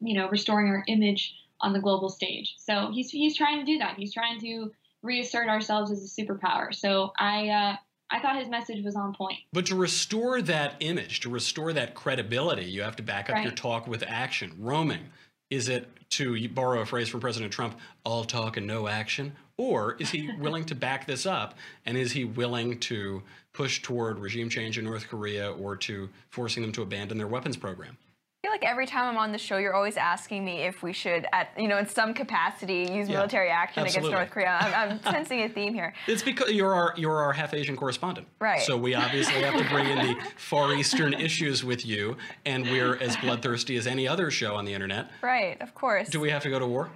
you 0.00 0.14
know, 0.14 0.30
restoring 0.30 0.68
our 0.68 0.84
image 0.88 1.34
on 1.60 1.74
the 1.74 1.80
global 1.80 2.08
stage. 2.08 2.54
So 2.56 2.90
he's 2.90 3.10
he's 3.10 3.36
trying 3.36 3.58
to 3.58 3.66
do 3.66 3.76
that. 3.80 3.98
He's 3.98 4.14
trying 4.14 4.40
to 4.40 4.72
reassert 5.02 5.50
ourselves 5.50 5.90
as 5.90 6.02
a 6.02 6.22
superpower. 6.22 6.74
So 6.74 7.12
I 7.18 7.48
uh, 7.50 7.76
I 8.12 8.20
thought 8.20 8.36
his 8.36 8.48
message 8.48 8.84
was 8.84 8.94
on 8.94 9.14
point. 9.14 9.38
But 9.52 9.66
to 9.66 9.74
restore 9.74 10.42
that 10.42 10.76
image, 10.80 11.20
to 11.20 11.30
restore 11.30 11.72
that 11.72 11.94
credibility, 11.94 12.66
you 12.66 12.82
have 12.82 12.96
to 12.96 13.02
back 13.02 13.30
up 13.30 13.42
your 13.42 13.52
talk 13.52 13.88
with 13.88 14.04
action. 14.06 14.52
Roaming, 14.58 15.06
is 15.50 15.68
it, 15.68 15.88
to 16.10 16.48
borrow 16.50 16.82
a 16.82 16.86
phrase 16.86 17.08
from 17.08 17.20
President 17.20 17.52
Trump, 17.52 17.78
all 18.04 18.24
talk 18.24 18.58
and 18.58 18.66
no 18.66 18.86
action? 18.86 19.32
Or 19.56 19.96
is 19.98 20.10
he 20.10 20.30
willing 20.38 20.64
to 20.66 20.74
back 20.74 21.06
this 21.06 21.24
up? 21.24 21.54
And 21.86 21.96
is 21.96 22.12
he 22.12 22.26
willing 22.26 22.78
to 22.80 23.22
push 23.54 23.80
toward 23.80 24.18
regime 24.18 24.50
change 24.50 24.78
in 24.78 24.84
North 24.84 25.08
Korea 25.08 25.50
or 25.50 25.74
to 25.76 26.10
forcing 26.28 26.62
them 26.62 26.72
to 26.72 26.82
abandon 26.82 27.16
their 27.16 27.26
weapons 27.26 27.56
program? 27.56 27.96
I 28.44 28.48
feel 28.48 28.54
like 28.54 28.64
every 28.64 28.86
time 28.86 29.08
I'm 29.08 29.18
on 29.18 29.30
the 29.30 29.38
show, 29.38 29.58
you're 29.58 29.72
always 29.72 29.96
asking 29.96 30.44
me 30.44 30.62
if 30.62 30.82
we 30.82 30.92
should, 30.92 31.26
at 31.32 31.50
you 31.56 31.68
know, 31.68 31.78
in 31.78 31.86
some 31.86 32.12
capacity, 32.12 32.88
use 32.92 33.08
Yeah, 33.08 33.18
military 33.18 33.50
action 33.50 33.84
absolutely. 33.84 34.10
against 34.10 34.20
North 34.20 34.30
Korea. 34.32 34.58
I'm, 34.60 34.90
I'm 34.90 35.02
sensing 35.14 35.42
a 35.42 35.48
theme 35.48 35.72
here. 35.72 35.94
It's 36.08 36.24
because 36.24 36.50
you're 36.50 36.74
our 36.74 36.92
you're 36.96 37.18
our 37.18 37.32
half 37.32 37.54
Asian 37.54 37.76
correspondent, 37.76 38.26
Right. 38.40 38.60
So 38.62 38.76
we 38.76 38.96
obviously 38.96 39.40
have 39.42 39.56
to 39.62 39.68
bring 39.68 39.86
in 39.86 39.98
the 39.98 40.16
Far 40.36 40.74
Eastern 40.74 41.14
issues 41.14 41.62
with 41.64 41.86
you, 41.86 42.16
and 42.44 42.64
we're 42.64 42.96
as 42.96 43.16
bloodthirsty 43.18 43.76
as 43.76 43.86
any 43.86 44.08
other 44.08 44.28
show 44.28 44.56
on 44.56 44.64
the 44.64 44.74
internet. 44.74 45.12
Right, 45.22 45.62
of 45.62 45.72
course. 45.76 46.08
Do 46.08 46.18
we 46.18 46.30
have 46.30 46.42
to 46.42 46.50
go 46.50 46.58
to 46.58 46.66
war? 46.66 46.90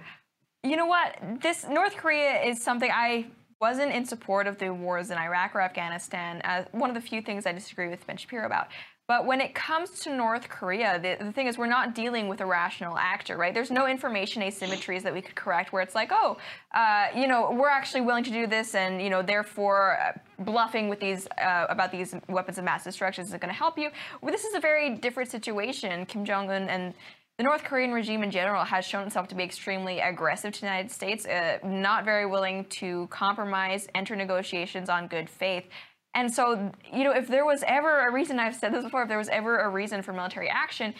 You 0.63 0.75
know 0.75 0.85
what? 0.87 1.15
This 1.41 1.65
North 1.69 1.95
Korea 1.95 2.41
is 2.41 2.61
something 2.61 2.91
I 2.93 3.27
wasn't 3.61 3.93
in 3.93 4.03
support 4.03 4.47
of 4.47 4.57
the 4.57 4.73
wars 4.73 5.11
in 5.11 5.17
Iraq 5.17 5.55
or 5.55 5.61
Afghanistan. 5.61 6.41
Uh, 6.43 6.65
one 6.73 6.89
of 6.89 6.93
the 6.93 7.01
few 7.01 7.21
things 7.21 7.45
I 7.45 7.53
disagree 7.53 7.87
with 7.87 8.05
Ben 8.05 8.17
Shapiro 8.17 8.45
about. 8.45 8.67
But 9.07 9.25
when 9.25 9.39
it 9.39 9.55
comes 9.55 10.01
to 10.01 10.13
North 10.13 10.49
Korea, 10.49 10.99
the, 10.99 11.23
the 11.23 11.31
thing 11.31 11.47
is, 11.47 11.57
we're 11.57 11.65
not 11.65 11.95
dealing 11.95 12.27
with 12.27 12.41
a 12.41 12.45
rational 12.45 12.97
actor, 12.97 13.37
right? 13.37 13.53
There's 13.53 13.71
no 13.71 13.87
information 13.87 14.41
asymmetries 14.41 15.01
that 15.03 15.13
we 15.13 15.21
could 15.21 15.35
correct 15.35 15.71
where 15.71 15.81
it's 15.81 15.95
like, 15.95 16.09
oh, 16.11 16.37
uh, 16.73 17.05
you 17.15 17.25
know, 17.25 17.51
we're 17.51 17.69
actually 17.69 18.01
willing 18.01 18.25
to 18.25 18.31
do 18.31 18.47
this, 18.47 18.75
and 18.75 19.01
you 19.01 19.09
know, 19.09 19.21
therefore, 19.21 19.97
uh, 19.97 20.43
bluffing 20.43 20.89
with 20.89 20.99
these 20.99 21.25
uh, 21.41 21.67
about 21.69 21.89
these 21.89 22.15
weapons 22.27 22.57
of 22.57 22.65
mass 22.65 22.83
destruction 22.83 23.23
isn't 23.23 23.41
going 23.41 23.51
to 23.51 23.57
help 23.57 23.77
you. 23.77 23.89
Well, 24.21 24.33
this 24.33 24.43
is 24.43 24.55
a 24.55 24.59
very 24.59 24.95
different 24.95 25.31
situation. 25.31 26.05
Kim 26.05 26.25
Jong 26.25 26.49
Un 26.49 26.67
and 26.67 26.93
the 27.37 27.43
North 27.43 27.63
Korean 27.63 27.91
regime 27.91 28.23
in 28.23 28.31
general 28.31 28.65
has 28.65 28.83
shown 28.83 29.07
itself 29.07 29.29
to 29.29 29.35
be 29.35 29.43
extremely 29.43 29.99
aggressive 29.99 30.51
to 30.53 30.59
the 30.59 30.65
United 30.65 30.91
States, 30.91 31.25
uh, 31.25 31.59
not 31.63 32.03
very 32.03 32.25
willing 32.25 32.65
to 32.65 33.07
compromise, 33.07 33.87
enter 33.95 34.17
negotiations 34.17 34.89
on 34.89 35.07
good 35.07 35.29
faith. 35.29 35.65
And 36.13 36.33
so, 36.33 36.71
you 36.91 37.03
know, 37.03 37.11
if 37.11 37.27
there 37.27 37.45
was 37.45 37.63
ever 37.67 38.07
a 38.07 38.11
reason, 38.11 38.39
I've 38.39 38.55
said 38.55 38.73
this 38.73 38.83
before, 38.83 39.03
if 39.03 39.09
there 39.09 39.17
was 39.17 39.29
ever 39.29 39.59
a 39.59 39.69
reason 39.69 40.01
for 40.01 40.13
military 40.13 40.49
action, 40.49 40.93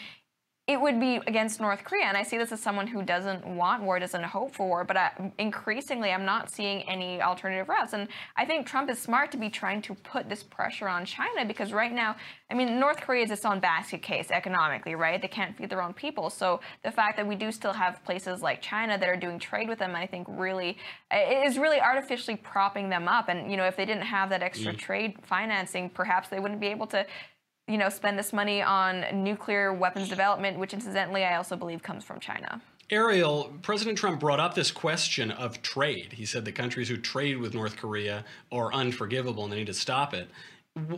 it 0.68 0.78
would 0.78 1.00
be 1.00 1.16
against 1.26 1.60
North 1.60 1.82
Korea. 1.82 2.04
And 2.04 2.16
I 2.16 2.22
see 2.22 2.36
this 2.36 2.52
as 2.52 2.60
someone 2.60 2.86
who 2.86 3.02
doesn't 3.02 3.46
want 3.46 3.82
war, 3.82 3.98
doesn't 3.98 4.22
hope 4.22 4.54
for 4.54 4.68
war, 4.68 4.84
but 4.84 4.98
I, 4.98 5.32
increasingly 5.38 6.12
I'm 6.12 6.26
not 6.26 6.50
seeing 6.50 6.82
any 6.82 7.22
alternative 7.22 7.70
routes. 7.70 7.94
And 7.94 8.06
I 8.36 8.44
think 8.44 8.66
Trump 8.66 8.90
is 8.90 8.98
smart 8.98 9.32
to 9.32 9.38
be 9.38 9.48
trying 9.48 9.80
to 9.82 9.94
put 9.94 10.28
this 10.28 10.42
pressure 10.42 10.86
on 10.86 11.06
China 11.06 11.46
because 11.46 11.72
right 11.72 11.92
now, 11.92 12.16
I 12.50 12.54
mean, 12.54 12.78
North 12.78 12.98
Korea 12.98 13.24
is 13.24 13.30
its 13.30 13.46
own 13.46 13.60
basket 13.60 14.02
case 14.02 14.30
economically, 14.30 14.94
right? 14.94 15.20
They 15.20 15.28
can't 15.28 15.56
feed 15.56 15.70
their 15.70 15.80
own 15.80 15.94
people. 15.94 16.28
So 16.28 16.60
the 16.84 16.90
fact 16.90 17.16
that 17.16 17.26
we 17.26 17.34
do 17.34 17.50
still 17.50 17.72
have 17.72 18.04
places 18.04 18.42
like 18.42 18.60
China 18.60 18.98
that 18.98 19.08
are 19.08 19.16
doing 19.16 19.38
trade 19.38 19.70
with 19.70 19.78
them, 19.78 19.94
I 19.94 20.06
think 20.06 20.26
really 20.28 20.76
is 21.10 21.56
really 21.56 21.80
artificially 21.80 22.36
propping 22.36 22.90
them 22.90 23.08
up. 23.08 23.30
And, 23.30 23.50
you 23.50 23.56
know, 23.56 23.64
if 23.64 23.74
they 23.74 23.86
didn't 23.86 24.02
have 24.02 24.28
that 24.28 24.42
extra 24.42 24.74
mm. 24.74 24.78
trade 24.78 25.16
financing, 25.22 25.88
perhaps 25.88 26.28
they 26.28 26.40
wouldn't 26.40 26.60
be 26.60 26.66
able 26.66 26.86
to 26.88 27.06
you 27.68 27.78
know, 27.78 27.88
spend 27.88 28.18
this 28.18 28.32
money 28.32 28.62
on 28.62 29.04
nuclear 29.22 29.72
weapons 29.72 30.08
development, 30.08 30.58
which 30.58 30.72
incidentally 30.72 31.24
I 31.24 31.36
also 31.36 31.56
believe 31.56 31.82
comes 31.82 32.04
from 32.04 32.18
China. 32.18 32.60
Erielle, 32.90 33.60
President 33.60 33.98
Trump 33.98 34.18
brought 34.18 34.40
up 34.40 34.54
this 34.54 34.70
question 34.70 35.30
of 35.30 35.60
trade. 35.60 36.14
He 36.14 36.24
said 36.24 36.46
the 36.46 36.52
countries 36.52 36.88
who 36.88 36.96
trade 36.96 37.36
with 37.36 37.52
North 37.52 37.76
Korea 37.76 38.24
are 38.50 38.72
unforgivable 38.72 39.44
and 39.44 39.52
they 39.52 39.58
need 39.58 39.66
to 39.66 39.74
stop 39.74 40.14
it. 40.14 40.28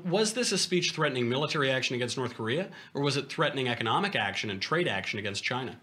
Was 0.04 0.34
this 0.34 0.52
a 0.52 0.58
speech 0.58 0.92
threatening 0.92 1.28
military 1.28 1.70
action 1.70 1.96
against 1.96 2.18
North 2.18 2.34
Korea, 2.34 2.68
or 2.92 3.02
was 3.02 3.16
it 3.16 3.30
threatening 3.30 3.66
economic 3.66 4.14
action 4.14 4.50
and 4.50 4.60
trade 4.60 4.86
action 4.86 5.18
against 5.18 5.42
China? 5.42 5.80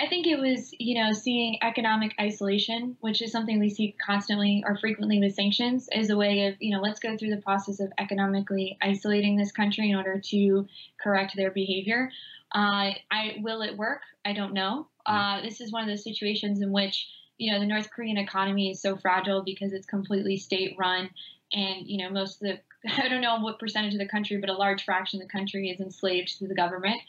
I 0.00 0.06
think 0.06 0.26
it 0.26 0.38
was, 0.38 0.72
you 0.78 0.94
know, 0.94 1.12
seeing 1.12 1.58
economic 1.62 2.14
isolation, 2.18 2.96
which 3.00 3.20
is 3.20 3.30
something 3.30 3.60
we 3.60 3.68
see 3.68 3.94
constantly 4.04 4.64
or 4.66 4.78
frequently 4.78 5.20
with 5.20 5.34
sanctions, 5.34 5.88
as 5.92 6.08
a 6.08 6.16
way 6.16 6.46
of, 6.46 6.54
you 6.58 6.74
know, 6.74 6.80
let's 6.80 7.00
go 7.00 7.18
through 7.18 7.30
the 7.30 7.42
process 7.42 7.80
of 7.80 7.92
economically 7.98 8.78
isolating 8.80 9.36
this 9.36 9.52
country 9.52 9.90
in 9.90 9.96
order 9.96 10.18
to 10.18 10.66
correct 11.02 11.36
their 11.36 11.50
behavior. 11.50 12.10
Uh, 12.50 12.92
I 13.10 13.36
will 13.42 13.60
it 13.60 13.76
work? 13.76 14.00
I 14.24 14.32
don't 14.32 14.54
know. 14.54 14.88
Uh, 15.04 15.42
this 15.42 15.60
is 15.60 15.70
one 15.70 15.82
of 15.82 15.88
those 15.88 16.04
situations 16.04 16.62
in 16.62 16.72
which, 16.72 17.06
you 17.36 17.52
know, 17.52 17.60
the 17.60 17.66
North 17.66 17.90
Korean 17.90 18.16
economy 18.16 18.70
is 18.70 18.80
so 18.80 18.96
fragile 18.96 19.42
because 19.42 19.74
it's 19.74 19.86
completely 19.86 20.38
state 20.38 20.76
run, 20.78 21.10
and 21.52 21.86
you 21.86 21.98
know, 21.98 22.10
most 22.10 22.42
of 22.42 22.48
the 22.48 22.60
I 23.02 23.08
don't 23.08 23.20
know 23.20 23.38
what 23.40 23.58
percentage 23.58 23.92
of 23.92 23.98
the 23.98 24.08
country, 24.08 24.38
but 24.38 24.48
a 24.48 24.54
large 24.54 24.84
fraction 24.84 25.20
of 25.20 25.28
the 25.28 25.32
country 25.32 25.68
is 25.68 25.80
enslaved 25.80 26.38
to 26.38 26.48
the 26.48 26.54
government. 26.54 27.00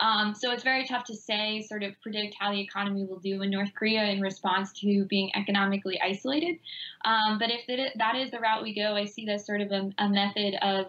Um, 0.00 0.34
so 0.34 0.50
it's 0.50 0.62
very 0.62 0.86
tough 0.86 1.04
to 1.04 1.14
say, 1.14 1.60
sort 1.60 1.82
of 1.82 1.92
predict 2.00 2.34
how 2.38 2.50
the 2.50 2.60
economy 2.60 3.04
will 3.04 3.18
do 3.20 3.42
in 3.42 3.50
North 3.50 3.74
Korea 3.74 4.04
in 4.04 4.20
response 4.20 4.72
to 4.80 5.04
being 5.04 5.30
economically 5.34 6.00
isolated. 6.00 6.58
Um, 7.04 7.38
but 7.38 7.50
if 7.50 7.92
that 7.98 8.16
is 8.16 8.30
the 8.30 8.40
route 8.40 8.62
we 8.62 8.74
go, 8.74 8.94
I 8.94 9.04
see 9.04 9.26
that 9.26 9.42
sort 9.42 9.60
of 9.60 9.70
a, 9.70 9.90
a 9.98 10.08
method 10.08 10.54
of, 10.62 10.86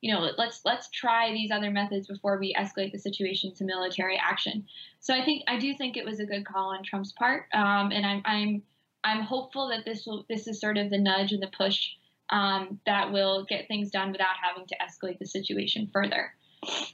you 0.00 0.12
know, 0.12 0.28
let's 0.36 0.62
let's 0.64 0.88
try 0.90 1.32
these 1.32 1.50
other 1.50 1.70
methods 1.70 2.06
before 2.06 2.38
we 2.38 2.54
escalate 2.54 2.92
the 2.92 2.98
situation 2.98 3.54
to 3.54 3.64
military 3.64 4.18
action. 4.18 4.66
So 5.00 5.14
I 5.14 5.24
think 5.24 5.44
I 5.46 5.58
do 5.58 5.74
think 5.74 5.96
it 5.96 6.04
was 6.04 6.20
a 6.20 6.26
good 6.26 6.46
call 6.46 6.74
on 6.74 6.84
Trump's 6.84 7.12
part, 7.12 7.46
um, 7.54 7.90
and 7.90 8.04
I'm 8.04 8.22
I'm 8.24 8.62
I'm 9.02 9.22
hopeful 9.22 9.68
that 9.68 9.84
this 9.84 10.06
will 10.06 10.24
this 10.28 10.46
is 10.46 10.60
sort 10.60 10.78
of 10.78 10.90
the 10.90 10.98
nudge 10.98 11.32
and 11.32 11.42
the 11.42 11.50
push 11.56 11.88
um, 12.30 12.80
that 12.86 13.12
will 13.12 13.44
get 13.44 13.68
things 13.68 13.90
done 13.90 14.12
without 14.12 14.36
having 14.42 14.66
to 14.66 14.76
escalate 14.76 15.18
the 15.18 15.26
situation 15.26 15.88
further. 15.92 16.32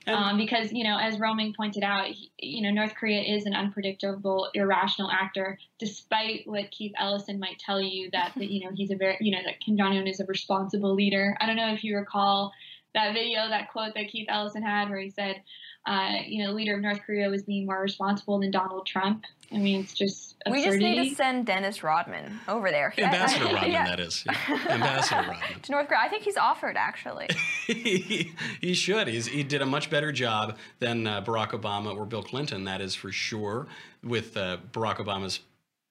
Um, 0.06 0.36
because 0.36 0.72
you 0.72 0.84
know, 0.84 0.98
as 0.98 1.18
Roaming 1.18 1.54
pointed 1.54 1.82
out, 1.82 2.06
he, 2.06 2.30
you 2.38 2.62
know, 2.62 2.70
North 2.70 2.94
Korea 2.94 3.22
is 3.22 3.46
an 3.46 3.54
unpredictable, 3.54 4.48
irrational 4.54 5.10
actor. 5.10 5.58
Despite 5.78 6.42
what 6.46 6.70
Keith 6.70 6.92
Ellison 6.98 7.38
might 7.38 7.58
tell 7.58 7.80
you, 7.80 8.10
that, 8.12 8.32
that 8.36 8.50
you 8.50 8.64
know 8.64 8.70
he's 8.74 8.90
a 8.90 8.96
very, 8.96 9.16
you 9.20 9.32
know, 9.32 9.42
that 9.44 9.60
Kim 9.60 9.76
Jong 9.76 9.96
Un 9.96 10.06
is 10.06 10.20
a 10.20 10.26
responsible 10.26 10.94
leader. 10.94 11.36
I 11.40 11.46
don't 11.46 11.56
know 11.56 11.72
if 11.72 11.84
you 11.84 11.96
recall 11.96 12.52
that 12.95 13.12
video, 13.14 13.49
that 13.49 13.70
quote 13.70 13.95
that 13.95 14.09
Keith 14.09 14.26
Ellison 14.28 14.62
had, 14.62 14.88
where 14.88 14.99
he 14.99 15.11
said, 15.11 15.43
uh, 15.86 16.11
you 16.26 16.43
know, 16.43 16.51
the 16.51 16.55
leader 16.57 16.74
of 16.74 16.80
North 16.82 17.01
Korea 17.07 17.28
was 17.28 17.43
being 17.43 17.66
more 17.66 17.80
responsible 17.80 18.38
than 18.41 18.51
Donald 18.51 18.86
Trump. 18.86 19.24
I 19.53 19.57
mean, 19.59 19.80
it's 19.80 19.95
just 19.95 20.36
We 20.49 20.64
just 20.64 20.78
need 20.78 21.09
to 21.11 21.14
send 21.14 21.47
Dennis 21.47 21.82
Rodman 21.82 22.38
over 22.47 22.70
there. 22.70 22.93
Ambassador 22.99 23.45
Rodman, 23.55 23.70
Yeah. 23.72 23.84
that 23.86 23.99
is. 24.01 24.24
Yeah. 24.26 24.59
Ambassador 24.68 25.20
Rodman. 25.30 25.61
To 25.62 25.72
North 25.72 25.88
Korea. 25.88 26.01
I 26.03 26.09
think 26.09 26.22
he's 26.22 26.36
offered, 26.36 26.76
actually. 26.76 27.28
he, 27.66 28.32
he 28.61 28.74
should. 28.74 29.09
He's, 29.09 29.26
he 29.26 29.43
did 29.43 29.62
a 29.62 29.66
much 29.66 29.91
better 29.91 30.12
job 30.12 30.57
than 30.78 31.07
uh, 31.07 31.22
Barack 31.22 31.51
Obama 31.51 31.97
or 31.97 32.05
Bill 32.07 32.22
Clinton, 32.22 32.64
that 32.64 32.80
is 32.80 32.95
for 32.95 33.11
sure, 33.11 33.66
with 34.05 34.36
uh, 34.36 34.59
Barack 34.72 34.97
Obama's 34.99 35.41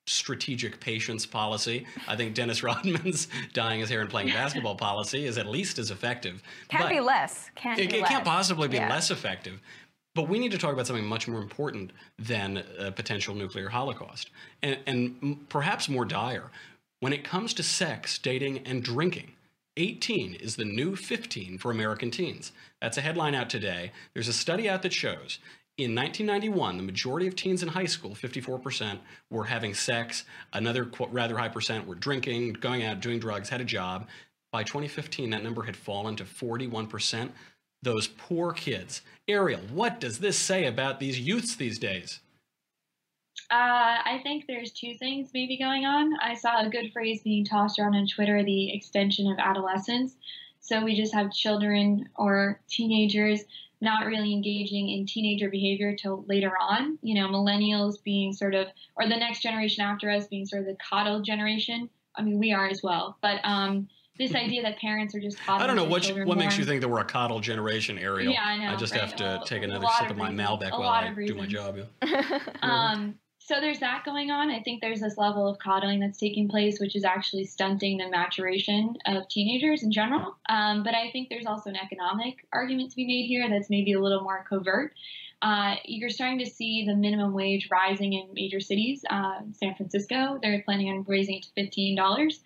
strategic 0.09 0.79
patience 0.79 1.25
policy. 1.25 1.85
I 2.07 2.15
think 2.15 2.33
Dennis 2.33 2.63
Rodman's 2.63 3.27
dyeing 3.53 3.79
his 3.79 3.89
hair 3.89 4.01
and 4.01 4.09
playing 4.09 4.29
basketball 4.29 4.75
policy 4.89 5.25
is 5.25 5.37
at 5.37 5.47
least 5.47 5.77
as 5.79 5.91
effective. 5.91 6.41
Can't 6.67 6.83
But 6.83 6.89
be 6.89 6.99
less. 6.99 7.51
Can't 7.55 7.79
It, 7.79 7.89
be 7.91 7.97
it 7.97 8.01
less. 8.01 8.09
can't 8.09 8.25
possibly 8.25 8.67
be 8.67 8.77
Yeah. 8.77 8.89
less 8.89 9.11
effective. 9.11 9.59
But 10.15 10.27
we 10.27 10.39
need 10.39 10.51
to 10.51 10.57
talk 10.57 10.73
about 10.73 10.87
something 10.87 11.05
much 11.05 11.27
more 11.27 11.41
important 11.41 11.91
than 12.17 12.63
a 12.79 12.91
potential 12.91 13.35
nuclear 13.35 13.69
holocaust, 13.69 14.31
and, 14.63 14.79
and 14.87 15.47
perhaps 15.49 15.87
more 15.87 16.03
dire. 16.03 16.49
When 16.99 17.13
it 17.13 17.23
comes 17.23 17.53
to 17.53 17.63
sex, 17.63 18.17
dating, 18.17 18.59
and 18.67 18.83
drinking, 18.83 19.31
18 19.77 20.33
is 20.33 20.55
the 20.57 20.65
new 20.65 20.95
15 20.95 21.57
for 21.59 21.71
American 21.71 22.11
teens. 22.11 22.51
That's 22.81 22.97
a 22.97 23.01
headline 23.01 23.35
out 23.35 23.49
today. 23.49 23.91
There's 24.13 24.27
a 24.27 24.33
study 24.33 24.67
out 24.67 24.81
that 24.81 24.91
shows 24.91 25.39
in 25.79 25.95
1991, 25.95 26.77
the 26.77 26.83
majority 26.83 27.27
of 27.27 27.35
teens 27.35 27.63
in 27.63 27.69
high 27.69 27.85
school, 27.85 28.11
54%, 28.11 28.99
were 29.29 29.45
having 29.45 29.73
sex. 29.73 30.25
Another 30.53 30.89
rather 31.11 31.37
high 31.37 31.47
percent 31.47 31.87
were 31.87 31.95
drinking, 31.95 32.53
going 32.53 32.83
out, 32.83 32.99
doing 32.99 33.19
drugs, 33.19 33.49
had 33.49 33.61
a 33.61 33.65
job. 33.65 34.07
By 34.51 34.63
2015, 34.63 35.29
that 35.29 35.43
number 35.43 35.63
had 35.63 35.77
fallen 35.77 36.15
to 36.17 36.25
41%. 36.25 37.29
Those 37.81 38.07
poor 38.07 38.51
kids. 38.51 39.01
Erielle, 39.29 39.71
what 39.71 39.99
does 39.99 40.19
this 40.19 40.37
say 40.37 40.65
about 40.65 40.99
these 40.99 41.19
youths 41.19 41.55
these 41.55 41.79
days? 41.79 42.19
Uh, 43.51 44.03
I 44.05 44.19
think 44.21 44.45
there's 44.47 44.71
two 44.71 44.95
things 44.95 45.29
maybe 45.33 45.57
going 45.57 45.85
on. 45.85 46.13
I 46.21 46.35
saw 46.35 46.65
a 46.65 46.69
good 46.69 46.91
phrase 46.91 47.21
being 47.23 47.45
tossed 47.45 47.79
around 47.79 47.95
on 47.95 48.05
Twitter 48.05 48.43
the 48.43 48.73
extension 48.73 49.31
of 49.31 49.39
adolescence. 49.39 50.17
So 50.59 50.83
we 50.83 50.95
just 50.95 51.13
have 51.13 51.31
children 51.31 52.09
or 52.15 52.59
teenagers 52.69 53.45
not 53.81 54.05
really 54.05 54.33
engaging 54.33 54.89
in 54.89 55.05
teenager 55.05 55.49
behavior 55.49 55.95
till 55.95 56.25
later 56.27 56.51
on. 56.59 56.97
You 57.01 57.15
know, 57.15 57.27
millennials 57.27 58.01
being 58.03 58.33
sort 58.33 58.55
of, 58.55 58.67
or 58.95 59.07
the 59.07 59.15
next 59.15 59.41
generation 59.41 59.83
after 59.83 60.09
us 60.09 60.27
being 60.27 60.45
sort 60.45 60.61
of 60.61 60.67
the 60.67 60.77
coddled 60.89 61.23
generation. 61.25 61.89
I 62.15 62.21
mean, 62.21 62.39
we 62.39 62.51
are 62.51 62.67
as 62.67 62.83
well. 62.83 63.17
But 63.21 63.39
um, 63.43 63.87
this 64.17 64.35
idea 64.35 64.61
that 64.63 64.77
parents 64.79 65.15
are 65.15 65.21
just 65.21 65.39
coddling 65.39 65.63
I 65.63 65.67
don't 65.67 65.75
know 65.77 65.89
what 65.89 66.03
children 66.03 66.27
what 66.27 66.37
makes 66.37 66.57
you 66.57 66.65
think 66.65 66.81
that 66.81 66.89
we're 66.89 66.99
a 66.99 67.05
coddle 67.05 67.39
generation, 67.39 67.97
Erielle. 67.97 68.33
Yeah, 68.33 68.43
I 68.43 68.57
know, 68.57 68.73
I 68.73 68.75
just 68.75 68.93
right? 68.93 69.01
have 69.01 69.15
to 69.15 69.23
Well, 69.23 69.43
take 69.45 69.63
another 69.63 69.87
sip 69.97 70.05
of 70.07 70.11
of 70.11 70.17
my 70.17 70.29
reasons. 70.29 70.49
Malbec 70.49 70.71
while 70.71 70.89
I 70.89 71.05
of 71.07 71.15
do 71.15 71.35
my 71.35 71.45
job. 71.45 71.77
yeah. 72.03 72.39
Um, 72.61 73.15
so 73.49 73.59
there's 73.59 73.79
that 73.79 74.05
going 74.05 74.29
on. 74.29 74.51
I 74.51 74.61
think 74.61 74.79
there's 74.79 74.99
this 74.99 75.17
level 75.17 75.47
of 75.47 75.57
coddling 75.57 75.99
that's 75.99 76.19
taking 76.19 76.47
place, 76.47 76.79
which 76.79 76.95
is 76.95 77.03
actually 77.03 77.45
stunting 77.45 77.97
the 77.97 78.07
maturation 78.07 78.95
of 79.07 79.27
teenagers 79.27 79.81
in 79.81 79.91
general. 79.91 80.35
Um, 80.47 80.83
but 80.83 80.93
I 80.93 81.09
think 81.09 81.29
there's 81.29 81.47
also 81.47 81.71
an 81.71 81.75
economic 81.75 82.45
argument 82.53 82.91
to 82.91 82.95
be 82.95 83.07
made 83.07 83.25
here 83.25 83.49
that's 83.49 83.71
maybe 83.71 83.93
a 83.93 83.99
little 83.99 84.21
more 84.21 84.45
covert. 84.47 84.93
Uh, 85.41 85.77
you're 85.83 86.11
starting 86.11 86.37
to 86.37 86.45
see 86.45 86.85
the 86.85 86.93
minimum 86.93 87.33
wage 87.33 87.69
rising 87.71 88.13
in 88.13 88.27
major 88.35 88.59
cities. 88.59 89.03
Uh, 89.09 89.39
San 89.53 89.73
Francisco, 89.73 90.37
they're 90.43 90.61
planning 90.61 90.89
on 90.89 91.03
raising 91.07 91.37
it 91.37 91.43
to 91.43 91.49
fifteen 91.55 91.95
dollars. 91.95 92.41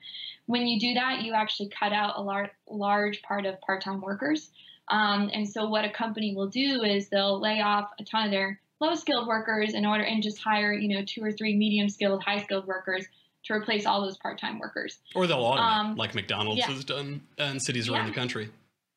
When 0.45 0.65
you 0.67 0.79
do 0.79 0.93
that, 0.93 1.23
you 1.23 1.33
actually 1.33 1.67
cut 1.67 1.91
out 1.91 2.13
a 2.15 2.21
lar- 2.21 2.51
large 2.69 3.21
part 3.23 3.45
of 3.45 3.59
part-time 3.59 3.99
workers. 3.99 4.51
Um, 4.87 5.29
and 5.33 5.49
so 5.49 5.67
what 5.67 5.83
a 5.85 5.89
company 5.89 6.33
will 6.33 6.47
do 6.47 6.83
is 6.83 7.09
they'll 7.09 7.41
lay 7.41 7.61
off 7.61 7.91
a 7.99 8.05
ton 8.05 8.25
of 8.25 8.31
their 8.31 8.59
low 8.83 8.95
skilled 8.95 9.27
workers 9.27 9.73
in 9.73 9.85
order 9.85 10.03
and 10.03 10.21
just 10.21 10.37
hire, 10.39 10.73
you 10.73 10.89
know, 10.93 11.03
two 11.07 11.23
or 11.23 11.31
three 11.31 11.55
medium 11.55 11.89
skilled, 11.89 12.21
high 12.23 12.41
skilled 12.43 12.67
workers 12.67 13.05
to 13.45 13.53
replace 13.53 13.85
all 13.85 14.01
those 14.01 14.17
part 14.17 14.39
time 14.39 14.59
workers. 14.59 14.99
Or 15.15 15.27
they'll 15.27 15.43
automate, 15.43 15.59
Um, 15.59 15.95
like 15.95 16.15
McDonald's 16.15 16.59
yeah. 16.59 16.67
has 16.71 16.83
done 16.85 17.21
in 17.37 17.59
cities 17.59 17.89
around 17.89 18.05
Yeah. 18.05 18.09
the 18.11 18.15
country. 18.15 18.49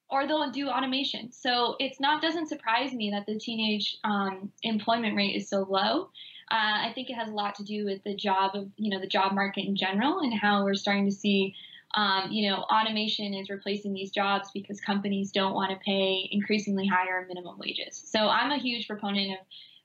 Or 0.09 0.27
they'll 0.27 0.51
do 0.51 0.69
automation. 0.69 1.33
So 1.33 1.77
it's 1.81 1.99
not 1.99 2.23
doesn't 2.23 2.47
surprise 2.49 2.93
me 2.93 3.11
that 3.11 3.27
the 3.27 3.39
teenage 3.39 3.97
um, 4.05 4.53
employment 4.63 5.17
rate 5.17 5.35
is 5.35 5.49
so 5.49 5.67
low. 5.69 6.11
Uh, 6.53 6.87
I 6.87 6.93
think 6.95 7.11
it 7.11 7.15
has 7.15 7.29
a 7.29 7.35
lot 7.35 7.57
to 7.57 7.65
do 7.65 7.85
with 7.85 8.05
the 8.05 8.15
job 8.15 8.55
of 8.55 8.69
you 8.77 8.91
know 8.91 9.01
the 9.01 9.09
job 9.09 9.33
market 9.33 9.65
in 9.67 9.75
general 9.75 10.21
and 10.21 10.33
how 10.33 10.63
we're 10.65 10.75
starting 10.75 11.07
to 11.07 11.13
see 11.13 11.55
um, 11.95 12.31
you 12.31 12.49
know 12.49 12.59
automation 12.77 13.35
is 13.35 13.51
replacing 13.51 13.95
these 13.95 14.13
jobs 14.13 14.51
because 14.55 14.81
companies 14.81 15.33
don't 15.33 15.55
want 15.55 15.73
to 15.73 15.79
pay 15.85 16.29
increasingly 16.31 16.87
higher 16.87 17.27
minimum 17.27 17.59
wages. 17.59 18.01
So 18.13 18.29
I'm 18.29 18.53
a 18.53 18.59
huge 18.59 18.87
proponent 18.87 19.33
of 19.33 19.39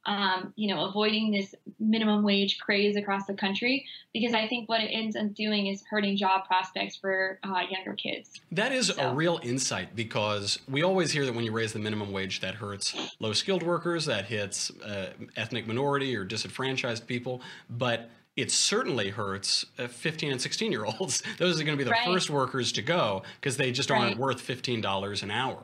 um, 0.06 0.54
you 0.56 0.74
know, 0.74 0.86
avoiding 0.86 1.32
this 1.32 1.54
minimum 1.80 2.24
wage 2.24 2.58
craze 2.60 2.96
across 2.96 3.26
the 3.28 3.34
country 3.34 3.86
because 4.14 4.34
I 4.34 4.48
think 4.48 4.68
what 4.68 4.82
it 4.82 4.88
ends 4.88 5.16
up 5.16 5.34
doing 5.34 5.68
is 5.68 5.84
hurting 5.90 6.18
job 6.18 6.46
prospects 6.48 6.96
for 6.96 7.40
uh, 7.44 7.62
younger 7.70 7.94
kids. 7.94 8.42
That 8.52 8.72
is 8.72 8.88
So- 8.88 9.12
a 9.12 9.14
real 9.14 9.40
insight 9.44 9.96
because 9.96 10.60
we 10.68 10.82
always 10.84 11.12
hear 11.12 11.26
that 11.26 11.36
when 11.36 11.46
you 11.46 11.52
raise 11.52 11.74
the 11.74 11.80
minimum 11.80 12.12
wage, 12.12 12.40
that 12.42 12.56
hurts 12.56 12.96
low 13.20 13.34
skilled 13.34 13.64
workers, 13.64 14.06
that 14.06 14.26
hits 14.26 14.72
uh, 14.82 15.12
ethnic 15.36 15.68
minority 15.68 16.16
or 16.16 16.24
disenfranchised 16.24 17.06
people, 17.08 17.42
but 17.70 18.10
it 18.36 18.50
certainly 18.50 19.10
hurts 19.10 19.66
uh, 19.78 19.88
15 19.88 20.32
and 20.32 20.42
16 20.42 20.72
year 20.72 20.86
olds. 20.86 21.22
Those 21.38 21.60
are 21.60 21.64
going 21.64 21.78
to 21.78 21.84
be 21.84 21.84
the 21.84 21.92
Right. 21.92 22.06
first 22.06 22.30
workers 22.30 22.72
to 22.74 22.82
go 22.82 23.24
because 23.40 23.58
they 23.58 23.72
just 23.72 23.92
aren't 23.92 24.18
worth 24.18 24.42
$15 24.46 25.22
an 25.24 25.32
hour. 25.32 25.60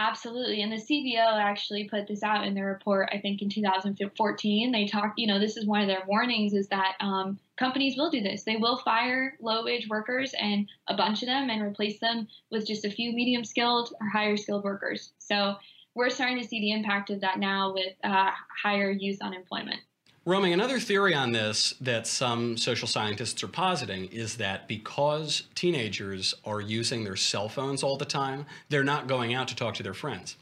Absolutely. 0.00 0.62
And 0.62 0.70
the 0.70 0.76
CBO 0.76 1.42
actually 1.42 1.88
put 1.88 2.06
this 2.06 2.22
out 2.22 2.46
in 2.46 2.54
their 2.54 2.68
report, 2.68 3.08
I 3.12 3.18
think 3.18 3.42
in 3.42 3.48
2014. 3.48 4.70
They 4.70 4.86
talked, 4.86 5.18
you 5.18 5.26
know, 5.26 5.40
this 5.40 5.56
is 5.56 5.66
one 5.66 5.80
of 5.80 5.88
their 5.88 6.04
warnings 6.06 6.54
is 6.54 6.68
that 6.68 6.94
um, 7.00 7.36
companies 7.56 7.96
will 7.96 8.08
do 8.08 8.20
this. 8.20 8.44
They 8.44 8.54
will 8.54 8.78
fire 8.78 9.36
low 9.40 9.64
wage 9.64 9.88
workers 9.88 10.32
and 10.38 10.68
a 10.86 10.96
bunch 10.96 11.22
of 11.22 11.26
them 11.26 11.50
and 11.50 11.60
replace 11.60 11.98
them 11.98 12.28
with 12.48 12.64
just 12.64 12.84
a 12.84 12.90
few 12.92 13.12
medium 13.12 13.44
skilled 13.44 13.92
or 14.00 14.08
higher 14.08 14.36
skilled 14.36 14.62
workers. 14.62 15.10
So 15.18 15.56
we're 15.96 16.10
starting 16.10 16.40
to 16.40 16.46
see 16.46 16.60
the 16.60 16.70
impact 16.70 17.10
of 17.10 17.22
that 17.22 17.40
now 17.40 17.74
with 17.74 17.94
uh, 18.04 18.30
higher 18.62 18.92
youth 18.92 19.18
unemployment. 19.20 19.80
Roaming, 20.28 20.52
another 20.52 20.78
theory 20.78 21.14
on 21.14 21.32
this 21.32 21.72
that 21.80 22.06
some 22.06 22.58
social 22.58 22.86
scientists 22.86 23.42
are 23.42 23.48
positing 23.48 24.08
is 24.12 24.36
that 24.36 24.68
because 24.68 25.44
teenagers 25.54 26.34
are 26.44 26.60
using 26.60 27.02
their 27.02 27.16
cell 27.16 27.48
phones 27.48 27.82
all 27.82 27.96
the 27.96 28.04
time, 28.04 28.44
they're 28.68 28.84
not 28.84 29.06
going 29.06 29.32
out 29.32 29.48
to 29.48 29.56
talk 29.56 29.72
to 29.76 29.82
their 29.82 29.94
friends. 29.94 30.36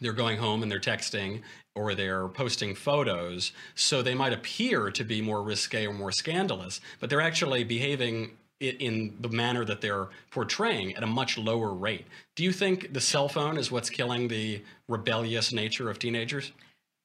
They're 0.00 0.14
going 0.14 0.38
home 0.38 0.62
and 0.62 0.72
they're 0.72 0.80
texting 0.80 1.42
or 1.74 1.94
they're 1.94 2.28
posting 2.28 2.74
photos, 2.74 3.52
so 3.74 4.00
they 4.00 4.14
might 4.14 4.32
appear 4.32 4.90
to 4.90 5.04
be 5.04 5.20
more 5.20 5.42
risque 5.42 5.86
or 5.86 5.92
more 5.92 6.12
scandalous, 6.12 6.80
but 6.98 7.10
they're 7.10 7.20
actually 7.20 7.62
behaving 7.62 8.30
in 8.58 9.18
the 9.20 9.28
manner 9.28 9.66
that 9.66 9.82
they're 9.82 10.08
portraying 10.30 10.96
at 10.96 11.02
a 11.02 11.06
much 11.06 11.36
lower 11.36 11.74
rate. 11.74 12.06
Do 12.36 12.42
you 12.42 12.52
think 12.52 12.94
the 12.94 13.02
cell 13.02 13.28
phone 13.28 13.58
is 13.58 13.70
what's 13.70 13.90
killing 13.90 14.28
the 14.28 14.62
rebellious 14.88 15.52
nature 15.52 15.90
of 15.90 15.98
teenagers? 15.98 16.52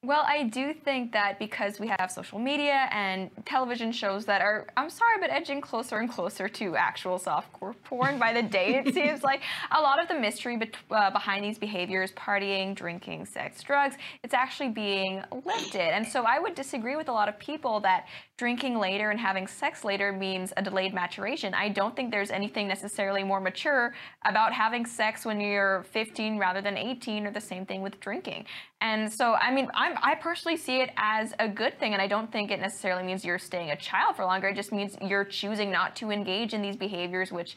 Well, 0.06 0.22
I 0.24 0.44
do 0.44 0.72
think 0.72 1.10
that 1.14 1.40
because 1.40 1.80
we 1.80 1.88
have 1.88 2.12
social 2.12 2.38
media 2.38 2.88
and 2.92 3.28
television 3.44 3.90
shows 3.90 4.24
that 4.26 4.40
are, 4.40 4.68
I'm 4.76 4.88
sorry, 4.88 5.18
but 5.20 5.30
edging 5.30 5.60
closer 5.60 5.98
and 5.98 6.08
closer 6.08 6.48
to 6.48 6.76
actual 6.76 7.18
softcore 7.18 7.74
porn 7.82 8.16
by 8.16 8.32
the 8.32 8.42
day, 8.44 8.76
it 8.76 8.94
seems 8.94 9.24
like 9.24 9.42
a 9.72 9.80
lot 9.80 10.00
of 10.00 10.06
the 10.06 10.14
mystery 10.14 10.58
bet- 10.58 10.76
uh, 10.92 11.10
behind 11.10 11.44
these 11.44 11.58
behaviors, 11.58 12.12
partying, 12.12 12.72
drinking, 12.72 13.26
sex, 13.26 13.64
drugs, 13.64 13.96
it's 14.22 14.32
actually 14.32 14.68
being 14.68 15.24
lifted. 15.44 15.92
And 15.92 16.06
so 16.06 16.22
I 16.22 16.38
would 16.38 16.54
disagree 16.54 16.94
with 16.94 17.08
a 17.08 17.12
lot 17.12 17.28
of 17.28 17.36
people 17.40 17.80
that 17.80 18.06
drinking 18.36 18.78
later 18.78 19.10
and 19.10 19.18
having 19.18 19.46
sex 19.46 19.82
later 19.82 20.12
means 20.12 20.52
a 20.58 20.62
delayed 20.62 20.92
maturation. 20.92 21.54
I 21.54 21.70
don't 21.70 21.96
think 21.96 22.10
there's 22.10 22.30
anything 22.30 22.68
necessarily 22.68 23.24
more 23.24 23.40
mature 23.40 23.94
about 24.26 24.52
having 24.52 24.84
sex 24.84 25.24
when 25.24 25.40
you're 25.40 25.84
15 25.92 26.38
rather 26.38 26.60
than 26.60 26.76
18, 26.76 27.26
or 27.26 27.30
the 27.30 27.40
same 27.40 27.64
thing 27.64 27.80
with 27.80 27.98
drinking. 28.00 28.44
And 28.82 29.10
so, 29.10 29.34
I 29.34 29.50
mean, 29.50 29.68
I'm, 29.74 29.96
I 30.02 30.16
personally 30.16 30.58
see 30.58 30.80
it 30.80 30.90
as 30.98 31.32
a 31.38 31.48
good 31.48 31.78
thing, 31.80 31.94
and 31.94 32.02
I 32.02 32.06
don't 32.06 32.30
think 32.30 32.50
it 32.50 32.60
necessarily 32.60 33.02
means 33.02 33.24
you're 33.24 33.38
staying 33.38 33.70
a 33.70 33.76
child 33.76 34.16
for 34.16 34.24
longer. 34.26 34.48
It 34.48 34.56
just 34.56 34.70
means 34.70 34.96
you're 35.00 35.24
choosing 35.24 35.70
not 35.70 35.96
to 35.96 36.10
engage 36.10 36.52
in 36.52 36.60
these 36.60 36.76
behaviors, 36.76 37.32
which, 37.32 37.56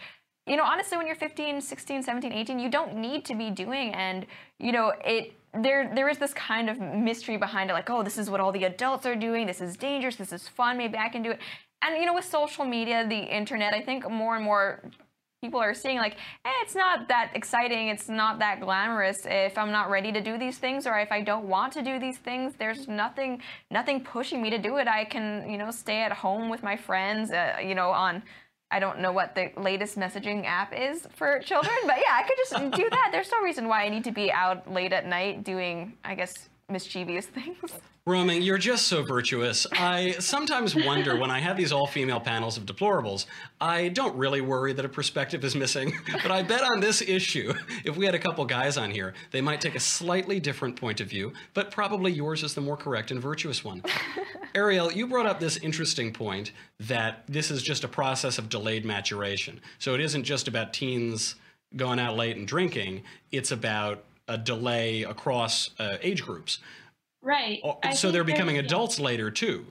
you 0.50 0.58
know, 0.58 0.64
honestly, 0.64 0.98
when 0.98 1.06
you're 1.06 1.16
15, 1.16 1.62
16, 1.62 2.04
17, 2.04 2.34
18, 2.34 2.60
you 2.60 2.70
don't 2.70 2.96
need 2.96 3.24
to 3.26 3.36
be 3.36 3.52
doing. 3.52 3.94
And, 3.94 4.26
you 4.58 4.72
know, 4.72 4.94
it, 5.06 5.34
there, 5.54 5.92
there 5.94 6.10
is 6.10 6.18
this 6.18 6.34
kind 6.34 6.70
of 6.70 6.80
mystery 6.80 7.38
behind 7.38 7.70
it, 7.70 7.74
like, 7.74 7.90
oh, 7.90 8.02
this 8.02 8.18
is 8.18 8.30
what 8.32 8.40
all 8.40 8.52
the 8.52 8.64
adults 8.64 9.06
are 9.06 9.16
doing. 9.16 9.46
This 9.46 9.62
is 9.62 9.78
dangerous. 9.78 10.16
This 10.16 10.34
is 10.34 10.48
fun. 10.48 10.78
Maybe 10.78 10.98
I 10.98 11.08
can 11.10 11.22
do 11.22 11.32
it. 11.32 11.40
And, 11.84 11.96
you 11.98 12.08
know, 12.08 12.16
with 12.16 12.26
social 12.26 12.66
media, 12.66 13.08
the 13.08 13.20
internet, 13.20 13.74
I 13.74 13.82
think 13.82 14.10
more 14.10 14.36
and 14.36 14.44
more 14.44 14.82
people 15.42 15.62
are 15.62 15.74
seeing 15.74 15.98
like 15.98 16.14
eh, 16.44 16.50
it's 16.62 16.76
not 16.76 17.08
that 17.08 17.32
exciting 17.34 17.88
it's 17.88 18.10
not 18.10 18.40
that 18.40 18.60
glamorous 18.60 19.26
if 19.26 19.58
i'm 19.58 19.72
not 19.72 19.90
ready 19.90 20.12
to 20.12 20.20
do 20.20 20.38
these 20.38 20.58
things 20.58 20.86
or 20.86 21.00
if 21.00 21.14
i 21.14 21.22
don't 21.22 21.46
want 21.46 21.72
to 21.72 21.82
do 21.82 21.98
these 21.98 22.18
things 22.18 22.56
there's 22.60 22.90
nothing 22.90 23.42
nothing 23.72 24.04
pushing 24.04 24.42
me 24.42 24.50
to 24.50 24.58
do 24.58 24.76
it 24.78 24.88
i 24.88 25.06
can 25.06 25.50
you 25.50 25.58
know 25.58 25.72
stay 25.72 26.02
at 26.02 26.12
home 26.12 26.50
with 26.50 26.62
my 26.62 26.76
friends 26.76 27.32
uh, 27.32 27.56
you 27.64 27.74
know 27.74 27.90
on 27.90 28.22
i 28.72 28.80
don't 28.80 29.00
know 29.00 29.12
what 29.12 29.36
the 29.36 29.52
latest 29.58 29.98
messaging 29.98 30.46
app 30.46 30.74
is 30.74 31.08
for 31.16 31.40
children 31.40 31.76
but 31.86 31.98
yeah 31.98 32.14
i 32.14 32.24
could 32.24 32.38
just 32.38 32.54
do 32.76 32.90
that. 32.90 33.10
There's 33.12 33.32
no 33.32 33.42
reason 33.42 33.68
why 33.68 33.86
i 33.86 33.90
need 33.90 34.04
to 34.06 34.12
be 34.12 34.32
out 34.32 34.72
late 34.72 34.94
at 34.94 35.06
night 35.06 35.44
doing 35.44 35.98
i 36.04 36.16
guess 36.16 36.50
mischievous 36.70 37.26
things 37.26 37.72
Roaming, 38.10 38.42
you're 38.42 38.58
just 38.58 38.88
so 38.88 39.04
virtuous. 39.04 39.68
I 39.72 40.16
sometimes 40.18 40.74
wonder 40.74 41.16
when 41.16 41.30
I 41.30 41.38
have 41.40 41.58
these 41.58 41.72
all 41.72 41.86
female 41.86 42.20
panels 42.20 42.58
of 42.58 42.66
deplorables, 42.66 43.28
I 43.62 43.90
don't 43.90 44.16
really 44.18 44.42
worry 44.42 44.74
that 44.74 44.84
a 44.84 44.90
perspective 44.90 45.44
is 45.44 45.56
missing, 45.56 45.94
but 46.24 46.32
I 46.32 46.42
bet 46.42 46.64
on 46.64 46.80
this 46.80 47.04
issue, 47.04 47.54
if 47.86 47.98
we 47.98 48.06
had 48.06 48.16
a 48.16 48.20
couple 48.20 48.44
guys 48.46 48.78
on 48.78 48.90
here, 48.90 49.14
they 49.30 49.42
might 49.42 49.62
take 49.62 49.76
a 49.76 49.80
slightly 49.80 50.40
different 50.40 50.76
point 50.76 51.02
of 51.02 51.08
view, 51.08 51.34
but 51.54 51.70
probably 51.70 52.12
yours 52.12 52.42
is 52.42 52.56
the 52.56 52.62
more 52.62 52.78
correct 52.78 53.12
and 53.12 53.22
virtuous 53.22 53.64
one. 53.64 53.84
Erielle, 54.56 54.96
you 54.96 55.06
brought 55.06 55.28
up 55.28 55.40
this 55.40 55.58
interesting 55.58 56.12
point 56.12 56.52
that 56.80 57.26
this 57.28 57.52
is 57.52 57.62
just 57.62 57.84
a 57.84 57.88
process 57.88 58.40
of 58.40 58.50
delayed 58.50 58.86
maturation. 58.86 59.62
So 59.78 59.94
it 59.94 60.02
isn't 60.02 60.24
just 60.24 60.48
about 60.48 60.74
teens 60.74 61.36
going 61.76 62.00
out 62.00 62.16
late 62.18 62.38
and 62.38 62.48
drinking, 62.48 63.04
it's 63.32 63.52
about 63.52 64.04
a 64.30 64.38
delay 64.38 65.04
across 65.04 65.72
uh, 65.80 65.98
age 66.02 66.24
groups. 66.24 66.60
Right. 67.22 67.60
Oh, 67.64 67.80
so 67.94 68.12
they're 68.12 68.24
becoming 68.24 68.58
adults 68.58 69.00
later 69.00 69.30
too. 69.30 69.66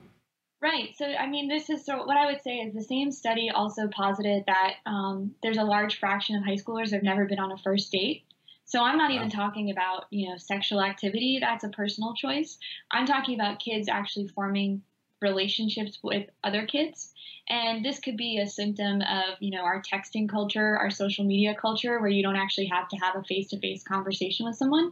Right. 0.61 0.89
So, 0.97 1.05
I 1.05 1.25
mean, 1.25 1.47
this 1.47 1.69
is 1.69 1.85
so 1.85 2.05
what 2.05 2.17
I 2.17 2.25
would 2.25 2.41
say 2.41 2.57
is 2.57 2.73
the 2.73 2.83
same 2.83 3.11
study 3.11 3.49
also 3.49 3.87
posited 3.87 4.43
that 4.45 4.73
um, 4.85 5.33
there's 5.41 5.57
a 5.57 5.63
large 5.63 5.99
fraction 5.99 6.35
of 6.35 6.43
high 6.43 6.57
schoolers 6.57 6.91
have 6.91 7.01
never 7.01 7.25
been 7.25 7.39
on 7.39 7.51
a 7.51 7.57
first 7.57 7.91
date. 7.91 8.23
So 8.65 8.83
I'm 8.83 8.97
not 8.99 9.09
even 9.09 9.31
talking 9.31 9.71
about, 9.71 10.05
you 10.11 10.29
know, 10.29 10.37
sexual 10.37 10.81
activity. 10.81 11.39
That's 11.41 11.63
a 11.63 11.69
personal 11.69 12.13
choice. 12.13 12.59
I'm 12.91 13.07
talking 13.07 13.33
about 13.33 13.59
kids 13.59 13.87
actually 13.87 14.27
forming 14.27 14.83
relationships 15.21 15.99
with 16.03 16.29
other 16.43 16.67
kids. 16.67 17.13
And 17.49 17.83
this 17.83 17.99
could 17.99 18.15
be 18.15 18.37
a 18.37 18.47
symptom 18.47 19.01
of, 19.01 19.35
you 19.39 19.49
know, 19.51 19.63
our 19.63 19.81
texting 19.81 20.29
culture, 20.29 20.77
our 20.77 20.91
social 20.91 21.25
media 21.25 21.55
culture, 21.59 21.99
where 21.99 22.09
you 22.09 22.21
don't 22.21 22.35
actually 22.35 22.67
have 22.67 22.87
to 22.89 22.97
have 22.97 23.15
a 23.15 23.23
face-to-face 23.23 23.83
conversation 23.83 24.45
with 24.45 24.55
someone. 24.55 24.91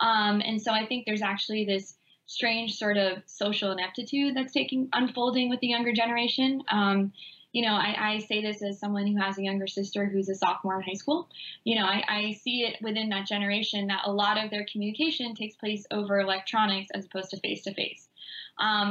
Um, 0.00 0.42
and 0.44 0.60
so 0.60 0.72
I 0.72 0.86
think 0.86 1.06
there's 1.06 1.22
actually 1.22 1.64
this 1.64 1.94
strange 2.26 2.74
sort 2.74 2.96
of 2.96 3.22
social 3.26 3.72
ineptitude 3.72 4.36
that's 4.36 4.52
taking 4.52 4.88
unfolding 4.92 5.48
with 5.48 5.60
the 5.60 5.68
younger 5.68 5.92
generation. 5.92 6.62
Um, 6.68 7.12
you 7.52 7.62
know, 7.62 7.74
I, 7.74 8.14
I, 8.14 8.18
say 8.18 8.42
this 8.42 8.62
as 8.62 8.80
someone 8.80 9.06
who 9.06 9.16
has 9.16 9.38
a 9.38 9.42
younger 9.42 9.68
sister 9.68 10.06
who's 10.06 10.28
a 10.28 10.34
sophomore 10.34 10.76
in 10.76 10.82
high 10.82 10.94
school. 10.94 11.28
You 11.62 11.76
know, 11.76 11.84
I, 11.84 12.02
I, 12.08 12.32
see 12.32 12.64
it 12.64 12.82
within 12.82 13.10
that 13.10 13.28
generation 13.28 13.86
that 13.86 14.02
a 14.04 14.12
lot 14.12 14.42
of 14.42 14.50
their 14.50 14.66
communication 14.70 15.34
takes 15.36 15.54
place 15.54 15.86
over 15.92 16.18
electronics 16.18 16.90
as 16.92 17.04
opposed 17.04 17.30
to 17.30 17.38
face 17.38 17.62
to 17.62 17.72
face. 17.72 18.03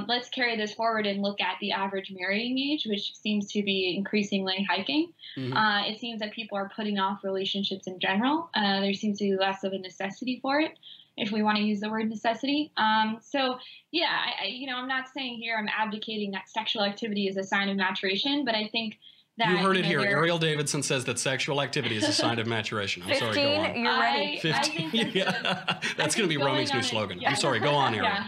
Let's 0.07 0.29
carry 0.29 0.55
this 0.57 0.73
forward 0.73 1.05
and 1.05 1.21
look 1.21 1.41
at 1.41 1.57
the 1.59 1.71
average 1.71 2.11
marrying 2.11 2.57
age, 2.57 2.85
which 2.85 3.15
seems 3.15 3.51
to 3.53 3.63
be 3.63 3.95
increasingly 3.97 4.65
hiking. 4.69 5.13
Mm-hmm. 5.37 5.55
Uh, 5.55 5.87
it 5.87 5.99
seems 5.99 6.19
that 6.19 6.31
people 6.31 6.57
are 6.57 6.69
putting 6.75 6.99
off 6.99 7.23
relationships 7.23 7.87
in 7.87 7.99
general. 7.99 8.49
Uh, 8.55 8.81
there 8.81 8.93
seems 8.93 9.19
to 9.19 9.25
be 9.25 9.35
less 9.35 9.63
of 9.63 9.73
a 9.73 9.77
necessity 9.77 10.39
for 10.41 10.59
it 10.59 10.77
if 11.15 11.31
we 11.31 11.43
want 11.43 11.57
to 11.57 11.63
use 11.63 11.79
the 11.79 11.89
word 11.89 12.09
necessity. 12.09 12.71
Um, 12.77 13.19
so, 13.21 13.59
yeah, 13.91 14.09
I, 14.09 14.45
I, 14.45 14.47
you 14.47 14.67
know, 14.67 14.77
I'm 14.77 14.87
not 14.87 15.09
saying 15.13 15.37
here 15.37 15.55
I'm 15.57 15.67
advocating 15.67 16.31
that 16.31 16.49
sexual 16.49 16.83
activity 16.83 17.27
is 17.27 17.37
a 17.37 17.43
sign 17.43 17.69
of 17.69 17.77
maturation, 17.77 18.45
but 18.45 18.55
I 18.55 18.67
think 18.67 18.97
that 19.37 19.49
you 19.49 19.57
heard 19.57 19.77
it 19.77 19.85
you 19.85 19.97
know, 19.97 20.03
here. 20.03 20.17
Erielle 20.17 20.39
Davidson 20.39 20.83
says 20.83 21.05
that 21.05 21.17
sexual 21.17 21.61
activity 21.61 21.97
is 21.97 22.07
a 22.07 22.13
sign 22.13 22.37
of 22.37 22.45
maturation. 22.45 23.01
I'm 23.03 23.09
15, 23.09 23.33
sorry, 23.33 23.43
go 23.43 23.55
on. 23.55 23.75
You're 23.75 23.99
ready. 23.99 24.37
I, 24.37 24.39
15. 24.39 24.91
that's, 24.93 25.15
yeah. 25.15 25.79
that's 25.97 26.15
going 26.15 26.29
to 26.29 26.35
be 26.35 26.37
Romy's 26.37 26.73
new 26.73 26.83
slogan. 26.83 27.19
Yeah. 27.19 27.29
I'm 27.29 27.35
sorry, 27.35 27.59
go 27.59 27.71
on, 27.71 27.93
Erielle. 27.95 28.03
Yeah. 28.03 28.27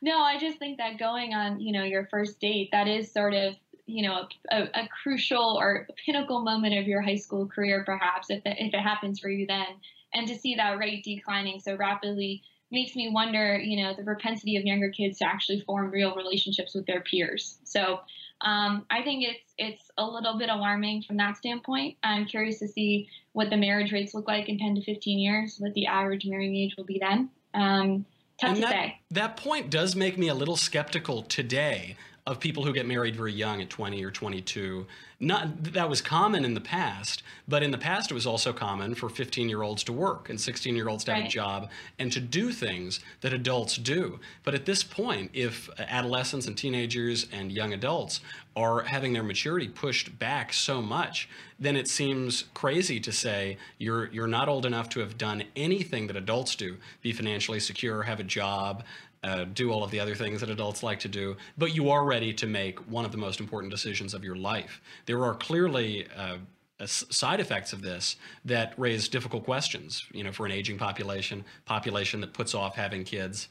No, 0.00 0.18
I 0.18 0.38
just 0.38 0.58
think 0.58 0.78
that 0.78 0.98
going 0.98 1.34
on, 1.34 1.60
you 1.60 1.72
know, 1.72 1.82
your 1.82 2.06
first 2.06 2.40
date, 2.40 2.70
that 2.72 2.86
is 2.86 3.10
sort 3.10 3.34
of 3.34 3.54
you 3.86 4.06
know 4.06 4.28
a, 4.52 4.64
a, 4.64 4.88
crucial 5.02 5.56
or 5.58 5.88
pinnacle 6.04 6.42
moment 6.42 6.76
of 6.76 6.86
your 6.86 7.00
high 7.00 7.16
school 7.16 7.46
career 7.46 7.84
perhaps 7.86 8.28
if 8.28 8.42
it, 8.44 8.56
if 8.58 8.74
it 8.74 8.80
happens 8.80 9.18
for 9.18 9.30
you 9.30 9.46
then 9.46 9.64
and 10.12 10.28
to 10.28 10.36
see 10.36 10.56
that 10.56 10.76
rate 10.76 11.02
declining 11.02 11.58
so 11.58 11.74
rapidly 11.74 12.42
makes 12.70 12.94
me 12.94 13.10
wonder, 13.10 13.58
you 13.58 13.82
know, 13.82 13.94
the 13.94 14.02
propensity 14.02 14.56
of 14.56 14.64
younger 14.64 14.90
kids 14.90 15.18
to 15.18 15.26
actually 15.26 15.60
form 15.60 15.90
real 15.90 16.14
relationships 16.14 16.74
with 16.74 16.86
their 16.86 17.00
peers. 17.00 17.58
So 17.64 18.00
um, 18.40 18.84
I 18.90 19.02
think 19.02 19.24
it's 19.24 19.54
it's 19.56 19.90
a 19.96 20.04
little 20.04 20.38
bit 20.38 20.48
alarming 20.48 21.02
from 21.02 21.16
that 21.16 21.36
standpoint. 21.36 21.96
I'm 22.02 22.26
curious 22.26 22.58
to 22.60 22.68
see 22.68 23.08
what 23.32 23.50
the 23.50 23.56
marriage 23.56 23.92
rates 23.92 24.14
look 24.14 24.28
like 24.28 24.48
in 24.48 24.58
10 24.58 24.76
to 24.76 24.82
15 24.82 25.18
years, 25.18 25.56
what 25.58 25.74
the 25.74 25.86
average 25.86 26.24
marrying 26.26 26.56
age 26.56 26.74
will 26.76 26.84
be 26.84 27.00
then. 27.00 27.30
Um, 27.54 28.06
tough 28.40 28.48
and 28.50 28.56
to 28.56 28.62
that, 28.62 28.70
say. 28.70 29.00
That 29.10 29.36
point 29.36 29.70
does 29.70 29.94
make 29.96 30.18
me 30.18 30.28
a 30.28 30.34
little 30.34 30.56
skeptical 30.56 31.22
today 31.22 31.96
of 32.28 32.38
people 32.38 32.62
who 32.62 32.74
get 32.74 32.86
married 32.86 33.16
very 33.16 33.32
young 33.32 33.62
at 33.62 33.70
20 33.70 34.04
or 34.04 34.10
22. 34.10 34.86
Not 35.18 35.64
that 35.72 35.88
was 35.88 36.02
common 36.02 36.44
in 36.44 36.52
the 36.52 36.60
past, 36.60 37.22
but 37.48 37.62
in 37.62 37.70
the 37.70 37.78
past 37.78 38.10
it 38.10 38.14
was 38.14 38.26
also 38.26 38.52
common 38.52 38.94
for 38.94 39.08
15-year-olds 39.08 39.82
to 39.84 39.92
work 39.94 40.28
and 40.28 40.38
16-year-olds 40.38 41.04
to 41.04 41.14
have 41.14 41.24
a 41.24 41.28
job 41.28 41.70
and 41.98 42.12
to 42.12 42.20
do 42.20 42.52
things 42.52 43.00
that 43.22 43.32
adults 43.32 43.76
do. 43.76 44.20
But 44.44 44.54
at 44.54 44.66
this 44.66 44.84
point, 44.84 45.30
if 45.32 45.70
adolescents 45.78 46.46
and 46.46 46.56
teenagers 46.56 47.26
and 47.32 47.50
young 47.50 47.72
adults 47.72 48.20
are 48.54 48.82
having 48.82 49.12
their 49.12 49.22
maturity 49.22 49.68
pushed 49.68 50.18
back 50.18 50.52
so 50.52 50.82
much, 50.82 51.28
then 51.58 51.76
it 51.76 51.88
seems 51.88 52.44
crazy 52.54 53.00
to 53.00 53.10
say 53.10 53.56
you're 53.78 54.06
you're 54.10 54.28
not 54.28 54.48
old 54.48 54.66
enough 54.66 54.88
to 54.90 55.00
have 55.00 55.16
done 55.16 55.42
anything 55.56 56.06
that 56.08 56.16
adults 56.16 56.54
do, 56.54 56.76
be 57.00 57.12
financially 57.12 57.58
secure, 57.58 58.02
have 58.02 58.20
a 58.20 58.24
job, 58.24 58.84
uh, 59.24 59.44
do 59.44 59.70
all 59.72 59.82
of 59.82 59.90
the 59.90 60.00
other 60.00 60.14
things 60.14 60.40
that 60.40 60.50
adults 60.50 60.82
like 60.82 61.00
to 61.00 61.08
do, 61.08 61.36
but 61.56 61.74
you 61.74 61.90
are 61.90 62.04
ready 62.04 62.32
to 62.34 62.46
make 62.46 62.78
one 62.90 63.04
of 63.04 63.12
the 63.12 63.18
most 63.18 63.40
important 63.40 63.70
decisions 63.70 64.14
of 64.14 64.24
your 64.24 64.36
life. 64.36 64.80
There 65.06 65.24
are 65.24 65.34
clearly 65.34 66.06
uh, 66.16 66.36
uh, 66.80 66.86
side 66.86 67.40
effects 67.40 67.72
of 67.72 67.82
this 67.82 68.16
that 68.44 68.74
raise 68.76 69.08
difficult 69.08 69.44
questions. 69.44 70.04
You 70.12 70.24
know, 70.24 70.32
for 70.32 70.46
an 70.46 70.52
aging 70.52 70.78
population, 70.78 71.44
population 71.64 72.20
that 72.20 72.32
puts 72.32 72.54
off 72.54 72.76
having 72.76 73.04
kids. 73.04 73.48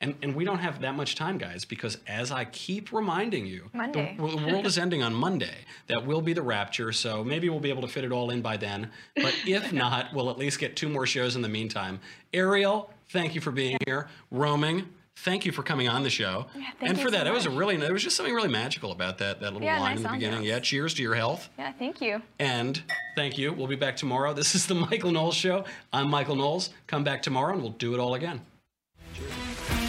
And, 0.00 0.16
and 0.22 0.34
we 0.34 0.44
don't 0.44 0.58
have 0.58 0.80
that 0.80 0.96
much 0.96 1.14
time, 1.14 1.38
guys, 1.38 1.64
because 1.64 1.98
as 2.06 2.30
I 2.32 2.44
keep 2.46 2.92
reminding 2.92 3.46
you, 3.46 3.70
the- 3.72 3.78
Monday. 3.78 4.14
the 4.18 4.22
world 4.52 4.66
is 4.66 4.76
ending 4.76 5.02
on 5.02 5.14
Monday. 5.14 5.54
That 5.86 6.04
will 6.04 6.20
be 6.20 6.32
the 6.32 6.42
rapture, 6.42 6.92
so 6.92 7.22
maybe 7.22 7.48
we'll 7.48 7.60
be 7.60 7.70
able 7.70 7.82
to 7.82 7.88
fit 7.88 8.04
it 8.04 8.10
all 8.12 8.30
in 8.30 8.42
by 8.42 8.56
then. 8.56 8.90
But 9.14 9.34
if 9.46 9.72
not, 9.84 10.12
we'll 10.12 10.30
at 10.30 10.36
least 10.36 10.58
get 10.58 10.74
two 10.76 10.88
more 10.88 11.06
shows 11.06 11.36
in 11.36 11.42
the 11.42 11.48
meantime. 11.48 12.00
Erielle, 12.32 12.90
thank 13.10 13.34
you 13.34 13.40
for 13.40 13.52
being 13.52 13.78
here. 13.86 14.08
Roaming, 14.30 14.88
thank 15.16 15.44
you 15.44 15.52
for 15.52 15.62
coming 15.62 15.88
on 15.88 16.02
the 16.02 16.10
show. 16.10 16.46
thank 16.52 16.66
and 16.82 16.98
for 16.98 17.04
so 17.08 17.10
that, 17.10 17.26
it 17.26 17.32
was 17.32 17.46
a 17.46 17.50
really, 17.50 17.76
there 17.76 17.92
was 17.92 18.02
just 18.02 18.16
something 18.16 18.34
really 18.34 18.48
magical 18.48 18.92
about 18.92 19.18
that 19.18 19.40
that 19.40 19.52
little 19.52 19.66
Yeah, 19.66 19.80
line 19.80 19.96
nice 19.96 19.98
in 19.98 20.02
the 20.04 20.08
beginning. 20.10 20.42
Yeah, 20.44 20.60
cheers 20.60 20.94
to 20.94 21.02
your 21.02 21.14
health. 21.14 21.48
Yeah, 21.58 21.72
thank 21.72 22.00
you. 22.00 22.22
And 22.38 22.82
thank 23.16 23.38
you. 23.38 23.52
We'll 23.52 23.66
be 23.66 23.76
back 23.76 23.96
tomorrow. 23.96 24.32
This 24.32 24.54
is 24.54 24.66
the 24.66 24.74
Michael 24.90 25.12
Knowles 25.12 25.34
Show. 25.34 25.64
I'm 25.92 26.10
Michael 26.10 26.36
Knowles. 26.36 26.70
Come 26.86 27.04
back 27.04 27.22
tomorrow 27.22 27.52
and 27.52 27.62
we'll 27.62 27.72
do 27.72 27.94
it 27.94 28.00
all 28.00 28.14
again. 28.14 28.40
Cheers. 29.14 29.83